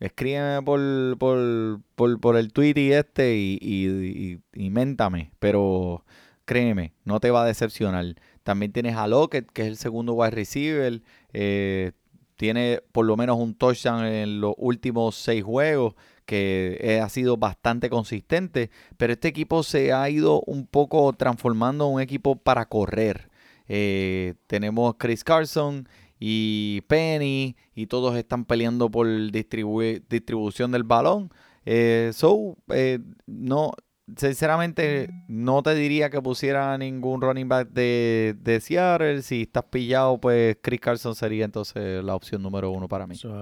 escríbeme 0.00 0.62
por, 0.62 1.18
por, 1.18 1.80
por, 1.94 2.20
por 2.20 2.36
el 2.36 2.52
tweet 2.52 2.74
y 2.76 2.92
este 2.92 3.36
y, 3.36 3.58
y, 3.60 4.40
y- 4.54 4.70
méntame. 4.70 5.32
Pero 5.38 6.04
créeme, 6.44 6.94
no 7.04 7.20
te 7.20 7.30
va 7.30 7.42
a 7.42 7.46
decepcionar. 7.46 8.16
También 8.42 8.72
tienes 8.72 8.96
a 8.96 9.06
Lockett, 9.06 9.50
que 9.52 9.62
es 9.62 9.68
el 9.68 9.76
segundo 9.76 10.14
wide 10.14 10.30
receiver. 10.32 11.02
eh, 11.32 11.92
tiene 12.36 12.80
por 12.92 13.04
lo 13.04 13.16
menos 13.18 13.38
un 13.38 13.54
touchdown 13.54 14.06
en 14.06 14.40
los 14.40 14.54
últimos 14.56 15.14
seis 15.14 15.44
juegos, 15.44 15.94
que 16.24 16.78
eh, 16.80 17.00
ha 17.00 17.08
sido 17.10 17.36
bastante 17.36 17.90
consistente. 17.90 18.70
Pero 18.96 19.12
este 19.12 19.28
equipo 19.28 19.62
se 19.62 19.92
ha 19.92 20.08
ido 20.08 20.40
un 20.46 20.66
poco 20.66 21.12
transformando 21.12 21.86
en 21.88 21.94
un 21.96 22.00
equipo 22.00 22.36
para 22.36 22.64
correr. 22.66 23.28
Eh, 23.68 24.34
tenemos 24.46 24.94
Chris 24.98 25.22
Carson 25.22 25.88
y 26.20 26.82
Penny 26.82 27.56
y 27.74 27.86
todos 27.86 28.14
están 28.16 28.44
peleando 28.44 28.90
por 28.90 29.06
distribu- 29.06 30.02
distribución 30.08 30.70
del 30.70 30.84
balón. 30.84 31.30
Eh, 31.64 32.10
so, 32.12 32.56
eh, 32.72 32.98
no, 33.26 33.72
sinceramente 34.16 35.08
no 35.28 35.62
te 35.62 35.74
diría 35.74 36.10
que 36.10 36.20
pusiera 36.20 36.76
ningún 36.76 37.20
running 37.22 37.48
back 37.48 37.70
de, 37.70 38.36
de 38.38 38.60
Seattle. 38.60 39.22
Si 39.22 39.42
estás 39.42 39.64
pillado, 39.64 40.20
pues 40.20 40.58
Chris 40.60 40.80
Carson 40.80 41.14
sería 41.14 41.44
entonces 41.46 42.04
la 42.04 42.14
opción 42.14 42.42
número 42.42 42.70
uno 42.70 42.86
para 42.86 43.06
mí. 43.06 43.14
Eso. 43.14 43.34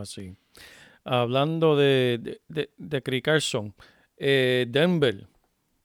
Hablando 1.05 1.77
de, 1.77 2.19
de, 2.23 2.41
de, 2.49 2.71
de 2.77 3.03
Chris 3.03 3.23
Carson, 3.23 3.75
eh, 4.17 4.67
Denver 4.69 5.27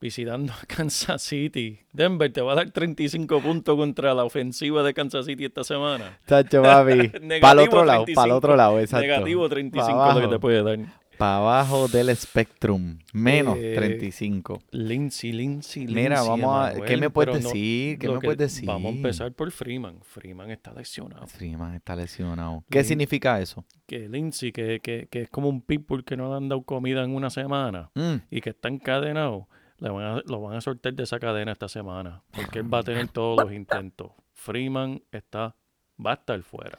visitando 0.00 0.52
a 0.52 0.66
Kansas 0.66 1.22
City. 1.22 1.78
Denver 1.92 2.32
te 2.32 2.40
va 2.40 2.52
a 2.52 2.56
dar 2.56 2.70
35 2.70 3.40
puntos 3.40 3.76
contra 3.76 4.12
la 4.14 4.24
ofensiva 4.24 4.82
de 4.82 4.92
Kansas 4.94 5.26
City 5.26 5.44
esta 5.46 5.64
semana. 5.64 6.18
Chacho, 6.26 6.62
papi. 6.62 7.08
Para 7.40 7.62
el 7.62 7.68
otro 7.68 7.84
lado, 7.84 8.04
para 8.14 8.24
el 8.24 8.30
35. 8.30 8.34
otro 8.36 8.56
lado, 8.56 8.80
exacto. 8.80 9.06
Negativo 9.06 9.48
35 9.48 9.98
Pa' 9.98 10.08
es 10.10 10.14
lo 10.16 10.20
que 10.22 10.28
te 10.28 10.38
puede 10.38 10.62
dar. 10.62 10.78
Para 11.16 11.36
abajo 11.36 11.86
del 11.86 12.14
Spectrum. 12.16 12.98
Menos 13.12 13.56
Eh, 13.56 13.74
35. 13.76 14.60
Lindsay, 14.72 15.30
Lindsay, 15.30 15.86
Mira, 15.86 16.16
Lindsay, 16.16 16.28
vamos 16.28 16.56
a- 16.68 16.84
¿qué 16.84 16.96
me 16.96 17.08
puedes 17.08 17.40
no- 17.40 17.48
decir? 17.50 17.98
¿Qué 18.00 18.08
me 18.08 18.14
que- 18.14 18.20
puedes 18.26 18.38
decir? 18.38 18.66
Vamos 18.66 18.92
a 18.92 18.96
empezar 18.96 19.32
por 19.32 19.48
Freeman. 19.52 20.00
Freeman 20.02 20.50
está 20.50 20.72
lesionado. 20.72 21.24
Freeman 21.28 21.76
está 21.76 21.94
lesionado. 21.94 22.64
¿Qué 22.68 22.80
Lin- 22.80 22.84
significa 22.84 23.40
eso? 23.40 23.64
Que 23.86 24.08
Lindsay, 24.08 24.50
que, 24.50 24.80
que, 24.80 25.06
que 25.08 25.22
es 25.22 25.30
como 25.30 25.48
un 25.48 25.62
pitbull 25.62 26.04
que 26.04 26.16
no 26.16 26.30
le 26.30 26.36
han 26.36 26.48
dado 26.48 26.62
comida 26.62 27.04
en 27.04 27.14
una 27.14 27.30
semana 27.30 27.90
Mm, 27.94 28.16
y 28.32 28.40
que 28.40 28.50
está 28.50 28.68
encadenado, 28.68 29.46
le 29.78 29.90
van 29.90 30.04
a- 30.18 30.22
lo 30.26 30.40
van 30.40 30.56
a 30.56 30.60
soltar 30.60 30.94
de 30.94 31.02
esa 31.02 31.18
cadena 31.18 31.52
esta 31.52 31.68
semana. 31.68 32.22
Porque 32.30 32.60
él 32.60 32.72
va 32.72 32.78
a 32.78 32.82
tener 32.82 33.08
todos 33.08 33.42
los 33.44 33.52
intentos. 33.52 34.12
Freeman 34.32 35.02
está, 35.12 35.56
va 36.04 36.12
a 36.12 36.14
estar 36.14 36.40
fuera. 36.42 36.78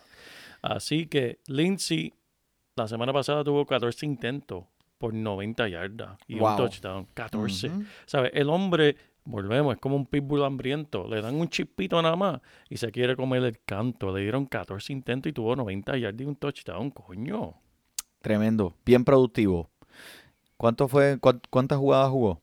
Así 0.62 1.08
que 1.08 1.40
Lindsay, 1.48 2.14
la 2.76 2.88
semana 2.88 3.14
pasada 3.14 3.44
tuvo 3.44 3.66
14 3.66 4.06
intentos 4.06 4.66
por 4.98 5.14
90 5.14 5.68
yardas 5.68 6.18
y 6.28 6.40
Wow. 6.40 6.50
un 6.52 6.58
touchdown. 6.58 7.08
14. 7.14 7.68
ujú. 7.70 7.84
¿Sabes? 8.06 8.32
El 8.34 8.50
hombre, 8.50 8.96
volvemos, 9.26 9.76
es 9.76 9.80
como 9.82 9.96
un 9.96 10.06
pitbull 10.06 10.44
hambriento. 10.44 11.08
Le 11.08 11.22
dan 11.22 11.36
un 11.36 11.48
chispito 11.50 12.02
nada 12.02 12.16
más 12.16 12.42
y 12.70 12.78
se 12.78 12.92
quiere 12.92 13.16
comer 13.16 13.44
el 13.44 13.60
canto. 13.66 14.16
Le 14.16 14.22
dieron 14.22 14.46
14 14.46 14.92
intentos 14.94 15.30
y 15.30 15.34
tuvo 15.34 15.56
90 15.56 15.98
yardas 15.98 16.22
y 16.22 16.26
un 16.26 16.36
touchdown, 16.36 16.92
coño. 16.92 17.54
Tremendo. 18.22 18.74
Bien 18.86 19.04
productivo. 19.06 19.70
¿Cuánto 20.58 20.88
fue? 20.88 21.20
cuán- 21.20 21.42
¿Cuántas 21.50 21.78
jugadas 21.78 22.10
jugó? 22.10 22.42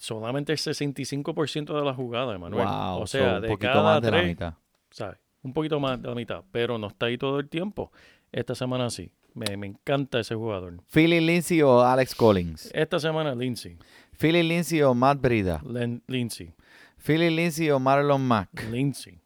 Solamente 0.00 0.52
el 0.52 0.58
65% 0.58 1.78
de 1.78 1.84
la 1.84 1.92
jugada, 1.92 2.34
Emanuel. 2.34 2.64
Wow. 2.66 3.02
o 3.02 3.06
sea, 3.06 3.34
so, 3.34 3.40
de 3.42 3.48
un 3.48 3.52
poquito 3.54 3.72
cada 3.72 3.82
más 3.82 4.02
de 4.02 4.10
la 4.10 4.22
mitad. 4.22 4.54
¿sabes? 4.90 5.18
Un 5.42 5.52
poquito 5.52 5.78
más 5.78 6.00
de 6.00 6.08
la 6.08 6.14
mitad, 6.14 6.42
pero 6.50 6.78
no 6.78 6.86
está 6.86 7.04
ahí 7.06 7.18
todo 7.18 7.38
el 7.38 7.50
tiempo. 7.50 7.92
Esta 8.32 8.54
semana 8.54 8.88
sí. 8.88 9.12
Me, 9.34 9.56
me 9.58 9.66
encanta 9.66 10.18
ese 10.18 10.34
jugador. 10.34 10.82
Philly 10.92 11.20
Lindsay 11.20 11.60
o 11.60 11.82
Alex 11.82 12.14
Collins. 12.14 12.70
Esta 12.74 12.98
semana 12.98 13.34
Lindsay. 13.34 13.76
Philly 14.18 14.42
Lindsay 14.42 14.80
o 14.80 14.94
Matt 14.94 15.20
Brida. 15.20 15.62
Len- 15.64 16.02
Lindsay. 16.06 16.54
Philly 16.96 17.28
Lindsay 17.30 17.70
o 17.70 17.78
Marlon 17.78 18.26
Mack. 18.26 18.48
Lindsay. 18.70 19.20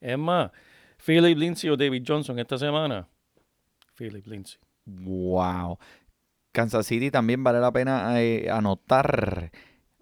Es 0.00 0.18
más, 0.18 0.50
Philip 0.98 1.38
Lindsay 1.38 1.70
o 1.70 1.76
David 1.78 2.04
Johnson 2.06 2.38
esta 2.38 2.58
semana. 2.58 3.08
Philip 3.96 4.26
Lindsay. 4.26 4.58
Wow. 4.84 5.78
Kansas 6.56 6.86
City 6.86 7.10
también 7.10 7.44
vale 7.44 7.60
la 7.60 7.70
pena 7.70 8.18
eh, 8.22 8.48
anotar 8.50 9.50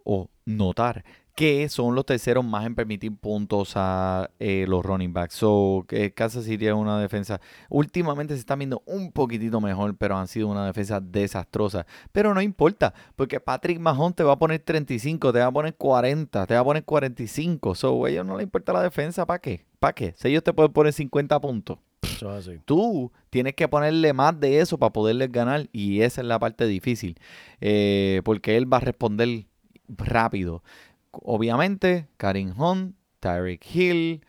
o 0.04 0.30
notar 0.44 1.04
que 1.34 1.68
son 1.68 1.96
los 1.96 2.06
terceros 2.06 2.44
más 2.44 2.64
en 2.64 2.76
permitir 2.76 3.12
puntos 3.16 3.72
a 3.74 4.30
eh, 4.38 4.66
los 4.68 4.84
running 4.84 5.12
backs. 5.12 5.34
So, 5.34 5.84
que 5.88 6.14
Kansas 6.14 6.44
City 6.44 6.68
es 6.68 6.72
una 6.72 7.00
defensa. 7.00 7.40
Últimamente 7.70 8.34
se 8.34 8.38
está 8.38 8.54
viendo 8.54 8.84
un 8.86 9.10
poquitito 9.10 9.60
mejor, 9.60 9.96
pero 9.96 10.16
han 10.16 10.28
sido 10.28 10.46
una 10.46 10.64
defensa 10.64 11.00
desastrosa. 11.00 11.86
Pero 12.12 12.34
no 12.34 12.40
importa, 12.40 12.94
porque 13.16 13.40
Patrick 13.40 13.80
Mahomes 13.80 14.14
te 14.14 14.22
va 14.22 14.34
a 14.34 14.38
poner 14.38 14.60
35, 14.60 15.32
te 15.32 15.40
va 15.40 15.46
a 15.46 15.52
poner 15.52 15.74
40, 15.74 16.46
te 16.46 16.54
va 16.54 16.60
a 16.60 16.64
poner 16.64 16.84
45. 16.84 17.74
So, 17.74 18.04
a 18.04 18.10
ellos 18.10 18.24
no 18.24 18.36
le 18.36 18.44
importa 18.44 18.72
la 18.72 18.82
defensa, 18.82 19.26
¿para 19.26 19.40
qué? 19.40 19.66
¿Para 19.80 19.92
qué? 19.92 20.14
Si 20.16 20.28
ellos 20.28 20.44
te 20.44 20.52
pueden 20.52 20.72
poner 20.72 20.92
50 20.92 21.40
puntos 21.40 21.78
Eso 22.04 22.36
es 22.36 22.48
así. 22.48 22.60
tú 22.64 23.12
tienes 23.30 23.54
que 23.54 23.68
ponerle 23.68 24.12
más 24.12 24.38
de 24.38 24.60
eso 24.60 24.78
para 24.78 24.92
poderles 24.92 25.30
ganar 25.32 25.68
y 25.72 26.00
esa 26.02 26.20
es 26.20 26.26
la 26.26 26.38
parte 26.38 26.66
difícil 26.66 27.16
Eh, 27.60 28.22
porque 28.24 28.56
él 28.56 28.72
va 28.72 28.78
a 28.78 28.80
responder 28.80 29.46
rápido 29.88 30.62
obviamente 31.10 32.08
Karim 32.16 32.54
Hunt, 32.58 32.96
Tyreek 33.20 33.64
Hill 33.74 34.24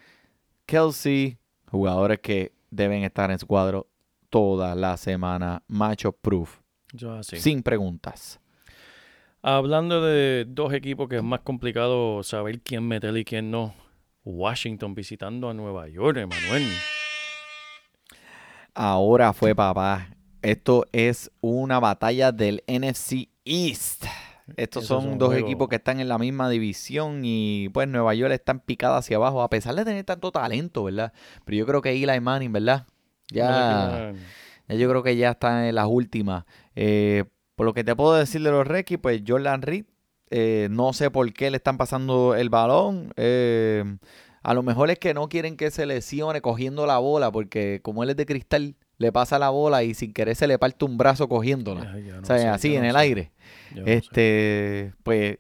Kelsey 0.66 1.38
jugadores 1.70 2.20
que 2.20 2.54
deben 2.72 3.04
estar 3.04 3.32
en 3.32 3.40
su 3.40 3.48
cuadro 3.48 3.88
toda 4.30 4.76
la 4.76 4.98
semana 4.98 5.64
macho 5.68 6.12
proof 6.12 6.60
Eso 6.94 7.14
es 7.14 7.28
así. 7.28 7.38
sin 7.42 7.64
preguntas 7.64 8.40
Hablando 9.48 10.02
de 10.02 10.46
dos 10.48 10.74
equipos 10.74 11.08
que 11.08 11.18
es 11.18 11.24
más 11.24 11.42
complicado 11.42 12.24
saber 12.24 12.62
quién 12.62 12.88
meter 12.88 13.16
y 13.16 13.24
quién 13.24 13.52
no. 13.52 13.76
Washington 14.24 14.96
visitando 14.96 15.50
a 15.50 15.54
Nueva 15.54 15.88
York, 15.88 16.18
Emanuel. 16.18 16.64
Ahora 18.76 19.34
fue 19.34 19.56
papá 19.56 20.10
esto 20.46 20.86
es 20.92 21.32
una 21.42 21.80
batalla 21.80 22.32
del 22.32 22.64
NFC 22.68 23.30
East 23.46 24.06
Estos 24.58 24.86
son 24.86 25.02
son 25.02 25.18
dos 25.18 25.34
equipos 25.34 25.68
que 25.68 25.78
están 25.78 26.00
en 26.00 26.08
la 26.08 26.20
misma 26.20 26.50
división 26.50 27.22
y 27.24 27.70
pues 27.70 27.88
Nueva 27.88 28.14
York 28.14 28.32
está 28.32 28.52
en 28.52 28.60
picada 28.60 28.98
hacia 28.98 29.18
abajo, 29.18 29.42
a 29.42 29.50
pesar 29.50 29.74
de 29.74 29.86
tener 29.86 30.04
tanto 30.04 30.32
talento, 30.32 30.84
¿verdad? 30.84 31.14
Pero 31.46 31.58
yo 31.58 31.66
creo 31.66 31.82
que 31.82 31.92
Eli 31.92 32.20
Manning, 32.20 32.52
¿verdad? 32.52 32.86
Ya, 33.32 34.14
ya 34.68 34.76
yo 34.76 34.88
creo 34.88 35.02
que 35.02 35.18
ya 35.18 35.32
está 35.32 35.68
en 35.68 35.74
las 35.74 35.88
últimas. 35.88 36.46
Eh, 36.76 37.24
por 37.56 37.66
lo 37.66 37.74
que 37.74 37.84
te 37.84 37.96
puedo 37.96 38.14
decir 38.14 38.44
de 38.44 38.52
los 38.52 38.68
Requis, 38.68 39.00
pues 39.00 39.24
Jordan 39.26 39.64
Reed, 39.64 39.86
eh, 40.30 40.68
no 40.70 40.94
sé 40.94 41.10
por 41.10 41.32
qué 41.34 41.50
le 41.50 41.58
están 41.58 41.78
pasando 41.78 42.36
el 42.36 42.50
balón. 42.50 43.14
eh, 43.16 43.98
a 44.46 44.54
lo 44.54 44.62
mejor 44.62 44.92
es 44.92 45.00
que 45.00 45.16
no 45.16 45.28
quieren 45.28 45.58
que 45.58 45.72
se 45.72 45.88
lesione 45.88 46.40
cogiendo 46.40 46.86
la 46.86 47.00
bola, 47.00 47.32
porque 47.32 47.80
como 47.82 48.04
él 48.04 48.12
es 48.12 48.16
de 48.16 48.28
cristal, 48.28 48.76
le 49.00 49.12
pasa 49.12 49.40
la 49.40 49.50
bola 49.50 49.84
y 49.84 49.96
sin 49.96 50.14
querer 50.14 50.36
se 50.36 50.46
le 50.46 50.60
parte 50.60 50.86
un 50.86 51.00
brazo 51.00 51.28
cogiéndola. 51.28 51.84
No 51.86 52.22
o 52.22 52.26
sea, 52.26 52.38
sé, 52.38 52.48
así 52.48 52.76
en 52.76 52.84
no 52.84 52.90
el 52.90 52.94
sé, 52.94 52.98
aire. 53.00 53.32
ya 53.72 53.82
no 53.82 53.86
sé. 53.88 53.94
Este, 53.96 54.94
pues 55.02 55.40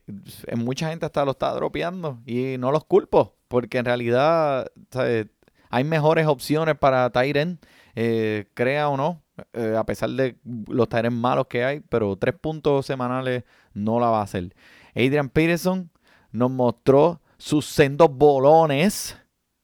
mucha 0.57 0.89
gente 0.89 1.05
hasta 1.05 1.23
lo 1.23 1.31
está 1.31 1.53
dropeando 1.53 2.19
y 2.25 2.57
no 2.57 2.71
los 2.71 2.83
culpo, 2.85 3.35
porque 3.47 3.77
en 3.77 3.85
realidad 3.85 4.71
¿sabes? 4.89 5.27
hay 5.69 5.83
mejores 5.83 6.25
opciones 6.25 6.75
para 6.75 7.07
Tyren, 7.11 7.59
eh, 7.93 8.45
crea 8.55 8.89
o 8.89 8.97
no, 8.97 9.21
eh, 9.53 9.75
a 9.77 9.85
pesar 9.85 10.09
de 10.09 10.35
los 10.67 10.89
Tyren 10.89 11.13
malos 11.13 11.45
que 11.45 11.63
hay, 11.63 11.79
pero 11.81 12.15
tres 12.15 12.33
puntos 12.41 12.87
semanales 12.87 13.43
no 13.75 13.99
la 13.99 14.07
va 14.07 14.21
a 14.21 14.23
hacer. 14.23 14.55
Adrian 14.95 15.29
Peterson 15.29 15.91
nos 16.31 16.49
mostró 16.49 17.21
sus 17.37 17.65
sendos 17.65 18.09
bolones 18.11 19.17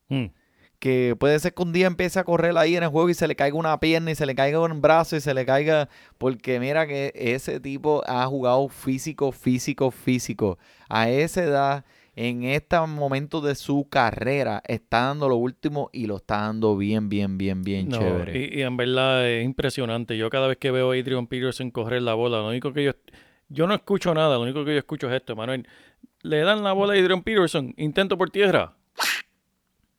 Mm. 0.09 0.25
que 0.79 1.15
puede 1.17 1.39
ser 1.39 1.53
que 1.53 1.61
un 1.61 1.71
día 1.71 1.87
empiece 1.87 2.19
a 2.19 2.23
correr 2.23 2.57
ahí 2.57 2.75
en 2.75 2.83
el 2.83 2.89
juego 2.89 3.09
y 3.09 3.13
se 3.13 3.27
le 3.27 3.35
caiga 3.35 3.55
una 3.55 3.79
pierna 3.79 4.11
y 4.11 4.15
se 4.15 4.25
le 4.25 4.35
caiga 4.35 4.59
un 4.59 4.81
brazo 4.81 5.15
y 5.15 5.21
se 5.21 5.33
le 5.33 5.45
caiga, 5.45 5.87
porque 6.17 6.59
mira 6.59 6.85
que 6.87 7.13
ese 7.15 7.59
tipo 7.59 8.03
ha 8.07 8.25
jugado 8.25 8.67
físico, 8.67 9.31
físico, 9.31 9.91
físico. 9.91 10.57
A 10.89 11.09
esa 11.09 11.43
edad, 11.43 11.85
en 12.15 12.43
este 12.43 12.77
momento 12.79 13.39
de 13.39 13.55
su 13.55 13.87
carrera, 13.89 14.61
está 14.67 15.05
dando 15.05 15.29
lo 15.29 15.37
último 15.37 15.89
y 15.93 16.07
lo 16.07 16.17
está 16.17 16.41
dando 16.41 16.75
bien, 16.75 17.07
bien, 17.07 17.37
bien, 17.37 17.61
bien 17.61 17.87
No, 17.87 17.99
chévere. 17.99 18.37
Y, 18.37 18.59
y 18.59 18.61
en 18.63 18.75
verdad 18.75 19.29
es 19.29 19.45
impresionante. 19.45 20.17
Yo 20.17 20.29
cada 20.29 20.47
vez 20.47 20.57
que 20.57 20.71
veo 20.71 20.91
a 20.91 20.95
Adrian 20.95 21.27
Peterson 21.27 21.71
correr 21.71 22.01
la 22.01 22.15
bola, 22.15 22.39
lo 22.39 22.49
único 22.49 22.73
que 22.73 22.83
yo... 22.83 22.91
Yo 23.53 23.67
no 23.67 23.73
escucho 23.73 24.13
nada, 24.13 24.35
lo 24.35 24.43
único 24.43 24.63
que 24.63 24.71
yo 24.71 24.77
escucho 24.77 25.09
es 25.09 25.15
esto, 25.17 25.35
Manuel. 25.35 25.67
Le 26.23 26.39
dan 26.41 26.63
la 26.63 26.71
bola 26.73 26.93
a 26.93 26.97
Adrian 26.97 27.23
Peterson, 27.23 27.73
intento 27.77 28.17
por 28.17 28.29
tierra. 28.29 28.73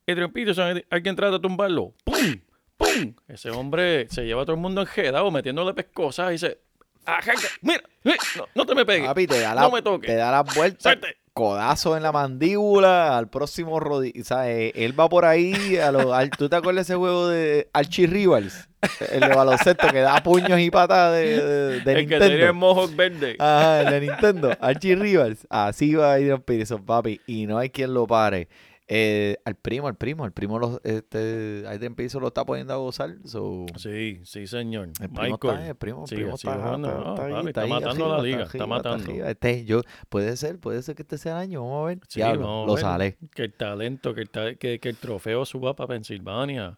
Adrian 0.07 0.31
Peterson, 0.31 0.83
alguien 0.89 1.15
trata 1.15 1.33
de 1.33 1.39
tumbarlo. 1.39 1.93
¡Pum! 2.03 2.39
¡Pum! 2.77 3.15
Ese 3.27 3.49
hombre 3.51 4.07
se 4.09 4.23
lleva 4.25 4.41
a 4.41 4.45
todo 4.45 4.55
el 4.55 4.61
mundo 4.61 4.81
enjedado 4.81 5.29
metiéndole 5.31 5.73
pescosas 5.73 6.29
y 6.29 6.31
dice... 6.33 6.59
"Arranca, 7.05 7.47
Mira, 7.61 7.83
mira, 8.03 8.17
no, 8.37 8.47
no 8.55 8.65
te 8.65 8.75
me 8.75 8.85
pegues. 8.85 9.07
Papi, 9.07 9.27
te 9.27 9.39
da 9.39 9.53
la, 9.55 9.61
no 9.61 9.71
me 9.71 9.81
toques. 9.81 10.07
te 10.09 10.15
da 10.15 10.31
la 10.31 10.43
vuelta 10.43 10.79
Salte. 10.91 11.17
Codazo 11.33 11.97
en 11.97 12.03
la 12.03 12.11
mandíbula 12.11 13.17
al 13.17 13.27
próximo 13.29 13.79
rodillo. 13.79 14.21
O 14.21 14.23
sea, 14.25 14.49
eh, 14.51 14.71
él 14.75 14.97
va 14.99 15.09
por 15.09 15.25
ahí. 15.25 15.77
A 15.77 15.91
lo, 15.91 16.13
al- 16.13 16.29
¿Tú 16.29 16.47
te 16.49 16.55
acuerdas 16.55 16.87
de 16.87 16.93
ese 16.93 16.97
juego 16.97 17.27
de 17.27 17.69
Archie 17.73 18.07
Rivals? 18.07 18.69
El 19.11 19.21
de 19.21 19.29
baloncesto 19.29 19.87
que 19.89 20.01
da 20.01 20.21
puños 20.21 20.59
y 20.59 20.69
patas 20.69 21.13
de, 21.13 21.41
de, 21.41 21.79
de 21.81 21.91
el 21.93 22.07
que 22.07 22.19
tenía 22.19 22.25
el 22.25 22.31
Nintendo. 22.31 22.53
mohawk 22.53 22.95
verde. 22.95 23.35
Ajá, 23.39 23.81
el 23.81 23.89
de 23.91 24.01
Nintendo. 24.01 24.51
Archie 24.59 24.95
Rivals. 24.95 25.47
Así 25.49 25.95
va 25.95 26.13
Adrian 26.13 26.41
Peterson, 26.41 26.85
papi. 26.85 27.21
Y 27.25 27.45
no 27.47 27.57
hay 27.57 27.69
quien 27.69 27.93
lo 27.93 28.05
pare. 28.05 28.47
Eh, 28.89 29.37
al 29.45 29.55
primo, 29.55 29.87
al 29.87 29.95
primo, 29.95 30.25
el 30.25 30.33
primo, 30.33 30.59
lo, 30.59 30.81
este, 30.83 31.63
Adrian 31.65 31.95
Peterson 31.95 32.21
lo 32.21 32.27
está 32.27 32.43
poniendo 32.43 32.73
a 32.73 32.77
gozar. 32.77 33.15
So, 33.23 33.65
Sí, 33.77 34.19
sí, 34.25 34.45
señor. 34.45 34.89
el 34.99 35.09
primo 35.09 35.21
Michael. 35.21 35.53
está, 35.55 35.67
el 35.69 35.75
primo, 35.75 36.01
el 36.03 36.07
Sí, 36.09 36.15
primo 36.15 36.33
así 36.33 36.47
está, 36.47 36.59
jugando. 36.61 36.89
está- 36.89 36.99
No, 37.03 37.09
está 37.13 37.25
ahí, 37.25 37.31
papi, 37.33 37.47
está 37.47 37.49
está 37.49 37.61
ahí 37.61 37.69
matando 37.81 38.09
la 38.17 38.21
liga, 38.21 38.37
está 38.43 38.49
arriba, 38.49 38.67
matando. 38.67 39.03
arriba. 39.11 39.31
Este, 39.31 39.63
yo, 39.65 39.81
puede 40.09 40.35
ser, 40.35 40.59
puede 40.59 40.81
ser 40.83 40.95
que 40.95 41.03
este 41.03 41.17
sea 41.17 41.31
el 41.33 41.37
año, 41.39 41.61
vamos 41.63 41.83
a 41.83 41.87
ver. 41.87 41.99
Sí, 42.09 42.19
Diablo, 42.19 42.65
lo 42.65 42.73
ver. 42.73 42.81
sale. 42.81 43.17
Que 43.33 43.43
el 43.43 43.53
talento, 43.53 44.13
que 44.13 44.21
el, 44.21 44.57
que, 44.57 44.79
que 44.79 44.89
el 44.89 44.97
trofeo 44.97 45.45
suba 45.45 45.75
para 45.75 45.87
Pensilvania. 45.87 46.75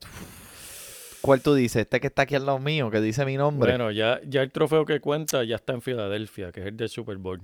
¿Cuál 1.22 1.42
tú 1.42 1.56
dices? 1.56 1.82
Este 1.82 2.00
que 2.00 2.06
está 2.08 2.22
aquí 2.22 2.36
al 2.36 2.46
lado 2.46 2.60
mío, 2.60 2.92
que 2.92 3.02
dice 3.02 3.26
mi 3.26 3.36
nombre. 3.36 3.72
Bueno, 3.72 3.90
ya, 3.90 4.22
ya 4.28 4.44
el 4.44 4.52
trofeo 4.52 4.86
que 4.86 5.00
cuenta 5.00 5.44
ya 5.44 5.56
está 5.56 5.74
en 5.74 5.82
Filadelfia, 5.82 6.52
que 6.52 6.60
es 6.62 6.68
el 6.68 6.78
del 6.78 6.90
Super 6.90 7.18
Bowl. 7.18 7.42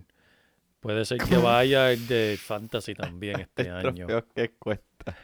Puede 0.81 1.05
ser 1.05 1.19
que 1.19 1.37
vaya 1.37 1.91
el 1.91 2.05
de 2.07 2.37
Fantasy 2.41 2.93
también 2.93 3.39
este 3.41 3.63
El 3.63 3.87
año. 3.87 4.07
que 4.35 4.49
cuesta. 4.59 5.15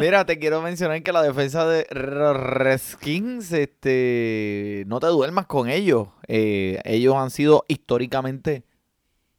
Mira, 0.00 0.24
te 0.24 0.38
quiero 0.38 0.62
mencionar 0.62 1.02
que 1.02 1.12
la 1.12 1.22
defensa 1.22 1.66
de 1.66 1.84
Redskins, 1.90 3.52
este, 3.52 4.84
no 4.86 4.98
te 5.00 5.06
duermas 5.08 5.46
con 5.46 5.68
ellos. 5.68 6.08
Eh, 6.26 6.80
ellos 6.84 7.14
han 7.16 7.30
sido 7.30 7.64
históricamente 7.68 8.64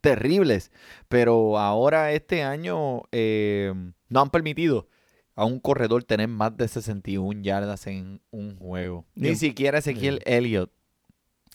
terribles, 0.02 0.72
pero 1.10 1.58
ahora 1.60 2.12
este 2.14 2.44
año 2.44 3.04
eh, 3.12 3.74
no 4.10 4.22
han 4.22 4.30
permitido 4.30 4.88
a 5.36 5.46
un 5.46 5.60
corredor 5.60 6.04
tener 6.04 6.28
más 6.28 6.56
de 6.58 6.68
61 6.68 7.42
yardas 7.42 7.88
en 7.88 8.22
un 8.32 8.58
juego. 8.58 9.06
Ni 9.16 9.36
siquiera 9.36 9.80
Ezequiel 9.80 10.22
Elliott, 10.26 10.72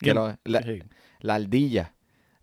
que 0.00 0.14
lo- 0.14 0.36
la, 0.44 0.64
la 1.20 1.34
ardilla, 1.34 1.94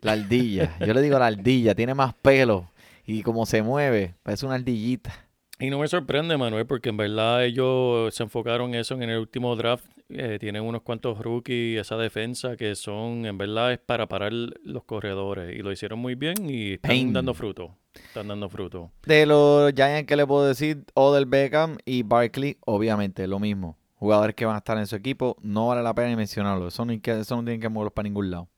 la 0.04 0.14
ardilla. 0.14 0.78
Yo 0.86 0.94
le 0.94 1.02
digo 1.02 1.18
la 1.18 1.28
ardilla, 1.28 1.76
tiene 1.76 1.94
más 1.94 2.14
pelo 2.14 2.70
y 3.06 3.22
como 3.24 3.46
se 3.46 3.62
mueve, 3.62 4.16
parece 4.24 4.46
una 4.46 4.56
ardillita. 4.56 5.14
Y 5.60 5.70
no 5.70 5.80
me 5.80 5.88
sorprende, 5.88 6.36
Manuel, 6.38 6.66
porque 6.66 6.90
en 6.90 6.98
verdad 6.98 7.46
ellos 7.46 8.14
se 8.14 8.24
enfocaron 8.24 8.74
eso 8.76 8.96
en 8.96 9.04
el 9.04 9.20
último 9.20 9.56
draft. 9.56 9.86
Eh, 10.10 10.38
tienen 10.40 10.64
unos 10.64 10.82
cuantos 10.82 11.20
rookies, 11.20 11.80
esa 11.80 11.96
defensa 11.96 12.58
que 12.58 12.76
son, 12.76 13.26
en 13.26 13.38
verdad, 13.38 13.72
es 13.72 13.80
para 13.80 14.08
parar 14.08 14.34
los 14.34 14.84
corredores. 14.84 15.56
Y 15.58 15.62
lo 15.62 15.72
hicieron 15.72 16.00
muy 16.00 16.16
bien 16.16 16.50
y 16.50 16.74
están 16.74 16.90
Pain. 16.90 17.14
dando 17.14 17.34
fruto. 17.34 17.76
Están 17.94 18.28
dando 18.28 18.50
fruto. 18.50 18.92
De 19.06 19.26
los 19.26 19.72
Giants, 19.74 20.08
¿qué 20.08 20.16
le 20.16 20.26
puedo 20.26 20.46
decir? 20.46 20.84
Odell 20.96 21.26
Beckham 21.26 21.78
y 21.86 22.04
Barkley, 22.04 22.58
obviamente, 22.66 23.28
lo 23.28 23.40
mismo. 23.40 23.78
Jugadores 23.96 24.36
que 24.36 24.46
van 24.46 24.56
a 24.56 24.58
estar 24.58 24.78
en 24.78 24.88
su 24.88 24.96
equipo, 24.96 25.38
no 25.42 25.68
vale 25.68 25.82
la 25.82 25.94
pena 25.94 26.10
ni 26.10 26.16
mencionarlo. 26.16 26.68
Eso 26.68 26.84
no, 26.84 27.00
que, 27.02 27.20
eso 27.20 27.36
no 27.38 27.44
tienen 27.44 27.62
que 27.62 27.70
moverlos 27.70 27.94
para 27.94 28.04
ningún 28.04 28.32
lado. 28.32 28.50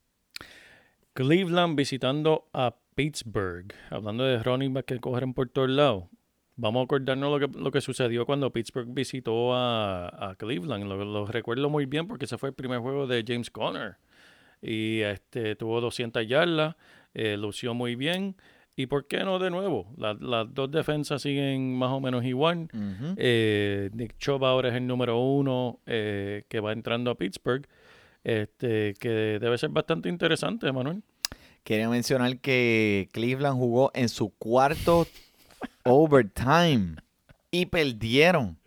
Cleveland 1.16 1.76
visitando 1.78 2.48
a 2.54 2.76
Pittsburgh. 2.96 3.74
Hablando 3.90 4.24
de 4.26 4.44
running 4.44 4.74
back 4.74 4.86
que 4.86 5.00
cogen 5.00 5.34
por 5.34 5.50
todos 5.50 5.70
lados. 5.70 6.04
Vamos 6.58 6.82
a 6.82 6.84
acordarnos 6.86 7.40
lo 7.42 7.48
que, 7.50 7.58
lo 7.60 7.72
que 7.72 7.82
sucedió 7.82 8.26
cuando 8.26 8.52
Pittsburgh 8.52 8.88
visitó 8.94 9.54
a, 9.56 10.30
a 10.32 10.36
Cleveland. 10.36 10.86
Lo, 10.86 11.04
lo 11.04 11.26
recuerdo 11.26 11.70
muy 11.70 11.86
bien 11.86 12.08
porque 12.08 12.26
ese 12.26 12.38
fue 12.38 12.50
el 12.50 12.56
primer 12.56 12.80
juego 12.80 13.08
de 13.08 13.24
James 13.28 13.50
Conner. 13.50 13.96
Y 14.62 15.02
este 15.02 15.56
tuvo 15.56 15.82
200 15.82 16.26
yardas, 16.28 16.76
eh, 17.14 17.38
lució 17.38 17.74
muy 17.74 17.96
bien. 17.96 18.36
¿Y 18.78 18.88
por 18.88 19.08
qué 19.08 19.24
no 19.24 19.40
de 19.40 19.50
nuevo? 19.52 19.94
La- 19.98 20.18
las 20.20 20.54
dos 20.54 20.70
defensas 20.70 21.22
siguen 21.22 21.78
más 21.78 21.92
o 21.92 22.02
menos 22.02 22.26
igual. 22.26 22.68
Eh, 23.18 23.90
Nick 23.94 24.18
Chubb 24.18 24.44
ahora 24.44 24.68
es 24.70 24.76
el 24.76 24.86
número 24.86 25.18
uno 25.20 25.80
eh, 25.86 26.44
que 26.50 26.60
va 26.60 26.74
entrando 26.74 27.10
a 27.12 27.16
Pittsburgh. 27.16 27.66
Este, 28.26 28.96
que 28.96 29.38
debe 29.40 29.56
ser 29.58 29.70
bastante 29.70 30.10
interesante, 30.10 30.72
Manuel. 30.72 31.04
Quería 31.64 31.88
mencionar 31.90 32.40
que 32.40 33.08
Cleveland 33.14 33.58
jugó 33.58 33.92
en 33.94 34.10
su 34.10 34.32
cuarto 34.32 35.08
overtime 35.84 36.96
y 37.52 37.68
perdieron. 37.68 38.58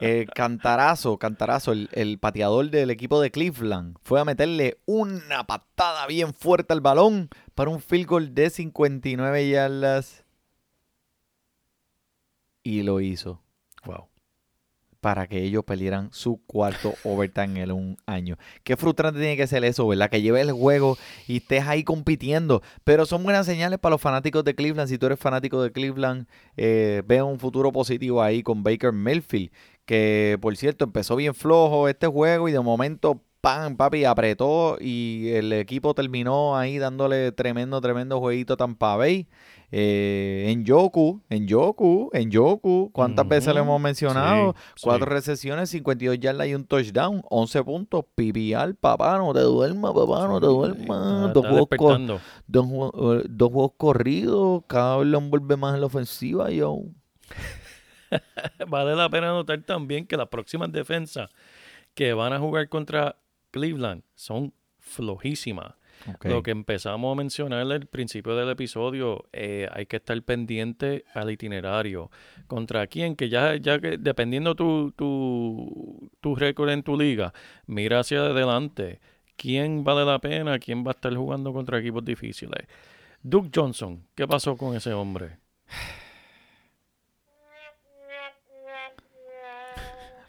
El 0.00 0.30
cantarazo, 0.30 1.18
cantarazo, 1.18 1.72
el, 1.72 1.88
el 1.92 2.18
pateador 2.18 2.70
del 2.70 2.90
equipo 2.90 3.20
de 3.20 3.30
Cleveland 3.30 3.96
fue 4.02 4.20
a 4.20 4.24
meterle 4.24 4.78
una 4.84 5.46
patada 5.46 6.06
bien 6.06 6.32
fuerte 6.34 6.74
al 6.74 6.82
balón 6.82 7.30
para 7.54 7.70
un 7.70 7.80
field 7.80 8.06
goal 8.06 8.34
de 8.34 8.50
59 8.50 9.48
yardas 9.48 10.24
y 12.62 12.82
lo 12.82 13.00
hizo 13.00 13.42
Wow. 13.86 14.09
Para 15.00 15.26
que 15.26 15.42
ellos 15.42 15.64
perdieran 15.64 16.10
su 16.12 16.40
cuarto 16.46 16.94
overtime 17.04 17.62
en 17.62 17.72
un 17.72 17.96
año. 18.06 18.36
Qué 18.62 18.76
frustrante 18.76 19.18
tiene 19.20 19.36
que 19.36 19.46
ser 19.46 19.64
eso, 19.64 19.86
¿verdad? 19.88 20.10
Que 20.10 20.22
lleves 20.22 20.46
el 20.46 20.52
juego 20.52 20.98
y 21.26 21.38
estés 21.38 21.66
ahí 21.66 21.84
compitiendo. 21.84 22.62
Pero 22.84 23.06
son 23.06 23.22
buenas 23.22 23.46
señales 23.46 23.78
para 23.78 23.94
los 23.94 24.00
fanáticos 24.00 24.44
de 24.44 24.54
Cleveland. 24.54 24.88
Si 24.88 24.98
tú 24.98 25.06
eres 25.06 25.18
fanático 25.18 25.62
de 25.62 25.72
Cleveland, 25.72 26.26
eh, 26.56 27.02
veo 27.06 27.26
un 27.26 27.38
futuro 27.38 27.72
positivo 27.72 28.22
ahí 28.22 28.42
con 28.42 28.62
Baker 28.62 28.92
Mayfield. 28.92 29.50
Que, 29.86 30.38
por 30.40 30.56
cierto, 30.56 30.84
empezó 30.84 31.16
bien 31.16 31.34
flojo 31.34 31.88
este 31.88 32.06
juego 32.06 32.48
y 32.48 32.52
de 32.52 32.60
momento, 32.60 33.22
¡pam! 33.40 33.76
Papi, 33.76 34.04
apretó 34.04 34.76
y 34.80 35.30
el 35.30 35.52
equipo 35.52 35.94
terminó 35.94 36.56
ahí 36.56 36.78
dándole 36.78 37.32
tremendo, 37.32 37.80
tremendo 37.80 38.20
jueguito 38.20 38.54
a 38.54 38.56
Tampa 38.56 38.96
Bay. 38.96 39.28
Eh, 39.72 40.46
en 40.48 40.64
Yoku, 40.64 41.22
en 41.28 41.46
Yoku, 41.46 42.10
en 42.12 42.30
Yoku. 42.30 42.90
¿Cuántas 42.92 43.26
veces 43.28 43.54
le 43.54 43.60
hemos 43.60 43.80
mencionado? 43.80 44.54
Sí, 44.74 44.82
Cuatro 44.82 45.06
sí. 45.06 45.12
recepciones, 45.12 45.70
52 45.70 46.18
yardas 46.18 46.48
y 46.48 46.54
un 46.54 46.64
touchdown. 46.64 47.22
11 47.28 47.64
puntos. 47.64 48.04
PPR, 48.14 48.74
papá, 48.74 49.18
no 49.18 49.32
te 49.32 49.40
duermas, 49.40 49.92
papá, 49.92 50.26
no 50.26 50.40
te 50.40 50.46
duermas. 50.46 51.32
Dos, 51.32 51.44
dos, 52.46 52.66
eh, 52.94 53.26
dos 53.28 53.52
juegos 53.52 53.72
corridos. 53.76 54.62
Cada 54.66 54.98
vez 54.98 55.06
lo 55.06 55.18
envuelve 55.18 55.56
más 55.56 55.74
en 55.74 55.80
la 55.80 55.86
ofensiva, 55.86 56.50
yo. 56.50 56.78
Vale 58.68 58.96
la 58.96 59.08
pena 59.08 59.28
notar 59.28 59.62
también 59.62 60.06
que 60.06 60.16
las 60.16 60.28
próximas 60.28 60.72
defensas 60.72 61.30
que 61.94 62.12
van 62.12 62.32
a 62.32 62.38
jugar 62.38 62.68
contra 62.68 63.16
Cleveland 63.50 64.02
son 64.14 64.52
flojísimas. 64.78 65.74
Lo 66.22 66.42
que 66.42 66.50
empezamos 66.50 67.12
a 67.12 67.16
mencionar 67.16 67.60
al 67.60 67.86
principio 67.86 68.34
del 68.36 68.50
episodio, 68.50 69.28
eh, 69.32 69.68
hay 69.72 69.86
que 69.86 69.96
estar 69.96 70.20
pendiente 70.22 71.04
al 71.14 71.30
itinerario. 71.30 72.10
¿Contra 72.46 72.86
quién? 72.86 73.16
Que 73.16 73.28
ya, 73.28 73.56
ya 73.56 73.78
que 73.78 73.98
dependiendo 73.98 74.54
tu, 74.54 74.92
tu, 74.92 76.10
tu 76.20 76.34
récord 76.34 76.70
en 76.70 76.82
tu 76.82 76.98
liga, 76.98 77.32
mira 77.66 78.00
hacia 78.00 78.20
adelante. 78.20 79.00
¿Quién 79.36 79.84
vale 79.84 80.04
la 80.04 80.18
pena? 80.18 80.58
¿Quién 80.58 80.84
va 80.84 80.90
a 80.90 80.94
estar 80.94 81.14
jugando 81.14 81.52
contra 81.52 81.78
equipos 81.78 82.04
difíciles? 82.04 82.66
Duke 83.22 83.50
Johnson, 83.54 84.06
¿qué 84.14 84.26
pasó 84.26 84.56
con 84.56 84.76
ese 84.76 84.92
hombre? 84.92 85.38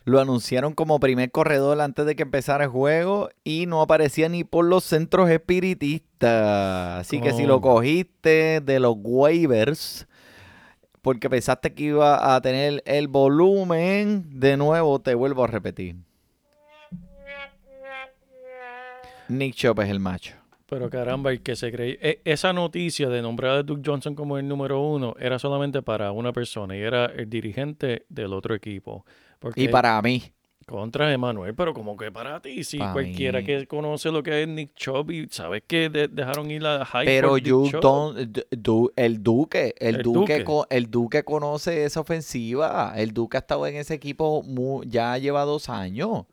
Lo 0.03 0.19
anunciaron 0.19 0.73
como 0.73 0.99
primer 0.99 1.29
corredor 1.31 1.79
antes 1.79 2.05
de 2.07 2.15
que 2.15 2.23
empezara 2.23 2.63
el 2.63 2.69
juego 2.71 3.29
y 3.43 3.67
no 3.67 3.81
aparecía 3.81 4.29
ni 4.29 4.43
por 4.43 4.65
los 4.65 4.83
centros 4.83 5.29
espiritistas. 5.29 7.01
Así 7.01 7.21
que 7.21 7.33
si 7.33 7.45
lo 7.45 7.61
cogiste 7.61 8.61
de 8.61 8.79
los 8.79 8.95
waivers 8.99 10.07
porque 11.03 11.29
pensaste 11.29 11.73
que 11.73 11.83
iba 11.83 12.35
a 12.35 12.41
tener 12.41 12.81
el 12.85 13.07
volumen, 13.07 14.39
de 14.39 14.57
nuevo 14.57 14.99
te 15.01 15.13
vuelvo 15.15 15.43
a 15.43 15.47
repetir. 15.47 15.95
Nick 19.29 19.55
Chop 19.55 19.79
es 19.79 19.89
el 19.89 19.99
macho. 19.99 20.35
Pero 20.67 20.89
caramba, 20.89 21.31
el 21.31 21.41
que 21.41 21.55
se 21.55 21.71
cree. 21.71 21.97
e- 22.01 22.21
Esa 22.23 22.53
noticia 22.53 23.09
de 23.09 23.21
nombrar 23.21 23.51
a 23.57 23.63
Duke 23.63 23.81
Johnson 23.85 24.15
como 24.15 24.37
el 24.37 24.47
número 24.47 24.79
uno 24.81 25.15
era 25.19 25.37
solamente 25.37 25.81
para 25.81 26.11
una 26.11 26.31
persona 26.33 26.75
y 26.77 26.81
era 26.81 27.05
el 27.05 27.29
dirigente 27.29 28.05
del 28.09 28.33
otro 28.33 28.55
equipo. 28.55 29.05
Porque 29.41 29.63
Y 29.63 29.67
para 29.67 30.01
mí, 30.01 30.23
Contra 30.67 31.11
Emanuel, 31.11 31.53
pero 31.53 31.73
como 31.73 31.97
que 31.97 32.13
para 32.13 32.39
ti, 32.41 32.63
si 32.63 32.77
cualquiera 32.77 33.39
mí. 33.39 33.45
que 33.45 33.67
conoce 33.67 34.09
lo 34.09 34.23
que 34.23 34.43
es 34.43 34.47
Nick 34.47 34.73
Chubb 34.75 35.11
y 35.11 35.27
sabes 35.29 35.63
que 35.67 35.89
de- 35.89 36.07
dejaron 36.07 36.49
ir 36.49 36.65
a 36.65 36.85
Hyde 36.85 37.03
pero 37.05 37.37
you 37.37 37.65
don't- 37.81 38.91
el 38.95 39.21
Duque, 39.21 39.75
el, 39.79 39.95
El 39.97 40.01
Duque, 40.03 40.19
Duque. 40.35 40.43
co- 40.45 40.67
el 40.69 40.89
Duque 40.89 41.23
conoce 41.23 41.83
esa 41.83 41.99
ofensiva. 41.99 42.93
El 42.95 43.11
Duque 43.13 43.35
ha 43.35 43.41
estado 43.41 43.67
en 43.67 43.75
ese 43.75 43.95
equipo 43.95 44.45
ya 44.85 45.17
lleva 45.17 45.43
dos 45.43 45.67
años. 45.67 46.23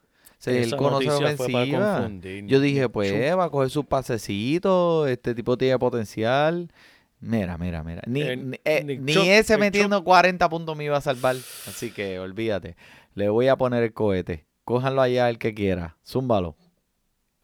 Él 0.46 0.76
conoce 0.76 1.06
la 1.06 1.16
ofensiva. 1.32 2.08
Yo 2.46 2.60
dije, 2.60 2.88
pues 2.88 3.12
va 3.36 3.44
a 3.44 3.50
coger 3.50 3.70
sus 3.70 3.86
pasecitos, 3.86 5.08
este 5.08 5.34
tipo 5.34 5.56
tiene 5.56 5.78
potencial. 5.80 6.70
Mira, 7.20 7.58
mira, 7.58 7.82
mira. 7.82 8.02
Ni, 8.06 8.22
eh, 8.22 8.36
Nick 8.84 9.00
ni 9.00 9.12
Chubb- 9.14 9.26
ese 9.28 9.54
Nick 9.54 9.60
metiendo 9.60 10.04
40 10.04 10.48
puntos 10.48 10.76
me 10.76 10.84
iba 10.84 10.96
a 10.96 11.00
salvar. 11.00 11.34
Así 11.34 11.90
que 11.90 12.18
olvídate. 12.20 12.76
Le 13.14 13.28
voy 13.28 13.48
a 13.48 13.56
poner 13.56 13.82
el 13.82 13.92
cohete. 13.92 14.46
Cójanlo 14.64 15.02
allá 15.02 15.28
el 15.28 15.38
que 15.38 15.54
quiera. 15.54 15.96
Zúmbalo. 16.06 16.54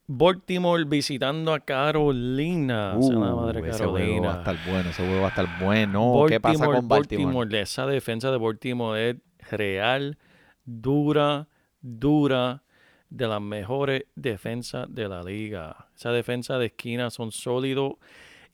Baltimore 0.07 0.85
visitando 0.85 1.55
a 1.55 1.61
Carolina. 1.61 2.95
la 3.01 3.35
madre 3.35 3.62
Uh, 3.62 3.66
ese 3.66 3.85
juego 3.87 4.22
va 4.22 4.33
a 4.33 4.35
Carolina. 4.35 4.39
estar 4.39 4.57
bueno, 4.70 4.91
ese 4.91 5.03
juego 5.07 5.20
va 5.22 5.27
a 5.27 5.31
estar 5.31 5.47
bueno. 5.61 6.25
¿Qué 6.29 6.41
pasa 6.41 6.66
con 6.66 6.87
Baltimore? 6.89 7.61
Esa 7.61 7.87
defensa 7.87 8.31
de 8.31 8.37
Baltimore 8.39 9.11
es 9.11 9.16
real, 9.51 10.18
dura, 10.64 11.49
dura, 11.81 12.62
de 13.09 13.27
las 13.29 13.41
mejores 13.41 14.05
defensas 14.14 14.87
de 14.91 15.09
la 15.09 15.22
liga. 15.22 15.89
Esa 15.97 16.11
defensa 16.12 16.59
de 16.59 16.66
esquina 16.66 17.11
son 17.11 17.33
sólidos 17.33 17.95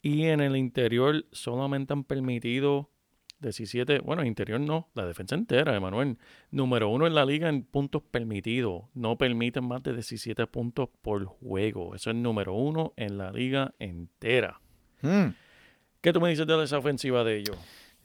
y 0.03 0.25
en 0.25 0.41
el 0.41 0.57
interior 0.57 1.27
solamente 1.33 1.93
han 1.93 2.05
permitido 2.05 2.91
17, 3.41 4.01
bueno, 4.01 4.25
interior 4.25 4.61
no, 4.61 4.91
la 4.95 5.07
defensa 5.07 5.35
entera, 5.35 5.75
Emanuel. 5.75 6.19
Número 6.51 6.89
uno 6.89 7.07
en 7.07 7.15
la 7.15 7.25
liga 7.25 7.49
en 7.49 7.65
puntos 7.65 8.03
permitidos. 8.03 8.85
No 8.95 9.17
permiten 9.17 9.65
más 9.65 9.83
de 9.83 9.95
17 9.95 10.47
puntos 10.47 10.91
por 11.01 11.25
juego. 11.25 11.95
Eso 11.95 12.11
es 12.11 12.17
número 12.17 12.55
uno 12.55 12.93
en 12.97 13.17
la 13.19 13.33
liga 13.33 13.75
entera. 13.79 14.61
Hmm. 15.01 15.29
¿Qué 16.01 16.13
tú 16.13 16.21
me 16.21 16.31
dices 16.31 16.47
de 16.47 16.63
esa 16.63 16.79
ofensiva 16.79 17.25
de 17.25 17.39
ellos? 17.39 17.57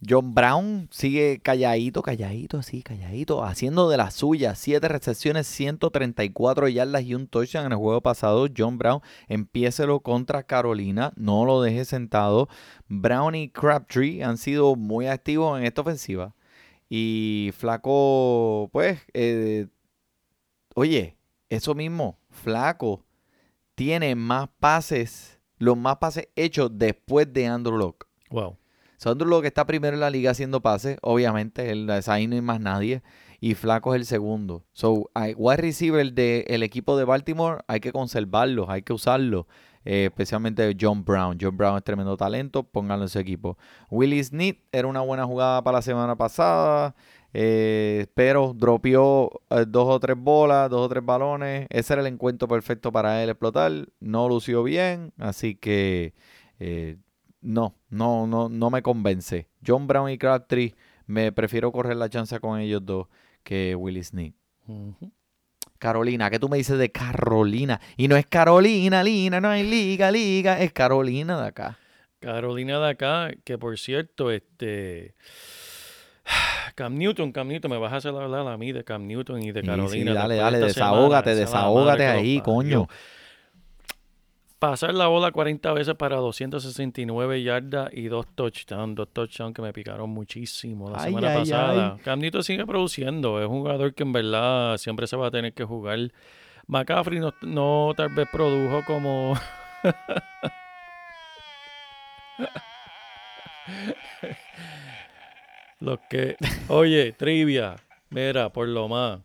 John 0.08 0.34
Brown 0.34 0.88
sigue 0.92 1.40
calladito, 1.42 2.02
calladito, 2.02 2.60
así, 2.60 2.84
calladito, 2.84 3.44
haciendo 3.44 3.90
de 3.90 3.98
las 3.98 4.14
suyas. 4.14 4.60
Siete 4.60 4.88
recepciones, 4.88 5.48
134 5.48 6.68
yardas 6.68 7.04
y 7.04 7.16
un 7.16 7.28
touchdown 7.28 7.66
en 7.66 7.72
el 7.72 7.78
juego 7.78 8.02
pasado. 8.02 8.48
John 8.56 8.78
Brown, 8.78 9.02
empiécelo 9.28 10.02
contra 10.02 10.44
Carolina, 10.44 11.14
no 11.16 11.46
lo 11.46 11.62
deje 11.62 11.86
sentado. 11.86 12.50
Brown 12.88 13.36
y 13.36 13.50
Crabtree 13.50 14.24
han 14.24 14.38
sido 14.38 14.76
muy 14.76 15.08
activos 15.08 15.58
en 15.58 15.66
esta 15.66 15.82
ofensiva. 15.82 16.36
Y 16.90 17.52
Flaco, 17.58 18.70
pues, 18.72 19.00
eh, 19.14 19.68
oye, 20.76 21.18
eso 21.50 21.74
mismo, 21.74 22.20
Flaco 22.30 23.04
tiene 23.74 24.16
más 24.16 24.50
pases, 24.60 25.40
los 25.58 25.78
más 25.78 25.98
pases 25.98 26.30
hechos 26.36 26.70
después 26.74 27.32
de 27.32 27.48
Andrew 27.48 27.78
Locke. 27.78 28.06
Wow. 28.30 28.58
Sandro 28.98 29.28
lo 29.28 29.42
que 29.42 29.48
está 29.48 29.66
primero 29.66 29.96
en 29.96 30.02
la 30.02 30.10
liga 30.10 30.32
haciendo 30.32 30.62
pases, 30.62 30.98
obviamente, 31.02 31.72
el, 31.72 31.90
ahí 32.08 32.28
no 32.28 32.36
hay 32.36 32.42
más 32.42 32.60
nadie. 32.60 33.02
Y 33.42 33.54
Flaco 33.54 33.94
es 33.94 34.00
el 34.00 34.06
segundo. 34.06 34.64
So, 34.72 35.10
wide 35.36 35.58
receiver 35.58 36.14
del 36.14 36.64
equipo 36.64 36.98
de 36.98 37.04
Baltimore, 37.04 37.64
hay 37.68 37.80
que 37.80 37.92
conservarlos, 37.92 38.68
hay 38.70 38.82
que 38.82 38.94
usarlos. 38.94 39.46
eh, 39.86 40.06
especialmente 40.06 40.76
John 40.80 41.06
Brown. 41.06 41.38
John 41.40 41.56
Brown 41.56 41.78
es 41.78 41.84
tremendo 41.84 42.18
talento, 42.18 42.64
pónganlo 42.64 43.06
en 43.06 43.10
su 43.10 43.20
equipo. 43.20 43.58
Willie 43.90 44.24
Snead 44.24 44.56
era 44.72 44.88
una 44.88 45.02
buena 45.02 45.26
jugada 45.26 45.64
para 45.64 45.78
la 45.78 45.82
semana 45.82 46.16
pasada, 46.18 46.96
eh, 47.34 48.08
pero 48.16 48.54
dropeó 48.56 49.42
eh, 49.52 49.66
dos 49.68 49.88
o 49.88 50.00
tres 50.00 50.18
bolas, 50.18 50.70
dos 50.70 50.82
o 50.86 50.90
tres 50.90 51.06
balones. 51.06 51.68
Ese 51.70 51.94
era 51.94 52.02
el 52.02 52.08
encuentro 52.08 52.48
perfecto 52.48 52.92
para 52.92 53.24
él 53.24 53.30
explotar. 53.30 53.72
No 54.00 54.28
lució 54.28 54.64
bien, 54.64 55.14
así 55.20 55.56
que 55.56 56.14
eh, 56.60 56.98
no, 57.46 57.76
no, 57.90 58.28
no, 58.28 58.50
no 58.50 58.70
me 58.70 58.82
convence. 58.82 59.48
John 59.66 59.88
Brown 59.88 60.10
y 60.10 60.18
Crabtree, 60.18 60.76
me 61.06 61.32
prefiero 61.32 61.72
correr 61.72 61.96
la 61.98 62.10
chance 62.10 62.40
con 62.40 62.60
ellos 62.60 62.86
dos 62.86 63.08
que 63.44 63.76
Willie 63.76 64.04
Snead. 64.04 64.34
Ujú. 64.68 65.12
Carolina, 65.78 66.30
¿qué 66.30 66.40
tú 66.40 66.50
me 66.50 66.58
dices 66.58 66.78
de 66.80 66.92
Carolina? 66.92 67.80
Y 67.98 68.08
no 68.08 68.16
es 68.16 68.26
Carolina, 68.26 69.04
Lina, 69.04 69.40
no 69.40 69.50
hay 69.50 69.64
liga, 69.64 70.10
liga, 70.12 70.60
es 70.60 70.72
Carolina 70.74 71.40
de 71.42 71.48
acá. 71.48 71.78
Carolina 72.20 72.80
de 72.80 72.90
acá, 72.90 73.32
que 73.44 73.58
por 73.58 73.78
cierto, 73.78 74.32
este. 74.32 75.14
Cam 76.74 76.98
Newton, 76.98 77.32
Cam 77.32 77.48
Newton, 77.48 77.70
me 77.72 77.78
vas 77.78 77.94
a 77.94 77.98
hacer 77.98 78.16
hablar 78.16 78.48
a 78.48 78.58
mí 78.58 78.72
de 78.72 78.84
Cam 78.84 79.06
Newton 79.06 79.44
y 79.44 79.52
de 79.52 79.62
Sí, 79.62 79.68
Carolina. 79.68 79.90
sí, 79.90 80.00
después 80.00 80.16
dale, 80.16 80.36
dale, 80.36 80.58
semana. 80.58 80.68
desahógate, 80.68 81.36
desahógate 81.36 82.06
ahí, 82.08 82.42
coño. 82.42 82.88
Pasar 84.66 84.96
la 84.96 85.06
bola 85.06 85.32
40 85.32 85.74
veces 85.74 85.94
para 85.94 86.16
269 86.16 87.44
yardas 87.44 87.88
y 87.94 88.08
dos 88.08 88.26
touchdowns, 88.34 88.96
dos 88.96 89.10
touchdowns 89.14 89.54
que 89.54 89.62
me 89.62 89.72
picaron 89.72 90.10
muchísimo 90.10 90.90
la 90.90 90.98
Ay, 90.98 91.10
semana 91.10 91.34
ay, 91.34 91.38
pasada. 91.38 91.94
ay. 91.94 92.00
Cam 92.04 92.20
Newton 92.20 92.44
sigue 92.44 92.66
produciendo, 92.66 93.40
es 93.40 93.48
un 93.48 93.60
jugador 93.60 93.94
que 93.94 94.02
en 94.02 94.12
verdad 94.12 94.78
siempre 94.78 95.06
se 95.06 95.18
va 95.18 95.28
a 95.28 95.32
tener 95.32 95.54
que 95.54 95.66
jugar. 95.66 96.00
McCaffrey 96.66 97.20
no, 97.20 97.32
no 97.44 97.94
tal 97.96 98.10
vez 98.10 98.28
produjo 98.32 98.84
como... 98.88 99.36
Los 105.80 106.00
que... 106.10 106.38
Oye, 106.70 107.12
trivia, 107.12 107.76
mira, 108.10 108.50
por 108.50 108.68
lo 108.68 108.88
más. 108.88 109.20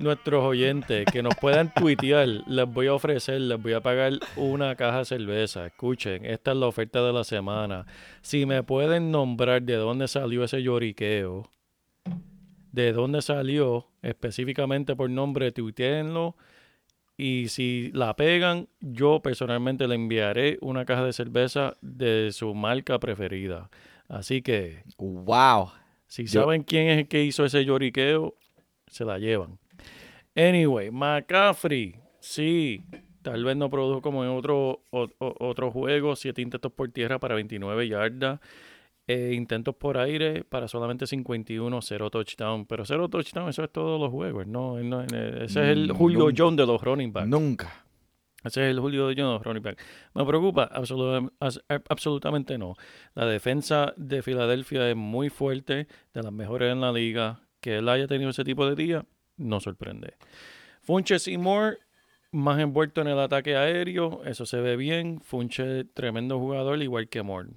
Nuestros 0.00 0.42
oyentes 0.44 1.06
que 1.10 1.22
nos 1.22 1.34
puedan 1.36 1.72
tuitear, 1.72 2.26
les 2.26 2.66
voy 2.66 2.88
a 2.88 2.94
ofrecer, 2.94 3.40
les 3.40 3.62
voy 3.62 3.74
a 3.74 3.80
pagar 3.80 4.12
una 4.36 4.74
caja 4.74 4.98
de 4.98 5.04
cerveza. 5.04 5.66
Escuchen, 5.66 6.24
esta 6.26 6.50
es 6.50 6.56
la 6.56 6.66
oferta 6.66 7.00
de 7.02 7.12
la 7.12 7.22
semana. 7.24 7.86
Si 8.20 8.44
me 8.44 8.62
pueden 8.64 9.10
nombrar 9.12 9.62
de 9.62 9.74
dónde 9.76 10.08
salió 10.08 10.44
ese 10.44 10.62
lloriqueo, 10.62 11.48
de 12.72 12.92
dónde 12.92 13.22
salió 13.22 13.86
específicamente 14.02 14.96
por 14.96 15.08
nombre, 15.08 15.52
tuiteenlo. 15.52 16.36
Y 17.16 17.46
si 17.48 17.92
la 17.94 18.16
pegan, 18.16 18.68
yo 18.80 19.20
personalmente 19.22 19.86
le 19.86 19.94
enviaré 19.94 20.58
una 20.60 20.84
caja 20.84 21.04
de 21.04 21.12
cerveza 21.12 21.76
de 21.80 22.30
su 22.32 22.52
marca 22.54 22.98
preferida. 22.98 23.70
Así 24.08 24.42
que, 24.42 24.82
Wow. 24.98 25.70
si 26.08 26.26
Yo- 26.26 26.40
saben 26.42 26.64
quién 26.64 26.88
es 26.88 26.98
el 26.98 27.08
que 27.08 27.22
hizo 27.22 27.44
ese 27.44 27.64
lloriqueo, 27.64 28.34
se 28.88 29.04
la 29.04 29.18
llevan. 29.20 29.60
Anyway, 30.36 30.90
McCaffrey, 30.90 31.94
sí, 32.20 32.82
tal 33.22 33.44
vez 33.44 33.56
no 33.56 33.70
produjo 33.70 34.02
como 34.02 34.24
en 34.24 34.30
otro, 34.30 34.82
o- 34.90 35.08
o- 35.18 35.34
otro 35.48 35.70
juego, 35.70 36.16
siete 36.16 36.42
intentos 36.42 36.72
por 36.72 36.90
tierra 36.90 37.18
para 37.20 37.34
29 37.36 37.86
yardas, 37.88 38.40
eh, 39.06 39.32
intentos 39.34 39.74
por 39.76 39.96
aire 39.98 40.42
para 40.44 40.66
solamente 40.66 41.06
51, 41.06 41.80
cero 41.82 42.10
touchdown, 42.10 42.66
pero 42.66 42.84
cero 42.84 43.08
touchdown, 43.08 43.48
eso 43.48 43.62
es 43.62 43.70
todos 43.70 44.00
los 44.00 44.10
juegos, 44.10 44.46
¿no? 44.46 44.78
No- 44.82 45.02
eh, 45.02 45.44
ese 45.44 45.62
es 45.62 45.68
el 45.68 45.92
Mm, 45.92 45.96
Julio 45.96 46.18
nunca. 46.20 46.34
John 46.36 46.56
de 46.56 46.66
los 46.66 46.82
running 46.82 47.12
backs. 47.12 47.28
Nunca. 47.28 47.84
Ese 48.42 48.64
es 48.64 48.70
el 48.72 48.80
Julio 48.80 49.06
de 49.06 49.14
John 49.16 49.28
de 49.28 49.32
los 49.34 49.42
running 49.44 49.62
backs. 49.62 49.84
¿Me 50.14 50.24
preocupa? 50.26 50.64
As- 50.64 51.62
absolutamente 51.88 52.58
no. 52.58 52.74
La 53.14 53.24
defensa 53.26 53.94
de 53.96 54.22
Filadelfia 54.22 54.90
es 54.90 54.96
muy 54.96 55.30
fuerte, 55.30 55.86
de 56.12 56.22
las 56.22 56.32
mejores 56.32 56.72
en 56.72 56.80
la 56.80 56.90
liga. 56.92 57.40
Que 57.60 57.76
él 57.78 57.88
haya 57.88 58.06
tenido 58.06 58.28
ese 58.30 58.44
tipo 58.44 58.66
de 58.68 58.74
día, 58.74 59.06
no 59.36 59.60
sorprende. 59.60 60.14
Funches 60.82 61.28
y 61.28 61.38
Moore, 61.38 61.78
más 62.30 62.58
envuelto 62.58 63.00
en 63.00 63.08
el 63.08 63.18
ataque 63.18 63.56
aéreo, 63.56 64.22
eso 64.24 64.44
se 64.46 64.60
ve 64.60 64.76
bien. 64.76 65.20
Funche, 65.20 65.84
tremendo 65.84 66.38
jugador, 66.38 66.82
igual 66.82 67.08
que 67.08 67.22
Moore. 67.22 67.50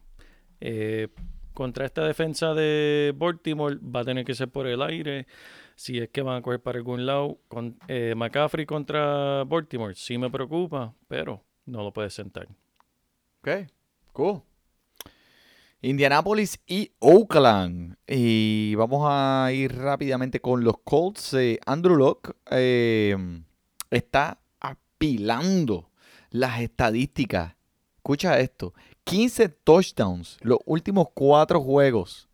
Eh, 0.62 1.10
contra 1.54 1.86
esta 1.86 2.06
defensa 2.06 2.54
de 2.54 3.14
Baltimore 3.16 3.78
va 3.78 4.02
a 4.02 4.06
tener 4.06 4.24
que 4.26 4.36
ser 4.36 4.50
por 4.50 4.68
el 4.68 4.82
aire. 4.82 5.28
Si 5.76 5.98
es 5.98 6.10
que 6.10 6.22
van 6.22 6.38
a 6.38 6.42
coger 6.42 6.60
para 6.60 6.78
algún 6.78 7.06
lado. 7.06 7.40
Con, 7.48 7.78
eh, 7.88 8.14
McCaffrey 8.16 8.66
contra 8.66 9.44
Baltimore 9.44 9.96
sí 9.96 10.18
me 10.18 10.30
preocupa, 10.30 10.94
pero 11.08 11.44
no 11.66 11.84
lo 11.84 11.92
puedes 11.92 12.14
sentar. 12.14 12.48
Ok, 13.42 13.70
cool. 14.14 14.42
Indianapolis 15.82 16.60
y 16.66 16.92
Oakland. 17.00 17.98
Y 18.08 18.76
vamos 18.76 19.08
a 19.10 19.52
ir 19.54 19.76
rápidamente 19.76 20.40
con 20.40 20.64
los 20.64 20.76
Colts. 20.84 21.34
Eh, 21.36 21.60
Andrew 21.66 21.96
Locke 21.96 22.34
eh, 22.52 23.16
está 23.92 24.40
apilando 24.60 25.90
las 26.32 26.62
estadísticas. 26.62 27.56
Escucha 27.98 28.40
esto. 28.40 28.74
15 29.04 29.50
touchdowns 29.50 30.38
los 30.42 30.60
últimos 30.66 31.08
cuatro 31.14 31.62
juegos. 31.62 32.28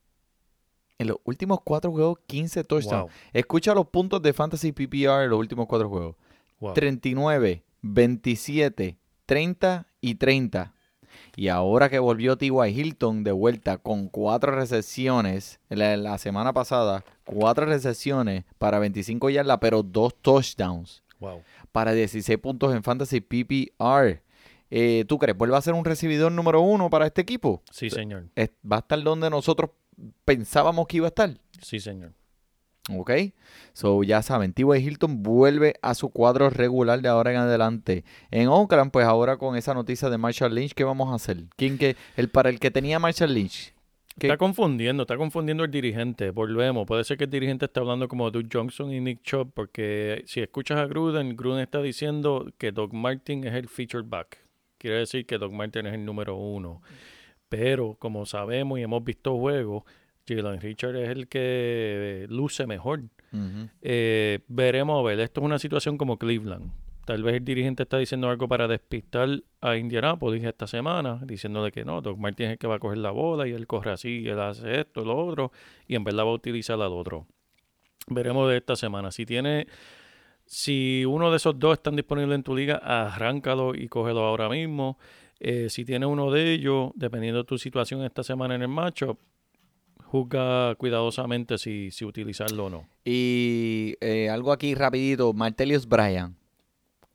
En 0.98 1.08
los 1.08 1.18
últimos 1.24 1.60
cuatro 1.64 1.92
juegos, 1.92 2.20
15 2.28 2.64
touchdowns. 2.64 3.04
Wow, 3.04 3.10
Escucha 3.34 3.74
los 3.74 3.88
puntos 3.88 4.22
de 4.22 4.32
Fantasy 4.32 4.72
PPR 4.72 5.24
en 5.24 5.30
los 5.32 5.40
últimos 5.40 5.68
cuatro 5.68 5.90
juegos. 5.90 6.16
wow. 6.60 6.74
39, 6.74 7.64
27, 7.82 8.98
30 9.26 9.88
y 10.00 10.16
30. 10.16 10.74
Y 11.36 11.48
ahora 11.48 11.90
que 11.90 12.00
volvió 12.00 12.38
T.Y. 12.38 12.52
Hilton 12.70 13.24
de 13.24 13.32
vuelta 13.32 13.78
con 13.78 14.08
cuatro 14.08 14.54
recepciones, 14.56 15.60
la, 15.70 15.98
la 15.98 16.18
semana 16.18 16.54
pasada, 16.54 17.04
cuatro 17.26 17.66
recepciones 17.66 18.44
para 18.58 18.80
25 18.80 19.30
yardas, 19.30 19.58
pero 19.60 19.84
dos 19.84 20.16
touchdowns 20.22 21.04
wow. 21.20 21.42
para 21.72 21.94
16 21.94 22.38
puntos 22.40 22.74
en 22.76 22.84
Fantasy 22.84 23.22
PPR. 23.22 24.22
Eh, 24.76 25.06
¿Tú 25.08 25.20
crees? 25.20 25.38
¿Vuelve 25.38 25.56
a 25.56 25.62
ser 25.62 25.74
un 25.76 25.86
recibidor 25.86 26.32
número 26.32 26.62
uno 26.62 26.90
para 26.90 27.06
este 27.06 27.22
equipo? 27.22 27.62
Sí, 27.72 27.90
señor. 27.90 28.26
Es- 28.36 28.52
¿Va 28.70 28.78
a 28.78 28.80
estar 28.80 29.02
donde 29.04 29.30
nosotros 29.30 29.70
pensábamos 30.26 30.88
que 30.88 30.98
iba 30.98 31.08
a 31.08 31.10
estar? 31.10 31.38
Sí, 31.62 31.80
señor. 31.80 32.14
¿Ok? 32.90 33.12
So, 33.72 34.04
ya 34.04 34.22
saben, 34.22 34.54
T.Y. 34.54 34.78
Hilton 34.78 35.24
vuelve 35.24 35.76
a 35.82 35.94
su 35.94 36.10
cuadro 36.10 36.50
regular 36.50 37.02
de 37.02 37.08
ahora 37.08 37.32
en 37.32 37.38
adelante. 37.38 38.04
En 38.30 38.50
Oakland, 38.50 38.92
pues 38.92 39.06
ahora 39.06 39.38
con 39.38 39.56
esa 39.56 39.74
noticia 39.74 40.10
de 40.10 40.18
Marshall 40.18 40.54
Lynch, 40.54 40.74
¿qué 40.74 40.84
vamos 40.84 41.12
a 41.12 41.16
hacer? 41.16 41.46
¿Quién 41.56 41.78
que, 41.78 41.96
el, 42.18 42.30
para 42.30 42.50
el 42.50 42.60
que 42.60 42.72
tenía 42.72 43.00
Marshall 43.00 43.34
Lynch. 43.34 43.74
Está 44.20 44.38
confundiendo, 44.38 45.04
está 45.04 45.18
confundiendo 45.18 45.64
el 45.64 45.72
dirigente. 45.72 46.30
Volvemos. 46.30 46.86
Puede 46.86 47.04
ser 47.04 47.18
que 47.18 47.24
el 47.24 47.30
dirigente 47.32 47.66
está 47.66 47.80
hablando 47.80 48.08
como 48.08 48.30
Doug 48.30 48.46
Johnson 48.52 48.94
y 48.94 49.00
Nick 49.00 49.24
Chubb, 49.24 49.52
porque 49.54 50.24
si 50.28 50.42
escuchas 50.42 50.78
a 50.78 50.86
Gruden, 50.86 51.36
Gruden 51.36 51.62
está 51.62 51.82
diciendo 51.82 52.52
que 52.60 52.72
Doug 52.72 52.94
Martin 52.94 53.46
es 53.46 53.54
el 53.54 53.68
featured 53.68 54.06
back. 54.06 54.38
Quiere 54.78 54.98
decir 54.98 55.26
que 55.26 55.38
Doug 55.38 55.52
Martin 55.52 55.88
es 55.88 55.94
el 55.94 56.06
número 56.06 56.36
uno. 56.36 56.82
Pero 57.50 57.96
como 57.98 58.26
sabemos 58.26 58.78
y 58.80 58.84
hemos 58.84 59.04
visto 59.04 59.36
juegos, 59.38 59.84
Jalen 60.28 60.62
Richard 60.62 60.96
es 60.96 61.10
el 61.10 61.28
que 61.28 62.26
luce 62.30 62.66
mejor. 62.68 63.02
Eh, 63.82 64.40
veremos 64.48 65.00
a 65.00 65.04
ver. 65.04 65.20
Esto 65.20 65.42
es 65.42 65.46
una 65.46 65.60
situación 65.60 65.98
como 65.98 66.18
Cleveland. 66.18 66.72
Tal 67.06 67.22
vez 67.22 67.36
el 67.36 67.44
dirigente 67.44 67.84
está 67.84 67.98
diciendo 67.98 68.30
algo 68.30 68.48
para 68.48 68.68
despistar 68.68 69.28
a 69.60 69.76
Indianapolis 69.76 70.44
esta 70.44 70.68
semana, 70.68 71.20
diciéndole 71.26 71.72
que 71.72 71.84
no, 71.84 72.02
Doc 72.02 72.18
Martin 72.18 72.46
es 72.46 72.52
el 72.54 72.58
que 72.58 72.68
va 72.68 72.76
a 72.76 72.80
coger 72.80 73.00
la 73.00 73.12
bola 73.12 73.46
y 73.46 73.52
él 73.52 73.68
corre 73.68 73.92
así, 73.92 74.22
y 74.22 74.30
él 74.30 74.40
hace 74.40 74.80
esto, 74.80 75.04
lo 75.04 75.18
otro, 75.18 75.52
y 75.86 75.96
en 75.96 76.06
verdad 76.06 76.24
va 76.24 76.30
a 76.30 76.34
utilizar 76.34 76.82
al 76.82 76.94
otro. 76.94 77.28
Veremos 78.08 78.50
de 78.50 78.58
esta 78.58 78.78
semana. 78.78 79.12
Si 79.12 79.26
tiene, 79.26 79.68
si 80.46 81.04
uno 81.04 81.30
de 81.30 81.38
esos 81.38 81.60
dos 81.60 81.74
están 81.74 81.98
disponibles 81.98 82.36
en 82.36 82.44
tu 82.44 82.56
liga, 82.56 82.78
arráncalo 82.78 83.76
y 83.76 83.90
cógelo 83.90 84.22
ahora 84.22 84.48
mismo. 84.48 84.98
Eh, 85.42 85.70
si 85.70 85.84
tiene 85.84 86.06
uno 86.06 86.32
de 86.32 86.54
ellos, 86.54 86.92
dependiendo 86.96 87.40
de 87.40 87.46
tu 87.46 87.58
situación 87.58 88.02
esta 88.04 88.24
semana 88.24 88.56
en 88.56 88.62
el 88.62 88.70
matchup, 88.70 89.20
juzga 90.14 90.76
cuidadosamente 90.76 91.58
si, 91.58 91.90
si 91.90 92.06
utilizarlo 92.06 92.66
o 92.66 92.70
no. 92.70 92.88
Y 93.04 93.96
eh, 94.00 94.30
algo 94.30 94.52
aquí 94.52 94.76
rapidito, 94.76 95.34
Martelius 95.34 95.88
Bryan, 95.88 96.38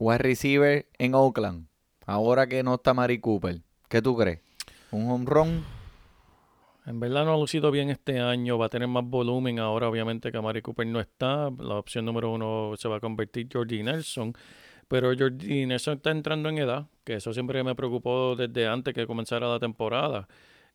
wide 0.00 0.18
receiver 0.18 0.84
en 0.98 1.14
Oakland, 1.14 1.68
ahora 2.06 2.48
que 2.48 2.64
no 2.64 2.74
está 2.74 2.94
Mari 2.94 3.20
Cooper, 3.20 3.60
¿qué 3.88 4.02
tú 4.02 4.16
crees? 4.16 4.40
¿Un 4.90 5.08
home 5.08 5.26
run? 5.28 5.64
En 6.86 6.98
verdad 6.98 7.24
no 7.24 7.34
ha 7.34 7.36
lucido 7.36 7.70
bien 7.70 7.88
este 7.88 8.18
año, 8.18 8.58
va 8.58 8.66
a 8.66 8.68
tener 8.68 8.88
más 8.88 9.04
volumen 9.04 9.60
ahora, 9.60 9.88
obviamente 9.88 10.32
que 10.32 10.38
Amari 10.38 10.60
Cooper 10.60 10.88
no 10.88 10.98
está, 10.98 11.50
la 11.56 11.76
opción 11.76 12.04
número 12.04 12.32
uno 12.32 12.72
se 12.76 12.88
va 12.88 12.96
a 12.96 13.00
convertir 13.00 13.48
Jordi 13.52 13.80
Nelson, 13.84 14.34
pero 14.88 15.12
Jordi 15.16 15.66
Nelson 15.66 15.98
está 15.98 16.10
entrando 16.10 16.48
en 16.48 16.58
edad, 16.58 16.88
que 17.04 17.14
eso 17.14 17.32
siempre 17.32 17.62
me 17.62 17.76
preocupó 17.76 18.34
desde 18.34 18.66
antes 18.66 18.92
que 18.92 19.06
comenzara 19.06 19.46
la 19.46 19.60
temporada. 19.60 20.26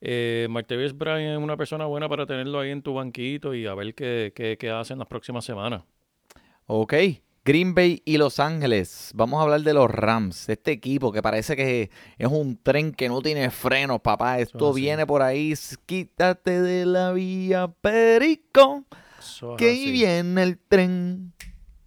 Eh, 0.05 0.47
Martavis 0.49 0.97
Bryant 0.97 1.37
es 1.37 1.41
una 1.41 1.55
persona 1.55 1.85
buena 1.85 2.09
para 2.09 2.25
tenerlo 2.25 2.59
ahí 2.59 2.71
en 2.71 2.81
tu 2.81 2.93
banquito 2.93 3.55
y 3.55 3.65
a 3.65 3.73
ver 3.73 3.95
qué, 3.95 4.33
qué, 4.35 4.57
qué 4.57 4.69
hace 4.69 4.91
en 4.91 4.99
las 4.99 5.07
próximas 5.07 5.45
semanas. 5.45 5.83
Ok, 6.65 6.93
Green 7.45 7.73
Bay 7.73 8.01
y 8.03 8.17
Los 8.17 8.41
Ángeles. 8.41 9.11
Vamos 9.15 9.39
a 9.39 9.43
hablar 9.43 9.61
de 9.61 9.73
los 9.73 9.89
Rams, 9.89 10.49
este 10.49 10.71
equipo 10.71 11.13
que 11.13 11.21
parece 11.21 11.55
que 11.55 11.89
es 12.17 12.27
un 12.27 12.57
tren 12.61 12.91
que 12.91 13.07
no 13.07 13.21
tiene 13.21 13.49
frenos, 13.49 14.01
papá. 14.01 14.39
Esto 14.39 14.73
viene 14.73 15.07
por 15.07 15.21
ahí, 15.21 15.53
quítate 15.85 16.61
de 16.61 16.85
la 16.85 17.13
vía, 17.13 17.69
perico. 17.79 18.83
Eso 19.17 19.55
Que 19.55 19.71
viene 19.71 20.43
el 20.43 20.57
tren. 20.57 21.31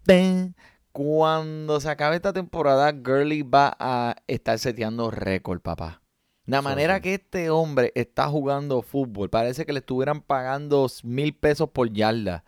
Ven. 0.06 0.56
Cuando 0.90 1.80
se 1.80 1.90
acabe 1.90 2.16
esta 2.16 2.32
temporada, 2.32 2.92
Gurley 2.92 3.42
va 3.42 3.76
a 3.78 4.16
estar 4.26 4.58
seteando 4.58 5.10
récord, 5.10 5.60
papá. 5.60 6.00
La 6.46 6.62
manera 6.62 7.00
que 7.00 7.14
este 7.14 7.50
hombre 7.50 7.92
está 7.96 8.28
jugando 8.28 8.80
fútbol, 8.82 9.28
parece 9.28 9.66
que 9.66 9.72
le 9.72 9.80
estuvieran 9.80 10.20
pagando 10.20 10.86
mil 11.02 11.34
pesos 11.34 11.70
por 11.70 11.92
yarda. 11.92 12.44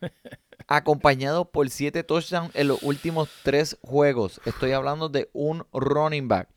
Acompañado 0.66 1.50
por 1.50 1.70
siete 1.70 2.02
touchdowns 2.02 2.50
en 2.54 2.68
los 2.68 2.82
últimos 2.82 3.28
tres 3.44 3.78
juegos. 3.82 4.40
Estoy 4.44 4.72
hablando 4.72 5.08
de 5.08 5.30
un 5.32 5.64
running 5.72 6.26
back. 6.26 6.48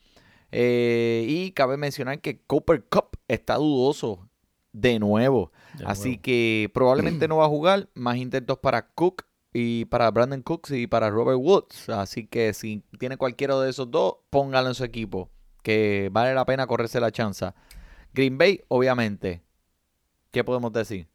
Eh, 0.51 1.25
y 1.27 1.51
cabe 1.51 1.77
mencionar 1.77 2.21
que 2.21 2.41
Cooper 2.41 2.83
Cup 2.85 3.17
está 3.27 3.55
dudoso 3.55 4.27
de 4.71 4.97
nuevo. 4.97 5.51
De 5.73 5.85
Así 5.85 6.09
nuevo. 6.09 6.21
que 6.23 6.71
probablemente 6.73 7.27
no 7.27 7.37
va 7.37 7.45
a 7.45 7.49
jugar. 7.49 7.89
Más 7.93 8.17
intentos 8.17 8.57
para 8.57 8.87
Cook 8.93 9.25
y 9.53 9.85
para 9.85 10.09
Brandon 10.09 10.41
Cooks 10.41 10.71
y 10.71 10.87
para 10.87 11.09
Robert 11.11 11.39
Woods. 11.39 11.89
Así 11.89 12.25
que 12.25 12.53
si 12.53 12.83
tiene 12.97 13.17
cualquiera 13.17 13.59
de 13.59 13.69
esos 13.69 13.91
dos, 13.91 14.15
póngalo 14.31 14.69
en 14.69 14.75
su 14.75 14.83
equipo. 14.83 15.29
Que 15.68 16.07
vale 16.13 16.34
la 16.34 16.45
pena 16.45 16.65
correrse 16.65 16.97
la 17.01 17.11
chance. 17.11 17.45
Green 18.13 18.38
Bay, 18.38 18.61
obviamente. 18.70 19.41
¿Qué 20.32 20.41
podemos 20.45 20.72
decir? 20.72 21.09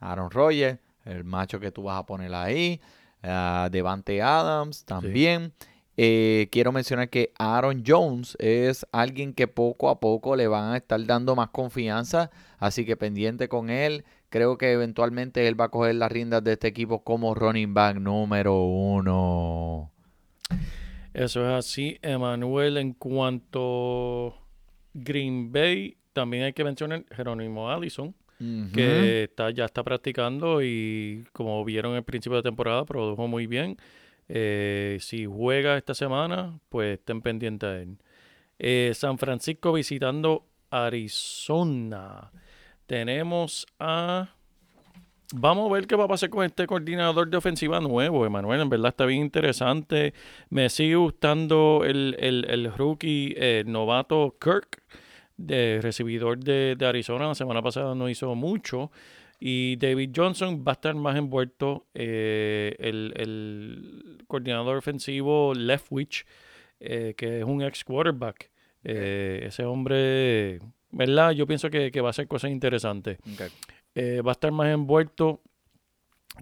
Aaron 0.00 0.30
Rodgers, 0.30 0.78
el 1.04 1.24
macho 1.24 1.60
que 1.60 1.70
tú 1.70 1.82
vas 1.82 1.98
a 1.98 2.06
poner 2.06 2.34
ahí. 2.34 2.80
ah, 3.22 3.68
Devante 3.70 4.22
Adams 4.22 4.86
también. 4.86 5.52
Eh, 5.98 6.48
quiero 6.50 6.72
mencionar 6.72 7.10
que 7.10 7.34
Aaron 7.38 7.84
Jones 7.86 8.34
es 8.40 8.86
alguien 8.92 9.34
que 9.34 9.46
poco 9.46 9.90
a 9.90 10.00
poco 10.00 10.36
le 10.36 10.48
van 10.48 10.72
a 10.72 10.78
estar 10.78 11.04
dando 11.04 11.36
más 11.36 11.50
confianza. 11.50 12.30
Así 12.56 12.86
que 12.86 12.96
pendiente 12.96 13.50
con 13.50 13.68
él. 13.68 14.06
Creo 14.30 14.56
que 14.56 14.72
eventualmente 14.72 15.46
él 15.48 15.60
va 15.60 15.66
a 15.66 15.68
coger 15.68 15.96
las 15.96 16.10
riendas 16.10 16.42
de 16.42 16.54
este 16.54 16.68
equipo 16.68 17.04
como 17.04 17.34
running 17.34 17.74
back 17.74 17.96
número 17.98 18.62
uno. 18.62 19.92
Eso 21.14 21.42
es 21.42 21.52
así, 21.52 21.98
Emanuel. 22.02 22.76
En 22.76 22.92
cuanto 22.92 24.36
Green 24.94 25.52
Bay, 25.52 25.96
también 26.12 26.44
hay 26.44 26.52
que 26.52 26.64
mencionar 26.64 27.04
Jerónimo 27.10 27.70
Allison, 27.70 28.14
que 28.72 29.24
está, 29.24 29.50
ya 29.50 29.64
está 29.64 29.82
practicando 29.82 30.62
y 30.62 31.24
como 31.32 31.64
vieron 31.64 31.96
al 31.96 32.04
principio 32.04 32.36
de 32.36 32.42
temporada, 32.42 32.84
produjo 32.84 33.26
muy 33.26 33.46
bien. 33.46 33.76
Eh, 34.28 34.98
si 35.00 35.26
juega 35.26 35.76
esta 35.76 35.94
semana, 35.94 36.60
pues 36.68 36.98
estén 36.98 37.22
pendientes 37.22 37.68
de 37.68 37.82
él. 37.82 37.98
Eh, 38.58 38.92
San 38.94 39.18
Francisco 39.18 39.72
visitando 39.72 40.46
Arizona. 40.70 42.30
Tenemos 42.86 43.66
a... 43.78 44.34
Vamos 45.34 45.70
a 45.70 45.74
ver 45.74 45.86
qué 45.86 45.94
va 45.94 46.04
a 46.04 46.08
pasar 46.08 46.30
con 46.30 46.42
este 46.44 46.66
coordinador 46.66 47.28
de 47.28 47.36
ofensiva 47.36 47.80
nuevo, 47.80 48.24
Emanuel. 48.24 48.62
En 48.62 48.70
verdad 48.70 48.88
está 48.88 49.04
bien 49.04 49.20
interesante. 49.20 50.14
Me 50.48 50.70
sigue 50.70 50.96
gustando 50.96 51.82
el, 51.84 52.16
el- 52.18 52.46
el 52.48 52.72
rookie 52.72 53.34
eh, 53.36 53.62
novato 53.66 54.36
Kirk, 54.40 54.82
de 55.36 55.80
recibidor 55.82 56.38
de, 56.38 56.76
Arizona. 56.80 57.26
La 57.28 57.34
semana 57.34 57.60
pasada 57.60 57.94
no 57.94 58.08
hizo 58.08 58.34
mucho. 58.34 58.90
Y 59.38 59.76
David 59.76 60.10
Johnson 60.16 60.64
va 60.66 60.72
a 60.72 60.74
estar 60.74 60.94
más 60.94 61.16
envuelto. 61.16 61.86
eh, 61.94 62.74
el, 62.78 63.12
el 63.16 64.24
coordinador 64.26 64.78
ofensivo 64.78 65.52
Leftwich, 65.54 66.24
eh, 66.80 67.12
que 67.16 67.40
es 67.40 67.44
un 67.44 67.60
ex 67.62 67.84
quarterback. 67.84 68.50
Ese 68.82 69.64
hombre, 69.66 70.58
¿verdad? 70.90 71.32
Yo 71.32 71.46
pienso 71.46 71.68
que, 71.68 71.90
va 72.00 72.08
a 72.08 72.10
hacer 72.10 72.26
cosas 72.26 72.50
interesantes. 72.50 73.18
Eh, 73.94 74.20
va 74.22 74.30
a 74.30 74.32
estar 74.32 74.52
más 74.52 74.68
envuelto 74.68 75.40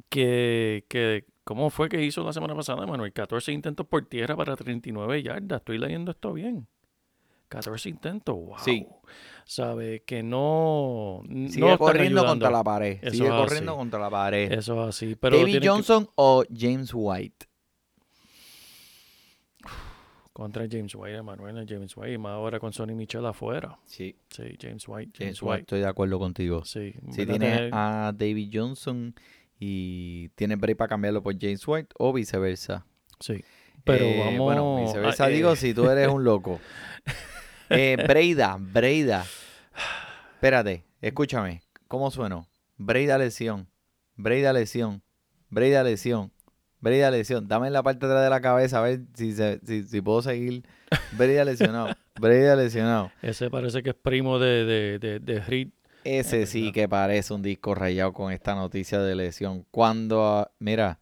que, 0.09 0.85
que 0.89 1.25
¿cómo 1.45 1.71
fue 1.71 1.89
que 1.89 2.03
hizo 2.05 2.23
la 2.25 2.33
semana 2.33 2.55
pasada, 2.55 2.87
Manuel? 2.87 3.13
14 3.13 3.53
intentos 3.53 3.87
por 3.87 4.05
tierra 4.07 4.37
para 4.37 4.57
39 4.57 5.23
yardas. 5.23 5.61
Estoy 5.61 5.79
leyendo 5.79 6.11
esto 6.11 6.33
bien. 6.33 6.67
14 7.49 7.89
intentos, 7.89 8.35
wow. 8.35 8.59
Sí. 8.59 8.87
Sabe 9.45 10.03
que 10.03 10.25
no, 10.25 11.23
Sigue 11.25 11.61
no 11.61 11.79
corriendo 11.79 12.21
ayudando. 12.23 12.27
contra 12.47 12.51
la 12.51 12.65
pared. 12.65 12.99
Eso 13.01 13.11
Sigue 13.13 13.29
corriendo 13.29 13.73
así. 13.73 13.79
contra 13.79 14.01
la 14.01 14.11
pared. 14.11 14.53
Eso 14.53 14.83
es 14.83 14.89
así. 14.89 15.15
Pero 15.15 15.39
David 15.39 15.61
que- 15.61 15.69
Johnson 15.69 16.09
o 16.17 16.43
James 16.53 16.91
White. 16.93 17.46
Contra 20.37 20.67
James 20.71 20.95
White, 20.95 21.23
Manuel, 21.23 21.65
James 21.67 21.97
White, 21.97 22.13
y 22.13 22.19
más 22.19 22.33
ahora 22.33 22.61
con 22.61 22.71
Sonny 22.71 22.95
Michel 22.95 23.25
afuera. 23.25 23.79
Sí. 23.87 24.15
Sí, 24.29 24.43
James 24.61 24.87
White, 24.87 25.13
James, 25.17 25.39
James 25.39 25.43
White. 25.43 25.51
White, 25.53 25.61
estoy 25.63 25.81
de 25.81 25.87
acuerdo 25.87 26.19
contigo. 26.19 26.63
Sí, 26.67 26.93
Si 27.11 27.25
¿verdad? 27.25 27.39
tienes 27.39 27.39
Tener- 27.59 27.71
a 27.73 28.13
David 28.15 28.51
Johnson 28.53 29.15
y 29.59 30.29
tienes 30.35 30.61
break 30.61 30.77
para 30.77 30.89
cambiarlo 30.89 31.23
por 31.23 31.35
James 31.41 31.67
White 31.67 31.89
o 31.99 32.13
viceversa. 32.13 32.85
sí. 33.19 33.43
Pero 33.85 34.05
Eh, 34.05 34.19
vamos... 34.19 34.39
Bueno, 34.41 34.81
viceversa 34.85 35.25
ah, 35.27 35.29
digo 35.29 35.53
eh, 35.53 35.57
si 35.57 35.73
tú 35.73 35.89
eres 35.89 36.09
un 36.09 36.23
loco. 36.25 36.61
Eh, 37.71 37.97
Breida, 38.07 38.57
Breida. 38.61 39.25
Espérate, 40.35 40.85
escúchame. 41.01 41.63
¿Cómo 41.89 42.11
sueno? 42.11 42.47
Breida 42.77 43.17
lesión. 43.19 43.69
Breida 44.17 44.53
lesión. 44.53 45.03
Breida 45.51 45.83
lesión. 45.83 46.31
Breida 46.87 47.11
lesión. 47.11 47.49
Dame 47.49 47.67
en 47.67 47.73
la 47.73 47.83
parte 47.83 48.07
de 48.07 48.13
atrás 48.13 48.25
de 48.25 48.31
la 48.31 48.41
cabeza 48.41 48.79
a 48.79 48.83
ver 48.83 49.01
si, 49.15 49.33
se- 49.33 49.61
si, 49.67 49.83
si 49.83 50.01
puedo 50.01 50.23
seguir. 50.23 50.63
Breida 51.19 51.45
lesionado. 51.45 51.89
Breida 52.21 52.55
lesionado. 52.55 53.11
Ese 53.23 53.51
parece 53.51 53.83
que 53.83 53.91
es 53.91 53.97
primo 53.97 54.39
de, 54.39 54.65
de, 54.65 54.99
de, 54.99 55.19
de 55.19 55.41
Reed. 55.41 55.69
Ese 56.05 56.43
Es 56.43 56.51
sí 56.51 56.61
verdad. 56.61 56.75
que 56.75 56.89
parece 56.89 57.35
un 57.35 57.43
disco 57.43 57.75
rayado 57.75 58.13
con 58.13 58.33
esta 58.33 58.55
noticia 58.55 59.01
de 59.01 59.17
lesión. 59.17 59.67
Cuando, 59.73 60.25
ah, 60.25 60.51
mira, 60.61 61.01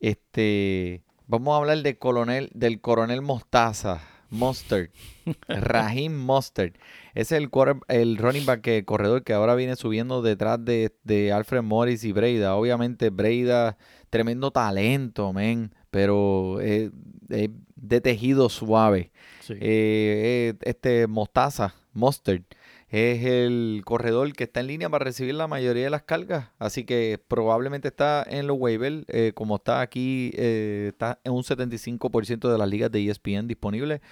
este, 0.00 1.02
vamos 1.26 1.54
a 1.54 1.56
hablar 1.58 1.78
del 1.78 1.96
coronel, 1.98 2.50
del 2.52 2.80
coronel 2.82 3.22
Mostaza, 3.22 4.02
Mustard, 4.28 4.90
Raheem 5.48 6.14
Mustard. 6.14 6.72
Ese 7.14 7.36
es 7.36 7.42
el, 7.42 7.50
quarter- 7.50 7.80
el 7.88 8.18
running 8.18 8.44
back, 8.44 8.84
corredor 8.84 9.24
que 9.24 9.32
ahora 9.32 9.54
viene 9.54 9.76
subiendo 9.76 10.20
detrás 10.20 10.62
de, 10.64 10.92
de 11.04 11.32
Alfred 11.32 11.62
Morris 11.62 12.04
y 12.04 12.12
Breida. 12.12 12.54
Obviamente 12.56 13.08
Breida, 13.10 13.78
tremendo 14.12 14.50
talento, 14.50 15.32
men, 15.32 15.74
pero 15.90 16.60
eh, 16.60 16.90
eh, 17.30 17.48
de 17.76 18.00
tejido 18.02 18.50
suave 18.50 19.10
Sí. 19.40 19.54
eh, 19.54 19.58
eh, 19.60 20.54
este 20.62 21.06
Mostaza, 21.06 21.74
Mustard, 21.94 22.42
es 22.90 23.24
el 23.24 23.80
corredor 23.86 24.30
que 24.34 24.44
está 24.44 24.60
en 24.60 24.66
línea 24.66 24.90
para 24.90 25.06
recibir 25.06 25.34
la 25.34 25.46
mayoría 25.46 25.84
de 25.84 25.90
las 25.90 26.02
cargas. 26.02 26.50
Así 26.58 26.84
que 26.84 27.18
probablemente 27.26 27.88
está 27.88 28.22
en 28.28 28.46
los 28.46 28.58
waivers. 28.60 29.06
como 29.34 29.56
está 29.56 29.80
aquí, 29.80 30.30
eh, 30.36 30.88
está 30.92 31.18
en 31.24 31.32
un 31.32 31.42
75% 31.42 32.52
de 32.52 32.58
las 32.58 32.68
ligas 32.68 32.92
de 32.92 33.00
ESPN 33.08 33.48
disponibles. 33.48 34.02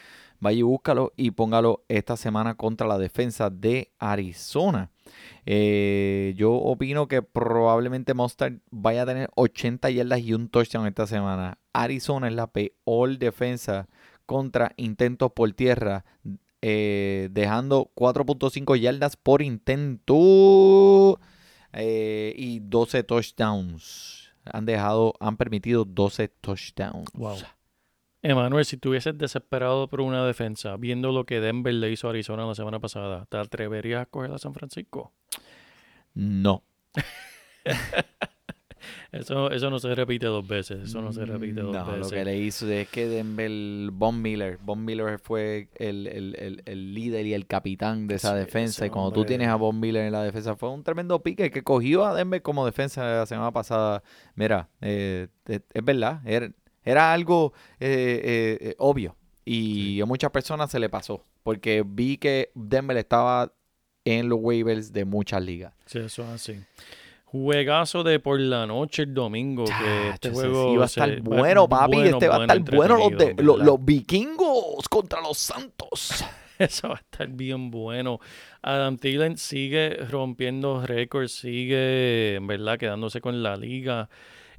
Vaya 0.41 0.59
y 0.59 0.63
búscalo 0.63 1.13
y 1.17 1.31
póngalo 1.33 1.85
esta 1.89 2.17
semana 2.17 2.55
contra 2.55 2.87
la 2.87 2.99
defensa 2.99 3.51
de 3.51 3.93
Arizona. 3.99 4.91
Eh, 5.45 6.35
yo 6.37 6.53
opino 6.53 7.09
que 7.09 7.23
probablemente 7.23 8.15
Mustard 8.15 8.55
vaya 8.71 9.03
a 9.03 9.07
tener 9.07 9.31
80 9.35 9.91
yardas 9.91 10.21
y 10.21 10.33
un 10.33 10.49
touchdown 10.49 10.87
esta 10.87 11.07
semana. 11.07 11.59
Arizona 11.73 12.29
es 12.29 12.35
la 12.35 12.47
peor 12.47 13.19
defensa 13.19 13.89
contra 14.25 14.73
intentos 14.77 15.33
por 15.33 15.53
tierra, 15.53 16.05
eh, 16.63 17.29
dejando 17.33 17.91
4.5 17.95 18.77
yardas 18.77 19.17
por 19.17 19.43
intento 19.43 21.21
eh, 21.73 22.33
y 22.37 22.61
12 22.61 23.03
touchdowns. 23.03 24.31
Han 24.45 24.65
dejado, 24.65 25.15
han 25.21 25.37
permitido 25.37 25.85
12 25.85 26.29
touchdowns. 26.29 27.13
Wow. 27.13 27.37
Emanuel, 28.23 28.65
si 28.67 28.77
estuvieses 28.77 29.17
desesperado 29.17 29.89
por 29.89 30.01
una 30.03 30.25
defensa, 30.27 30.77
viendo 30.77 31.11
lo 31.13 31.25
que 31.25 31.41
Denver 31.41 31.73
le 31.73 31.91
hizo 31.91 32.07
a 32.07 32.11
Arizona 32.11 32.45
la 32.47 32.55
semana 32.55 32.79
pasada, 32.79 33.27
¿te 33.31 33.39
atreverías 33.39 34.03
a 34.03 34.07
coger 34.07 34.31
a 34.33 34.39
San 34.39 34.53
Francisco? 34.55 35.13
No. 36.15 36.63
Eso, 39.13 39.51
eso 39.51 39.71
no 39.71 39.79
se 39.81 39.93
repite 39.95 40.27
dos 40.27 40.47
veces. 40.47 40.85
Eso 40.85 41.03
no 41.03 41.13
se 41.13 41.27
repite 41.27 41.61
dos 41.61 41.71
Mm, 41.71 41.79
No, 41.79 41.85
lo 41.91 41.97
veces. 41.97 42.13
que 42.13 42.25
le 42.25 42.39
hizo 42.39 42.69
es 42.71 42.89
que 42.89 43.09
Denver, 43.09 43.91
Von 43.93 44.23
Miller, 44.23 44.57
Von 44.63 44.85
Miller 44.85 45.19
fue 45.19 45.69
el, 45.75 46.07
el- 46.07 46.37
el- 46.39 46.63
el 46.65 46.95
líder 46.95 47.27
y 47.27 47.35
el 47.35 47.47
capitán 47.47 48.07
de 48.07 48.15
esa 48.15 48.35
defensa. 48.37 48.87
Y 48.87 48.91
cuando 48.91 49.13
tú 49.13 49.25
tienes 49.25 49.49
a 49.49 49.57
Von 49.57 49.81
Miller 49.81 50.05
en 50.07 50.13
la 50.13 50.23
defensa, 50.23 50.55
fue 50.57 50.71
un 50.71 50.85
tremendo 50.85 51.21
pique 51.23 51.51
que 51.51 51.63
cogió 51.63 52.07
a 52.07 52.15
Denver 52.15 52.41
como 52.41 52.65
defensa 52.65 53.05
la 53.05 53.27
semana 53.27 53.51
pasada. 53.53 54.03
Mira, 54.37 54.69
eh, 54.81 55.27
es, 55.47 55.61
es 55.75 55.85
verdad, 55.85 56.23
era, 56.25 56.51
era 56.91 57.13
algo 57.13 57.53
eh, 57.79 58.21
eh, 58.25 58.59
eh, 58.61 58.75
obvio. 58.79 59.17
Y 59.45 60.01
a 60.01 60.07
muchas 60.07 60.31
personas 60.31 60.71
se 60.71 60.79
le 60.79 60.89
pasó. 60.89 61.25
Porque 61.43 61.83
vi 61.87 62.19
que 62.19 62.51
Denver 62.55 62.97
estaba 62.97 63.53
en 64.05 64.29
los 64.29 64.39
waivers 64.41 64.93
de 64.93 65.05
muchas 65.05 65.43
ligas. 65.43 65.73
Sí, 65.87 65.99
eso 65.99 66.23
es 66.23 66.29
así. 66.29 66.61
Juegazo 67.25 68.03
de 68.03 68.19
por 68.19 68.41
la 68.41 68.67
noche 68.67 69.03
el 69.03 69.15
domingo. 69.15 69.65
Que 69.65 70.09
este 70.11 70.29
Chacho, 70.29 70.41
juego 70.41 70.77
va 70.77 70.83
a 70.83 70.87
estar 70.87 71.21
bueno, 71.23 71.69
papi. 71.69 71.97
bueno, 71.97 72.17
este 72.17 72.29
va 72.29 72.37
a 72.37 72.41
estar 72.43 72.61
bueno. 72.75 73.11
Los, 73.39 73.59
los 73.61 73.85
vikingos 73.85 74.89
contra 74.89 75.21
los 75.21 75.39
santos. 75.39 76.25
Eso 76.59 76.89
va 76.89 76.97
a 76.97 76.99
estar 76.99 77.29
bien 77.29 77.71
bueno. 77.71 78.21
Adam 78.61 78.99
Thielen 78.99 79.39
sigue 79.39 79.97
rompiendo 80.11 80.85
récords, 80.85 81.33
sigue, 81.33 82.35
en 82.35 82.47
verdad, 82.47 82.79
quedándose 82.79 83.23
con 83.23 83.43
la 83.43 83.57
liga. 83.57 84.11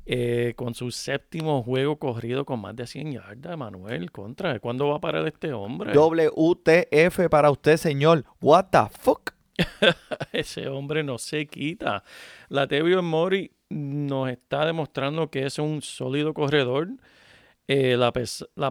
Eh, 0.05 0.53
con 0.55 0.73
su 0.73 0.91
séptimo 0.91 1.63
juego 1.63 1.97
corrido 1.97 2.45
con 2.45 2.59
más 2.61 2.75
de 2.75 2.87
100 2.87 3.13
yardas, 3.13 3.57
Manuel, 3.57 4.11
contra. 4.11 4.59
¿Cuándo 4.59 4.87
va 4.89 4.97
a 4.97 5.01
parar 5.01 5.27
este 5.27 5.53
hombre? 5.53 5.93
WTF 5.93 7.27
para 7.29 7.51
usted, 7.51 7.77
señor. 7.77 8.25
What 8.41 8.65
the 8.71 8.87
fuck? 8.99 9.31
Ese 10.31 10.67
hombre 10.67 11.03
no 11.03 11.17
se 11.17 11.45
quita. 11.47 12.03
La 12.49 12.67
Tevio 12.67 13.01
Mori 13.03 13.51
nos 13.69 14.29
está 14.29 14.65
demostrando 14.65 15.29
que 15.29 15.45
es 15.45 15.59
un 15.59 15.81
sólido 15.81 16.33
corredor. 16.33 16.89
Eh, 17.67 17.95
la, 17.95 18.11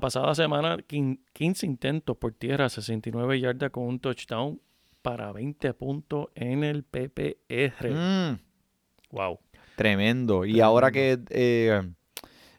pasada 0.01 0.35
semana, 0.35 0.76
quin- 0.78 1.20
15 1.33 1.64
intentos 1.64 2.16
por 2.16 2.33
tierra, 2.33 2.68
69 2.68 3.41
yardas 3.41 3.70
con 3.70 3.85
un 3.85 3.99
touchdown 4.01 4.61
para 5.01 5.33
20 5.33 5.72
puntos 5.74 6.26
en 6.35 6.64
el 6.64 6.83
PPR. 6.85 7.91
Mm, 7.91 8.39
Wow. 9.12 9.39
Tremendo. 9.81 10.45
Y 10.45 10.61
ahora 10.61 10.91
que 10.91 11.18
eh, 11.31 11.83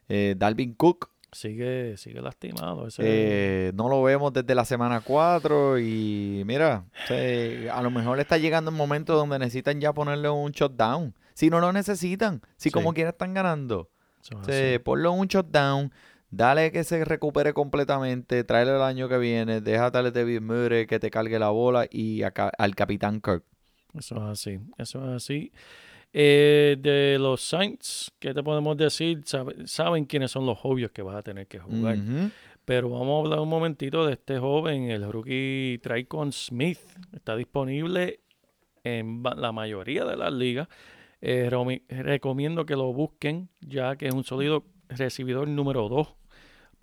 eh, 0.09 0.35
Dalvin 0.37 0.73
Cook 0.73 1.09
Sigue, 1.33 1.95
sigue 1.95 2.19
lastimado. 2.21 2.87
Ese, 2.87 3.01
eh, 3.05 3.71
no 3.73 3.87
lo 3.87 4.03
vemos 4.03 4.33
desde 4.33 4.53
la 4.53 4.65
semana 4.65 4.99
4 4.99 5.79
y 5.79 6.43
mira, 6.45 6.83
a 7.71 7.81
lo 7.81 7.89
mejor 7.89 8.19
está 8.19 8.37
llegando 8.37 8.69
el 8.69 8.75
momento 8.75 9.15
donde 9.15 9.39
necesitan 9.39 9.79
ya 9.79 9.93
ponerle 9.93 10.29
un 10.29 10.51
shutdown. 10.51 11.15
Si 11.33 11.49
no 11.49 11.61
lo 11.61 11.71
necesitan, 11.71 12.41
si 12.57 12.67
Sí. 12.67 12.71
como 12.71 12.93
quiera 12.93 13.11
están 13.11 13.33
ganando. 13.33 13.89
ponlo 14.83 15.13
en 15.13 15.19
un 15.21 15.27
shutdown, 15.27 15.93
dale 16.31 16.69
que 16.73 16.83
se 16.83 17.05
recupere 17.05 17.53
completamente, 17.53 18.43
tráele 18.43 18.75
el 18.75 18.81
año 18.81 19.07
que 19.07 19.17
viene, 19.17 19.61
déjate 19.61 19.99
a 19.99 20.11
David 20.11 20.41
Murray 20.41 20.85
que 20.85 20.99
te 20.99 21.09
cargue 21.09 21.39
la 21.39 21.49
bola 21.49 21.87
y 21.89 22.23
a 22.23 22.33
al 22.57 22.75
capitán 22.75 23.21
Kirk. 23.21 23.45
Eso 23.97 24.15
es 24.17 24.21
así, 24.23 24.59
eso 24.77 24.99
es 25.09 25.15
así. 25.23 25.53
Eh, 26.13 26.75
de 26.79 27.17
los 27.19 27.41
Saints, 27.41 28.11
¿qué 28.19 28.33
te 28.33 28.43
podemos 28.43 28.75
decir? 28.77 29.21
Sabe- 29.25 29.65
saben 29.67 30.05
quiénes 30.05 30.31
son 30.31 30.45
los 30.45 30.57
obvios 30.63 30.91
que 30.91 31.01
vas 31.01 31.15
a 31.15 31.23
tener 31.23 31.47
que 31.47 31.59
jugar. 31.59 31.95
Pero 32.65 32.89
vamos 32.89 33.15
a 33.17 33.25
hablar 33.25 33.39
un 33.39 33.49
momentito 33.49 34.05
de 34.05 34.13
este 34.13 34.37
joven, 34.37 34.89
el 34.91 35.09
rookie 35.11 35.79
Tricon 35.81 36.31
Smith. 36.31 36.79
Está 37.13 37.35
disponible 37.35 38.19
en 38.83 39.23
la 39.23 39.51
mayoría 39.51 40.05
de 40.05 40.17
las 40.17 40.33
ligas. 40.33 40.67
Eh, 41.21 41.49
recomiendo 41.89 42.65
que 42.65 42.75
lo 42.75 42.91
busquen, 42.93 43.49
ya 43.61 43.95
que 43.95 44.07
es 44.07 44.13
un 44.13 44.23
sólido 44.23 44.65
recibidor 44.89 45.47
número 45.47 45.87
2 45.87 46.07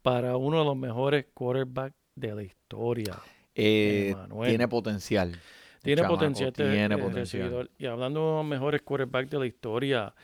para 0.03 0.37
uno 0.37 0.61
de 0.61 0.65
los 0.65 0.77
mejores 0.77 1.27
quarterbacks 1.35 1.97
de 2.15 2.35
la 2.35 2.43
historia. 2.43 3.15
Eh, 3.55 4.15
tiene 4.49 4.69
potencial. 4.69 5.37
Tiene 5.83 6.05
potencial 6.05 6.49
este 6.49 6.71
Tiene 6.71 6.95
eh, 6.95 6.99
potencial. 6.99 7.43
recibidor. 7.43 7.71
Y 7.79 7.87
hablando 7.87 8.21
de 8.21 8.37
los 8.39 8.47
mejores 8.47 8.83
quarterbacks 8.83 9.31
de 9.31 9.39
la 9.39 9.47
historia, 9.47 10.15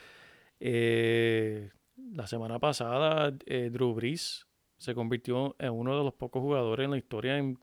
eh, 0.60 1.70
la 2.12 2.26
semana 2.26 2.58
pasada 2.58 3.32
eh, 3.46 3.70
Drew 3.72 3.94
Brees 3.94 4.46
se 4.76 4.94
convirtió 4.94 5.56
en 5.58 5.72
uno 5.72 5.96
de 5.96 6.04
los 6.04 6.14
pocos 6.14 6.42
jugadores 6.42 6.84
en 6.84 6.90
la 6.90 6.98
historia 6.98 7.38
en 7.38 7.58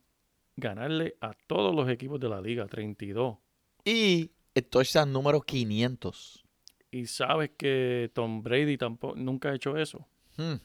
ganarle 0.56 1.16
a 1.22 1.34
todos 1.48 1.74
los 1.76 1.90
equipos 1.90 2.20
de 2.20 2.30
la 2.30 2.42
liga, 2.42 2.66
32. 2.68 3.38
Y 3.86 4.32
el 4.54 4.66
touchdown 4.66 5.12
número 5.12 5.42
500. 5.42 6.44
Y 6.92 7.06
sabes 7.06 7.52
que 7.58 8.12
Tom 8.14 8.44
Brady 8.44 8.78
tampoco 8.78 9.16
nunca 9.16 9.50
ha 9.50 9.56
hecho 9.56 9.78
eso. 9.78 10.06
Hmm. 10.38 10.56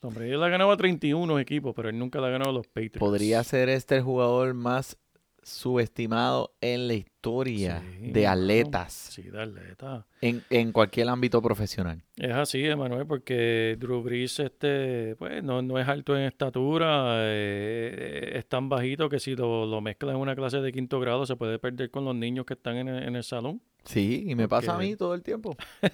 Tom 0.00 0.14
Brady 0.14 0.36
le 0.36 0.44
ha 0.44 0.48
ganado 0.48 0.70
a 0.70 0.76
31 0.76 1.38
equipos, 1.38 1.74
pero 1.74 1.88
él 1.88 1.98
nunca 1.98 2.20
le 2.20 2.26
ha 2.26 2.30
ganado 2.30 2.50
a 2.50 2.54
los 2.54 2.66
Patriots. 2.66 2.98
Podría 2.98 3.42
ser 3.42 3.68
este 3.68 3.96
el 3.96 4.02
jugador 4.02 4.52
más 4.54 4.98
subestimado 5.46 6.54
en 6.60 6.88
la 6.88 6.94
historia 6.94 7.82
Sí, 8.00 8.10
de 8.12 8.26
atletas 8.26 8.92
Sí, 8.92 9.22
de 9.22 9.42
atleta. 9.42 10.06
en, 10.20 10.42
en 10.50 10.72
cualquier 10.72 11.08
ámbito 11.08 11.40
profesional. 11.42 12.02
Es 12.16 12.32
así, 12.32 12.64
Emanuel, 12.64 13.06
porque 13.06 13.76
Drew 13.78 14.02
Brees 14.02 14.38
este, 14.40 15.16
pues, 15.16 15.42
no, 15.42 15.62
no 15.62 15.78
es 15.78 15.88
alto 15.88 16.16
en 16.16 16.22
estatura, 16.24 17.16
eh, 17.20 18.32
es 18.34 18.46
tan 18.48 18.68
bajito 18.68 19.08
que 19.08 19.18
si 19.20 19.34
lo, 19.36 19.66
lo 19.66 19.80
mezclas 19.80 20.14
en 20.14 20.20
una 20.20 20.36
clase 20.36 20.60
de 20.60 20.72
quinto 20.72 21.00
grado 21.00 21.26
se 21.26 21.36
puede 21.36 21.58
perder 21.58 21.90
con 21.90 22.04
los 22.04 22.14
niños 22.14 22.46
que 22.46 22.54
están 22.54 22.76
en 22.76 22.88
el, 22.88 23.02
en 23.02 23.16
el 23.16 23.24
salón. 23.24 23.60
Sí, 23.84 24.24
y 24.26 24.34
me 24.34 24.48
pasa 24.48 24.74
a 24.74 24.78
mí 24.78 24.96
todo 24.96 25.14
el 25.14 25.22
tiempo. 25.22 25.56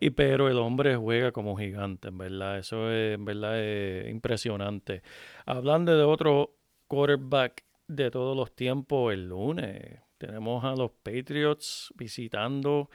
Y 0.00 0.10
pero 0.10 0.48
el 0.48 0.58
hombre 0.58 0.96
juega 0.96 1.32
como 1.32 1.56
gigante, 1.56 2.08
en 2.08 2.18
verdad. 2.18 2.58
Eso 2.58 2.90
es, 2.90 3.14
en 3.14 3.24
verdad, 3.24 3.58
es 3.60 4.10
impresionante. 4.10 5.02
Hablando 5.46 5.96
de 5.96 6.02
otro 6.04 6.56
quarterback 6.88 7.64
de 7.88 8.10
todos 8.10 8.36
los 8.36 8.54
tiempos, 8.54 9.12
el 9.12 9.28
lunes 9.28 10.00
tenemos 10.18 10.64
a 10.64 10.74
los 10.74 10.90
Patriots 11.02 11.92
visitando 11.96 12.88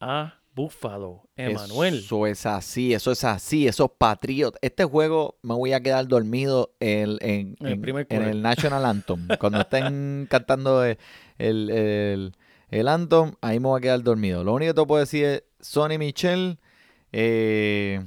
a 0.00 0.38
Buffalo. 0.54 1.28
Emanuel. 1.36 1.98
Eso 1.98 2.26
es 2.26 2.44
así, 2.46 2.92
eso 2.94 3.12
es 3.12 3.24
así, 3.24 3.66
esos 3.66 3.90
patriotas. 3.96 4.58
Este 4.62 4.84
juego 4.84 5.38
me 5.42 5.54
voy 5.54 5.72
a 5.72 5.80
quedar 5.80 6.06
dormido 6.08 6.74
en, 6.80 7.16
en- 7.20 7.56
el 7.60 7.72
en- 7.88 8.06
en 8.10 8.22
el 8.22 8.42
National 8.42 8.84
Anthem. 8.84 9.28
Cuando 9.40 9.60
estén 9.60 10.26
cantando 10.30 10.84
el, 10.84 10.98
el, 11.38 11.70
el- 11.70 12.32
el 12.68 12.88
Anthem, 12.88 13.32
ahí 13.42 13.60
me 13.60 13.68
voy 13.68 13.78
a 13.78 13.82
quedar 13.82 14.02
dormido. 14.02 14.44
Lo 14.44 14.54
único 14.54 14.72
que 14.74 14.80
te 14.80 14.86
puedo 14.86 15.00
decir 15.00 15.24
es, 15.24 15.44
Sonny 15.60 15.98
Michel 15.98 16.58
eh, 17.12 18.02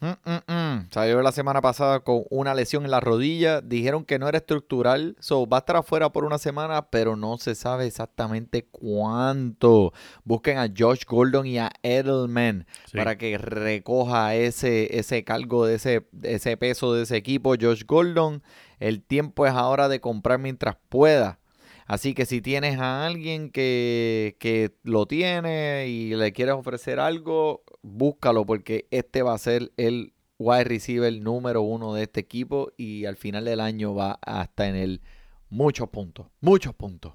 mm, 0.00 0.30
mm, 0.30 0.52
mm, 0.52 0.88
salió 0.90 1.22
la 1.22 1.32
semana 1.32 1.60
pasada 1.60 2.00
con 2.00 2.24
una 2.30 2.54
lesión 2.54 2.84
en 2.84 2.90
la 2.90 3.00
rodilla. 3.00 3.60
Dijeron 3.60 4.04
que 4.04 4.18
no 4.18 4.28
era 4.28 4.38
estructural, 4.38 5.16
so, 5.20 5.46
va 5.46 5.58
a 5.58 5.60
estar 5.60 5.76
afuera 5.76 6.10
por 6.10 6.24
una 6.24 6.38
semana, 6.38 6.88
pero 6.90 7.16
no 7.16 7.36
se 7.38 7.54
sabe 7.54 7.86
exactamente 7.86 8.64
cuánto. 8.70 9.92
Busquen 10.24 10.58
a 10.58 10.68
Josh 10.76 11.04
Gordon 11.06 11.46
y 11.46 11.58
a 11.58 11.70
Edelman 11.82 12.66
Sí. 12.86 12.96
para 12.96 13.16
que 13.18 13.38
recoja 13.38 14.34
ese, 14.34 14.98
ese 14.98 15.24
cargo 15.24 15.66
de 15.66 15.74
ese, 15.76 16.06
ese 16.22 16.56
peso 16.56 16.94
de 16.94 17.02
ese 17.02 17.16
equipo. 17.16 17.54
Josh 17.60 17.84
Gordon, 17.86 18.42
el 18.78 19.02
tiempo 19.02 19.46
es 19.46 19.52
ahora 19.52 19.88
de 19.88 20.00
comprar 20.00 20.38
mientras 20.38 20.76
pueda. 20.88 21.38
Así 21.86 22.14
que 22.14 22.24
si 22.24 22.40
tienes 22.40 22.78
a 22.78 23.04
alguien 23.04 23.50
que, 23.50 24.36
que 24.38 24.70
lo 24.84 25.06
tiene 25.06 25.88
y 25.88 26.14
le 26.14 26.32
quieres 26.32 26.54
ofrecer 26.54 27.00
algo, 27.00 27.64
búscalo 27.82 28.44
porque 28.46 28.86
este 28.90 29.22
va 29.22 29.34
a 29.34 29.38
ser 29.38 29.72
el 29.76 30.12
wide 30.38 30.64
receiver 30.64 31.12
número 31.20 31.62
uno 31.62 31.94
de 31.94 32.04
este 32.04 32.20
equipo 32.20 32.72
y 32.76 33.04
al 33.04 33.16
final 33.16 33.44
del 33.44 33.60
año 33.60 33.94
va 33.94 34.18
hasta 34.22 34.68
en 34.68 34.76
el 34.76 35.00
muchos 35.50 35.88
puntos, 35.88 36.26
muchos 36.40 36.74
puntos. 36.74 37.14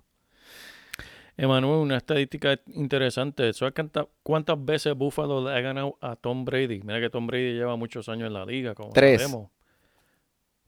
Emanuel, 1.37 1.79
una 1.79 1.97
estadística 1.97 2.57
interesante. 2.67 3.51
¿Sabes 3.53 3.73
cuánta- 3.73 4.07
cuántas 4.23 4.63
veces 4.63 4.95
Buffalo 4.95 5.43
le 5.43 5.57
ha 5.57 5.59
ganado 5.59 5.97
a 5.99 6.15
Tom 6.15 6.45
Brady? 6.45 6.81
Mira 6.81 7.01
que 7.01 7.09
Tom 7.09 7.27
Brady 7.27 7.53
lleva 7.53 7.75
muchos 7.75 8.07
años 8.07 8.27
en 8.27 8.33
la 8.33 8.45
liga, 8.45 8.73
como 8.73 8.91
Tres. 8.93 9.21
sabemos. 9.21 9.49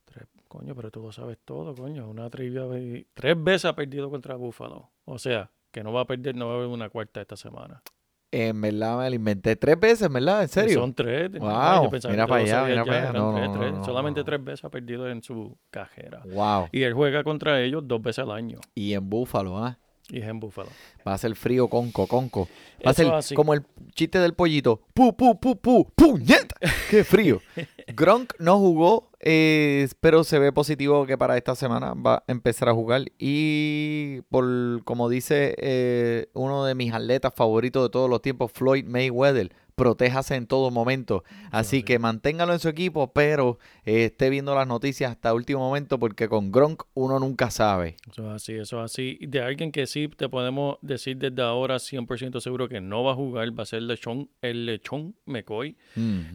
Tres. 0.04 0.26
Coño, 0.46 0.74
pero 0.74 0.90
tú 0.90 1.00
lo 1.02 1.10
sabes 1.12 1.38
todo, 1.44 1.74
coño. 1.74 2.08
Una 2.08 2.28
trivia. 2.28 2.64
Tres 3.14 3.42
veces 3.42 3.64
ha 3.64 3.74
perdido 3.74 4.10
contra 4.10 4.34
Buffalo. 4.36 4.90
O 5.06 5.18
sea, 5.18 5.50
que 5.70 5.82
no 5.82 5.92
va 5.92 6.02
a 6.02 6.06
perder, 6.06 6.34
no 6.36 6.46
va 6.48 6.52
a 6.52 6.56
haber 6.56 6.68
una 6.68 6.90
cuarta 6.90 7.22
esta 7.22 7.36
semana. 7.36 7.82
En 8.30 8.60
verdad 8.60 8.98
me 8.98 9.08
lo 9.08 9.16
inventé 9.16 9.56
tres 9.56 9.80
veces, 9.80 10.12
¿verdad? 10.12 10.42
¿En 10.42 10.48
serio? 10.48 10.80
Son 10.80 10.92
tres. 10.92 11.32
Wow, 11.32 11.50
Ay, 11.50 11.82
yo 11.84 11.90
pensaba 11.90 12.12
mira 12.12 12.24
que 12.26 12.28
para 12.28 12.42
allá, 12.42 12.64
mira 12.64 12.84
para 12.84 12.98
allá. 12.98 13.12
No, 13.12 13.34
tres, 13.34 13.48
no, 13.48 13.58
tres. 13.58 13.72
no, 13.72 13.84
Solamente 13.84 14.24
tres 14.24 14.44
veces 14.44 14.64
ha 14.64 14.68
perdido 14.68 15.08
en 15.08 15.22
su 15.22 15.56
cajera. 15.70 16.22
Wow. 16.26 16.68
Y 16.70 16.82
él 16.82 16.92
juega 16.92 17.24
contra 17.24 17.60
ellos 17.62 17.84
dos 17.86 18.02
veces 18.02 18.24
al 18.24 18.32
año. 18.32 18.58
Y 18.74 18.92
en 18.92 19.08
Búfalo, 19.08 19.56
¿ah? 19.56 19.78
Y 20.10 20.20
es 20.20 20.28
en. 20.28 20.40
Va 20.40 21.14
a 21.14 21.18
ser 21.18 21.36
frío 21.36 21.68
conco, 21.68 22.06
conco. 22.06 22.48
Va 22.86 22.92
a 22.92 22.94
ser 22.94 23.12
como 23.34 23.52
el 23.52 23.62
chiste 23.94 24.18
del 24.18 24.32
pollito. 24.32 24.80
¡Pu, 24.94 25.14
pu, 25.14 25.38
pu, 25.38 25.56
pu! 25.56 25.86
¡Puñeta! 25.94 26.54
¡Qué 26.88 27.04
frío! 27.04 27.42
Gronk 27.88 28.32
no 28.38 28.58
jugó, 28.58 29.10
eh, 29.20 29.86
pero 30.00 30.24
se 30.24 30.38
ve 30.38 30.50
positivo 30.52 31.04
que 31.06 31.18
para 31.18 31.36
esta 31.36 31.54
semana 31.54 31.92
va 31.92 32.16
a 32.16 32.24
empezar 32.26 32.70
a 32.70 32.74
jugar. 32.74 33.04
Y 33.18 34.22
por 34.30 34.82
como 34.84 35.10
dice 35.10 35.54
eh, 35.58 36.28
uno 36.32 36.64
de 36.64 36.74
mis 36.74 36.92
atletas 36.94 37.32
favoritos 37.34 37.82
de 37.84 37.90
todos 37.90 38.08
los 38.08 38.22
tiempos, 38.22 38.50
Floyd 38.52 38.86
Mayweather, 38.86 39.52
protéjase 39.78 40.34
en 40.34 40.46
todo 40.46 40.70
momento. 40.70 41.24
Así 41.50 41.82
que 41.82 41.98
manténgalo 41.98 42.52
en 42.52 42.58
su 42.58 42.68
equipo, 42.68 43.12
pero 43.14 43.58
eh, 43.86 44.04
esté 44.04 44.28
viendo 44.28 44.54
las 44.54 44.66
noticias 44.68 45.10
hasta 45.10 45.32
último 45.32 45.60
momento 45.60 45.98
porque 45.98 46.28
con 46.28 46.52
Gronk 46.52 46.82
uno 46.92 47.18
nunca 47.18 47.50
sabe. 47.50 47.96
Eso 48.10 48.28
es 48.28 48.34
así, 48.34 48.52
eso 48.54 48.84
es 48.84 48.92
así. 48.92 49.18
De 49.22 49.40
alguien 49.40 49.72
que 49.72 49.86
sí 49.86 50.08
te 50.08 50.28
podemos 50.28 50.76
decir 50.82 51.16
desde 51.16 51.40
ahora 51.40 51.76
100% 51.76 52.40
seguro 52.40 52.68
que 52.68 52.82
no 52.82 53.02
va 53.04 53.12
a 53.12 53.14
jugar, 53.14 53.58
va 53.58 53.62
a 53.62 53.66
ser 53.66 53.80
lechón, 53.82 54.28
el 54.42 54.66
lechón 54.66 55.14
McCoy. 55.24 55.76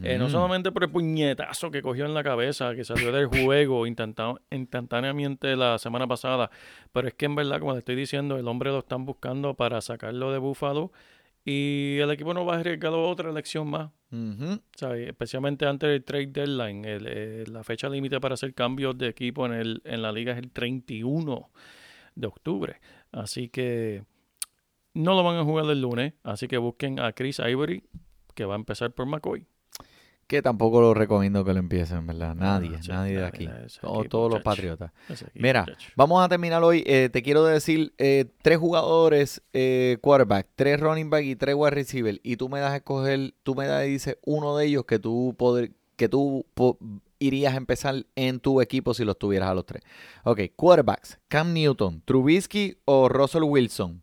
Eh, 0.02 0.16
no 0.18 0.28
solamente 0.30 0.72
por 0.72 0.82
el 0.84 0.90
puñetazo 0.90 1.70
que 1.70 1.82
cogió 1.82 2.06
en 2.06 2.14
la 2.14 2.24
cabeza, 2.24 2.74
que 2.74 2.82
salió 2.84 3.12
del 3.12 3.26
juego 3.26 3.86
instantá- 3.86 4.40
instantáneamente 4.50 5.54
la 5.56 5.78
semana 5.78 6.06
pasada, 6.06 6.50
pero 6.92 7.08
es 7.08 7.14
que 7.14 7.26
en 7.26 7.34
verdad, 7.34 7.60
como 7.60 7.72
le 7.72 7.78
estoy 7.80 7.94
diciendo, 7.96 8.36
el 8.38 8.48
hombre 8.48 8.70
lo 8.70 8.78
están 8.80 9.04
buscando 9.04 9.54
para 9.54 9.80
sacarlo 9.80 10.32
de 10.32 10.38
Búfalo 10.38 10.90
y 11.44 11.98
el 11.98 12.10
equipo 12.10 12.32
no 12.32 12.46
va 12.46 12.54
a 12.56 12.60
arriesgar 12.60 12.92
otra 12.92 13.30
elección 13.30 13.68
más. 13.68 13.90
Ujú. 14.10 14.60
¿sabes? 14.76 15.08
Especialmente 15.08 15.66
antes 15.66 15.88
del 15.88 16.04
trade 16.04 16.26
deadline. 16.28 16.84
El, 16.84 17.06
eh, 17.08 17.44
la 17.48 17.64
fecha 17.64 17.88
límite 17.88 18.20
para 18.20 18.34
hacer 18.34 18.54
cambios 18.54 18.96
de 18.96 19.08
equipo 19.08 19.44
en, 19.46 19.52
el, 19.52 19.82
en 19.84 20.02
la 20.02 20.12
liga 20.12 20.32
es 20.32 20.38
el 20.38 20.50
31 20.50 21.50
de 22.14 22.26
octubre. 22.26 22.80
Así 23.12 23.48
que 23.48 24.04
no 24.94 25.14
lo 25.14 25.24
van 25.24 25.36
a 25.36 25.44
jugar 25.44 25.66
el 25.66 25.80
lunes. 25.80 26.14
Así 26.22 26.48
que 26.48 26.58
busquen 26.58 27.00
a 27.00 27.12
Chris 27.12 27.40
Ivory, 27.40 27.82
que 28.34 28.44
va 28.44 28.54
a 28.54 28.56
empezar 28.56 28.92
por 28.92 29.06
McCoy. 29.06 29.46
Que 30.26 30.40
tampoco 30.42 30.80
lo 30.80 30.94
recomiendo 30.94 31.44
que 31.44 31.52
lo 31.52 31.58
empiecen, 31.58 32.06
¿verdad? 32.06 32.34
Nadie, 32.34 32.70
nadie 32.88 33.16
de 33.18 33.24
aquí. 33.26 33.44
ese 33.66 33.80
Todos- 34.08 34.30
los 34.32 34.42
patriotas. 34.42 34.90
Mira, 35.34 35.66
vamos 35.96 36.24
a 36.24 36.28
terminar 36.28 36.62
hoy. 36.62 36.82
Eh, 36.86 37.10
te 37.12 37.22
quiero 37.22 37.44
decir 37.44 37.92
eh, 37.98 38.24
tres 38.42 38.58
jugadores 38.58 39.42
eh, 39.52 39.98
quarterback, 40.00 40.48
tres 40.54 40.80
running 40.80 41.10
back 41.10 41.24
y 41.24 41.36
tres 41.36 41.54
wide 41.56 41.70
receiver. 41.72 42.20
Y 42.22 42.36
tú 42.36 42.48
me 42.48 42.60
das 42.60 42.72
a 42.72 42.76
escoger, 42.76 43.34
tú 43.42 43.54
me 43.54 43.66
das 43.66 43.86
y 43.86 43.90
dices 43.90 44.18
uno 44.24 44.56
de 44.56 44.66
ellos 44.66 44.84
que 44.86 44.98
tú 44.98 45.34
poder, 45.36 45.72
que 45.96 46.08
tú 46.08 46.46
po- 46.54 46.78
irías 47.18 47.54
a 47.54 47.56
empezar 47.56 48.04
en 48.16 48.40
tu 48.40 48.60
equipo 48.60 48.92
si 48.94 49.04
los 49.04 49.18
tuvieras 49.18 49.48
a 49.50 49.54
los 49.54 49.64
tres. 49.66 49.82
Ok, 50.24 50.40
quarterbacks, 50.56 51.18
Cam 51.28 51.52
Newton, 51.52 52.02
Trubisky 52.04 52.76
o 52.84 53.08
Russell 53.08 53.44
Wilson. 53.44 54.02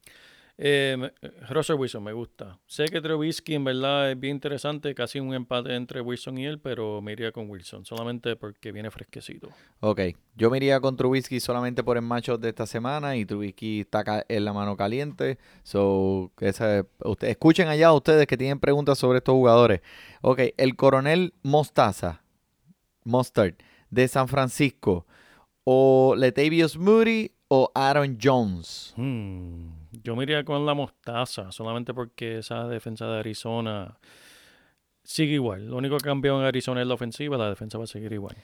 Eh, 0.64 1.12
Russell 1.50 1.76
Wilson 1.76 2.04
me 2.04 2.14
gusta. 2.14 2.60
Sé 2.68 2.86
que 2.86 3.02
Trubisky 3.02 3.56
en 3.56 3.64
verdad 3.64 4.12
es 4.12 4.20
bien 4.20 4.36
interesante, 4.36 4.94
casi 4.94 5.20
un 5.20 5.34
empate 5.34 5.74
entre 5.76 6.02
Wilson 6.02 6.38
y 6.38 6.46
él, 6.46 6.60
pero 6.60 7.02
me 7.02 7.14
iría 7.14 7.32
con 7.32 7.50
Wilson, 7.50 7.84
solamente 7.84 8.36
porque 8.36 8.72
viene 8.72 8.92
fresquecito. 8.92 9.50
Ok, 9.80 10.02
yo 10.36 10.52
me 10.52 10.58
iría 10.58 10.80
con 10.80 10.96
Trubisky 10.96 11.40
solamente 11.40 11.84
por 11.84 11.98
el 11.98 12.04
macho 12.04 12.38
de 12.38 12.50
esta 12.50 12.68
semana 12.68 13.16
y 13.18 13.26
Trubisky 13.26 13.80
está 13.82 14.04
en 14.30 14.46
la 14.46 14.54
mano 14.54 14.78
caliente. 14.78 15.40
So, 15.64 16.32
esa- 16.40 16.86
escuchen 17.22 17.68
allá 17.68 17.92
ustedes 17.92 18.28
que 18.28 18.38
tienen 18.38 18.60
preguntas 18.60 19.00
sobre 19.00 19.18
estos 19.18 19.34
jugadores. 19.34 19.82
Ok, 20.22 20.42
el 20.58 20.76
coronel 20.76 21.34
Mostaza, 21.42 22.22
Mustard, 23.04 23.56
de 23.90 24.08
San 24.08 24.28
Francisco, 24.28 25.08
o 25.64 26.14
Latavius 26.16 26.78
Moody 26.78 27.32
o 27.54 27.70
Aaron 27.76 28.18
Jones. 28.22 28.94
Hmm, 28.96 29.72
Yo 30.04 30.16
me 30.16 30.24
iría 30.24 30.46
con 30.46 30.66
la 30.66 30.74
mostaza, 30.74 31.52
solamente 31.52 31.94
porque 31.94 32.38
esa 32.38 32.66
defensa 32.70 33.06
de 33.08 33.20
Arizona 33.20 33.98
sigue 35.04 35.34
igual. 35.34 35.68
Lo 35.68 35.76
único 35.76 35.98
que 35.98 36.06
cambió 36.06 36.40
en 36.40 36.46
Arizona 36.46 36.80
es 36.80 36.88
la 36.88 36.94
ofensiva, 36.94 37.38
la 37.38 37.50
defensa 37.50 37.78
va 37.78 37.84
a 37.84 37.88
seguir 37.88 38.14
igual. 38.14 38.38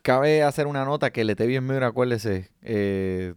Cabe 0.00 0.42
hacer 0.42 0.66
una 0.66 0.86
nota 0.86 1.10
que 1.10 1.24
Latavius 1.24 1.62
Moody, 1.62 1.84
acuérdese, 1.84 2.52
eh, 2.62 3.34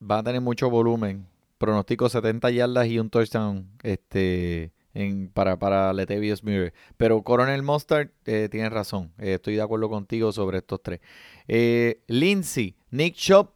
va 0.00 0.20
a 0.20 0.22
tener 0.22 0.40
mucho 0.40 0.70
volumen. 0.70 1.26
Pronostico 1.58 2.08
70 2.08 2.50
yardas 2.50 2.86
y 2.86 2.98
un 2.98 3.10
touchdown 3.10 3.68
este, 3.82 4.72
en, 4.94 5.28
para, 5.28 5.58
para 5.58 5.92
Latavius 5.92 6.42
Murray. 6.42 6.70
Pero 6.96 7.22
Coronel 7.22 7.62
Mustard 7.62 8.08
eh, 8.24 8.48
tiene 8.50 8.70
razón. 8.70 9.12
Eh, 9.18 9.34
estoy 9.34 9.56
de 9.56 9.62
acuerdo 9.62 9.90
contigo 9.90 10.32
sobre 10.32 10.56
estos 10.58 10.82
tres. 10.82 11.00
Eh, 11.48 12.00
Lindsey, 12.06 12.76
Nick 12.90 13.14
Chubb 13.14 13.50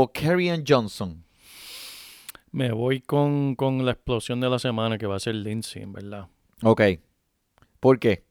o 0.00 0.12
Kerryon 0.12 0.64
Johnson. 0.66 1.24
Me 2.50 2.72
voy 2.72 3.00
con, 3.00 3.54
con 3.56 3.84
la 3.84 3.92
explosión 3.92 4.40
de 4.40 4.48
la 4.48 4.58
semana 4.58 4.96
que 4.98 5.06
va 5.06 5.16
a 5.16 5.20
ser 5.20 5.34
Lindsay, 5.34 5.82
en 5.82 5.92
verdad. 5.92 6.28
Ok. 6.62 6.82
¿Por 7.80 7.98
qué? 7.98 8.24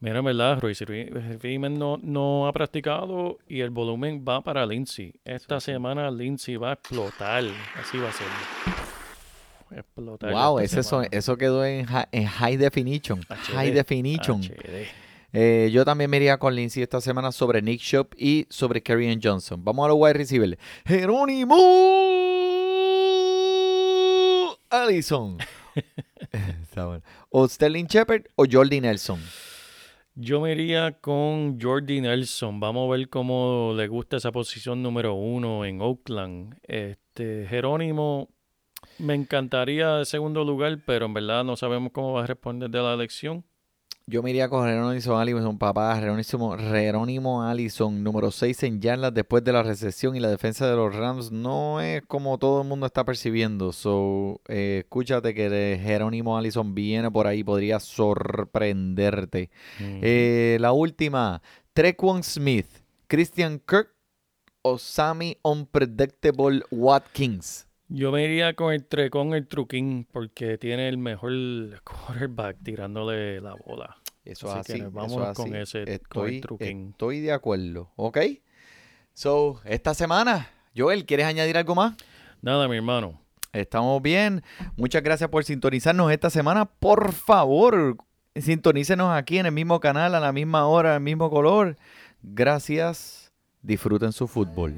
Mira, 0.00 0.18
en 0.18 0.24
verdad, 0.26 0.60
Royce 0.60 0.84
Freeman 1.38 1.78
no, 1.78 1.98
no 2.02 2.46
ha 2.46 2.52
practicado 2.52 3.38
y 3.48 3.60
el 3.60 3.70
volumen 3.70 4.24
va 4.28 4.42
para 4.42 4.66
Lindsay. 4.66 5.14
Esta 5.24 5.60
semana 5.60 6.10
Lindsay 6.10 6.56
va 6.56 6.70
a 6.70 6.72
explotar. 6.74 7.44
Así 7.80 7.96
va 7.98 8.10
a 8.10 8.12
ser. 8.12 8.26
Explotar. 9.78 10.30
Wow, 10.32 10.58
ese 10.58 10.82
son- 10.82 11.04
semana. 11.04 11.08
eso 11.10 11.36
quedó 11.38 11.64
en, 11.64 11.86
hi- 11.88 12.08
en 12.12 12.26
high 12.26 12.56
definition. 12.58 13.20
HD, 13.28 13.52
High 13.54 13.70
definition. 13.72 14.42
HD. 14.42 14.86
Eh, 15.36 15.68
yo 15.72 15.84
también 15.84 16.08
me 16.08 16.18
iría 16.18 16.38
con 16.38 16.54
Lindsay 16.54 16.84
esta 16.84 17.00
semana 17.00 17.32
sobre 17.32 17.60
Nick 17.60 17.80
Chubb 17.80 18.14
y 18.16 18.46
sobre 18.50 18.84
Kerryon 18.84 19.18
Johnson. 19.20 19.64
Vamos 19.64 19.84
a 19.84 19.88
los 19.88 19.96
wide 19.98 20.12
receivers. 20.12 20.56
Jerónimo 20.86 21.56
Allison. 24.70 25.38
Está 26.62 26.86
bueno. 26.86 27.02
O 27.30 27.48
Sterling 27.48 27.86
Shepard 27.86 28.26
o 28.36 28.44
Jordi 28.48 28.80
Nelson. 28.80 29.20
Yo 30.14 30.40
me 30.40 30.52
iría 30.52 31.00
con 31.00 31.60
Jordi 31.60 32.00
Nelson. 32.00 32.60
Vamos 32.60 32.88
a 32.88 32.96
ver 32.96 33.08
cómo 33.08 33.74
le 33.76 33.88
gusta 33.88 34.18
esa 34.18 34.30
posición 34.30 34.84
número 34.84 35.14
uno 35.14 35.64
en 35.64 35.80
Oakland. 35.80 36.54
Este 36.62 37.44
Jerónimo 37.50 38.28
me 38.98 39.14
encantaría 39.14 39.98
el 39.98 40.06
segundo 40.06 40.44
lugar, 40.44 40.78
pero 40.86 41.06
en 41.06 41.14
verdad 41.14 41.42
no 41.42 41.56
sabemos 41.56 41.90
cómo 41.90 42.12
va 42.12 42.22
a 42.22 42.26
responder 42.28 42.70
de 42.70 42.80
la 42.80 42.94
elección. 42.94 43.44
Yo 44.06 44.22
me 44.22 44.28
iría 44.28 44.50
con 44.50 44.66
Jerónimo 44.66 45.18
Allison, 45.18 45.56
papá. 45.56 45.96
Jerónimo, 45.98 46.58
Jerónimo 46.58 47.42
Allison, 47.42 48.04
número 48.04 48.30
6 48.30 48.62
en 48.64 48.80
yardas 48.82 49.14
después 49.14 49.42
de 49.42 49.52
la 49.52 49.62
recesión 49.62 50.14
y 50.14 50.20
la 50.20 50.28
defensa 50.28 50.68
de 50.68 50.76
los 50.76 50.94
Rams 50.94 51.32
no 51.32 51.80
es 51.80 52.02
como 52.02 52.36
todo 52.36 52.60
el 52.60 52.68
mundo 52.68 52.84
está 52.84 53.06
percibiendo. 53.06 53.72
So, 53.72 54.42
eh, 54.46 54.82
escúchate 54.84 55.32
que 55.32 55.80
Jerónimo 55.82 56.36
Allison 56.36 56.74
viene 56.74 57.10
por 57.10 57.26
ahí, 57.26 57.42
podría 57.42 57.80
sorprenderte. 57.80 59.48
Eh, 59.80 60.58
la 60.60 60.72
última, 60.72 61.40
Trequan 61.72 62.22
Smith, 62.22 62.68
Christian 63.06 63.58
Kirk 63.66 63.88
o 64.60 64.76
Sammy 64.76 65.38
Unpredictable 65.42 66.62
Watkins. 66.70 67.63
Yo 67.88 68.10
me 68.12 68.24
iría 68.24 68.54
con 68.54 68.72
el 68.72 68.86
con 69.10 69.34
el 69.34 69.46
truquín 69.46 70.06
porque 70.10 70.58
tiene 70.58 70.88
el 70.88 70.98
mejor 70.98 71.32
quarterback 71.84 72.56
tirándole 72.62 73.40
la 73.40 73.54
bola. 73.54 73.96
Eso 74.24 74.50
Así 74.52 74.72
que 74.74 74.82
así. 74.84 74.90
vámonos 74.90 75.28
es 75.30 75.36
con 75.36 75.54
ese- 75.54 75.84
con 75.84 75.88
el 75.88 75.94
Estoy, 76.34 76.40
truquín. 76.40 76.88
estoy 76.92 77.20
de 77.20 77.32
acuerdo. 77.32 77.92
¿Ok? 77.96 78.18
So, 79.12 79.60
esta 79.64 79.92
semana, 79.94 80.48
Joel, 80.76 81.04
¿quieres 81.04 81.26
añadir 81.26 81.56
algo 81.58 81.74
más? 81.74 81.94
Nada, 82.40 82.66
mi 82.68 82.76
hermano. 82.76 83.20
Estamos 83.52 84.00
bien. 84.02 84.42
Muchas 84.76 85.02
gracias 85.02 85.28
por 85.30 85.44
sintonizarnos 85.44 86.10
esta 86.10 86.30
semana. 86.30 86.64
Por 86.64 87.12
favor, 87.12 87.96
sintonícenos 88.34 89.12
aquí 89.14 89.38
en 89.38 89.46
el 89.46 89.52
mismo 89.52 89.78
canal, 89.78 90.14
a 90.14 90.20
la 90.20 90.32
misma 90.32 90.66
hora, 90.66 90.94
el 90.96 91.00
mismo 91.02 91.30
color. 91.30 91.76
Gracias. 92.22 93.32
Disfruten 93.62 94.12
su 94.12 94.26
fútbol. 94.26 94.74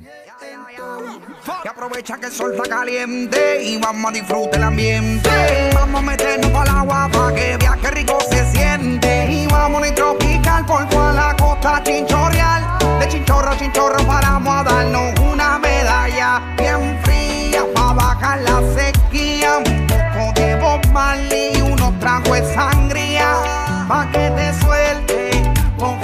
Y 1.65 1.69
aprovecha 1.69 2.19
que 2.19 2.27
el 2.27 2.33
sol 2.33 2.55
está 2.55 2.69
caliente 2.69 3.63
y 3.63 3.79
vamos 3.79 4.11
a 4.11 4.15
disfrutar 4.15 4.57
el 4.57 4.63
ambiente. 4.65 5.31
Vamos 5.75 6.01
a 6.01 6.03
meternos 6.03 6.51
para 6.51 6.71
el 6.71 6.77
agua 6.77 7.09
para 7.13 7.35
que 7.35 7.57
vea 7.57 7.79
que 7.81 7.91
rico 7.93 8.19
se 8.31 8.51
siente. 8.53 9.31
Y 9.31 9.47
vamos 9.47 9.87
a 9.87 9.95
tropical 9.95 10.67
por 10.67 10.89
toda 10.89 11.13
la 11.13 11.37
costa 11.37 11.83
chinchorreal. 11.85 12.79
De 12.99 13.09
chinchorro 13.09 13.51
a 13.51 13.57
chinchorro 13.57 14.05
paramos 14.07 14.57
a 14.57 14.65
darnos 14.65 15.21
una 15.21 15.59
medalla 15.59 16.43
bien 16.59 16.99
fría 17.05 17.65
para 17.75 17.93
bajar 17.93 18.41
la 18.41 18.63
sequía. 18.75 19.59
Un 19.59 19.87
poco 19.87 20.41
de 20.41 20.57
Bob 20.57 20.81
y 21.31 21.61
unos 21.61 21.99
tragos 22.01 22.41
de 22.41 22.55
sangría 22.55 23.87
para 23.89 24.11
que 24.11 24.31
te 24.31 24.65
suelte. 24.65 25.53
Con 25.79 26.01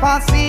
Passei 0.00 0.39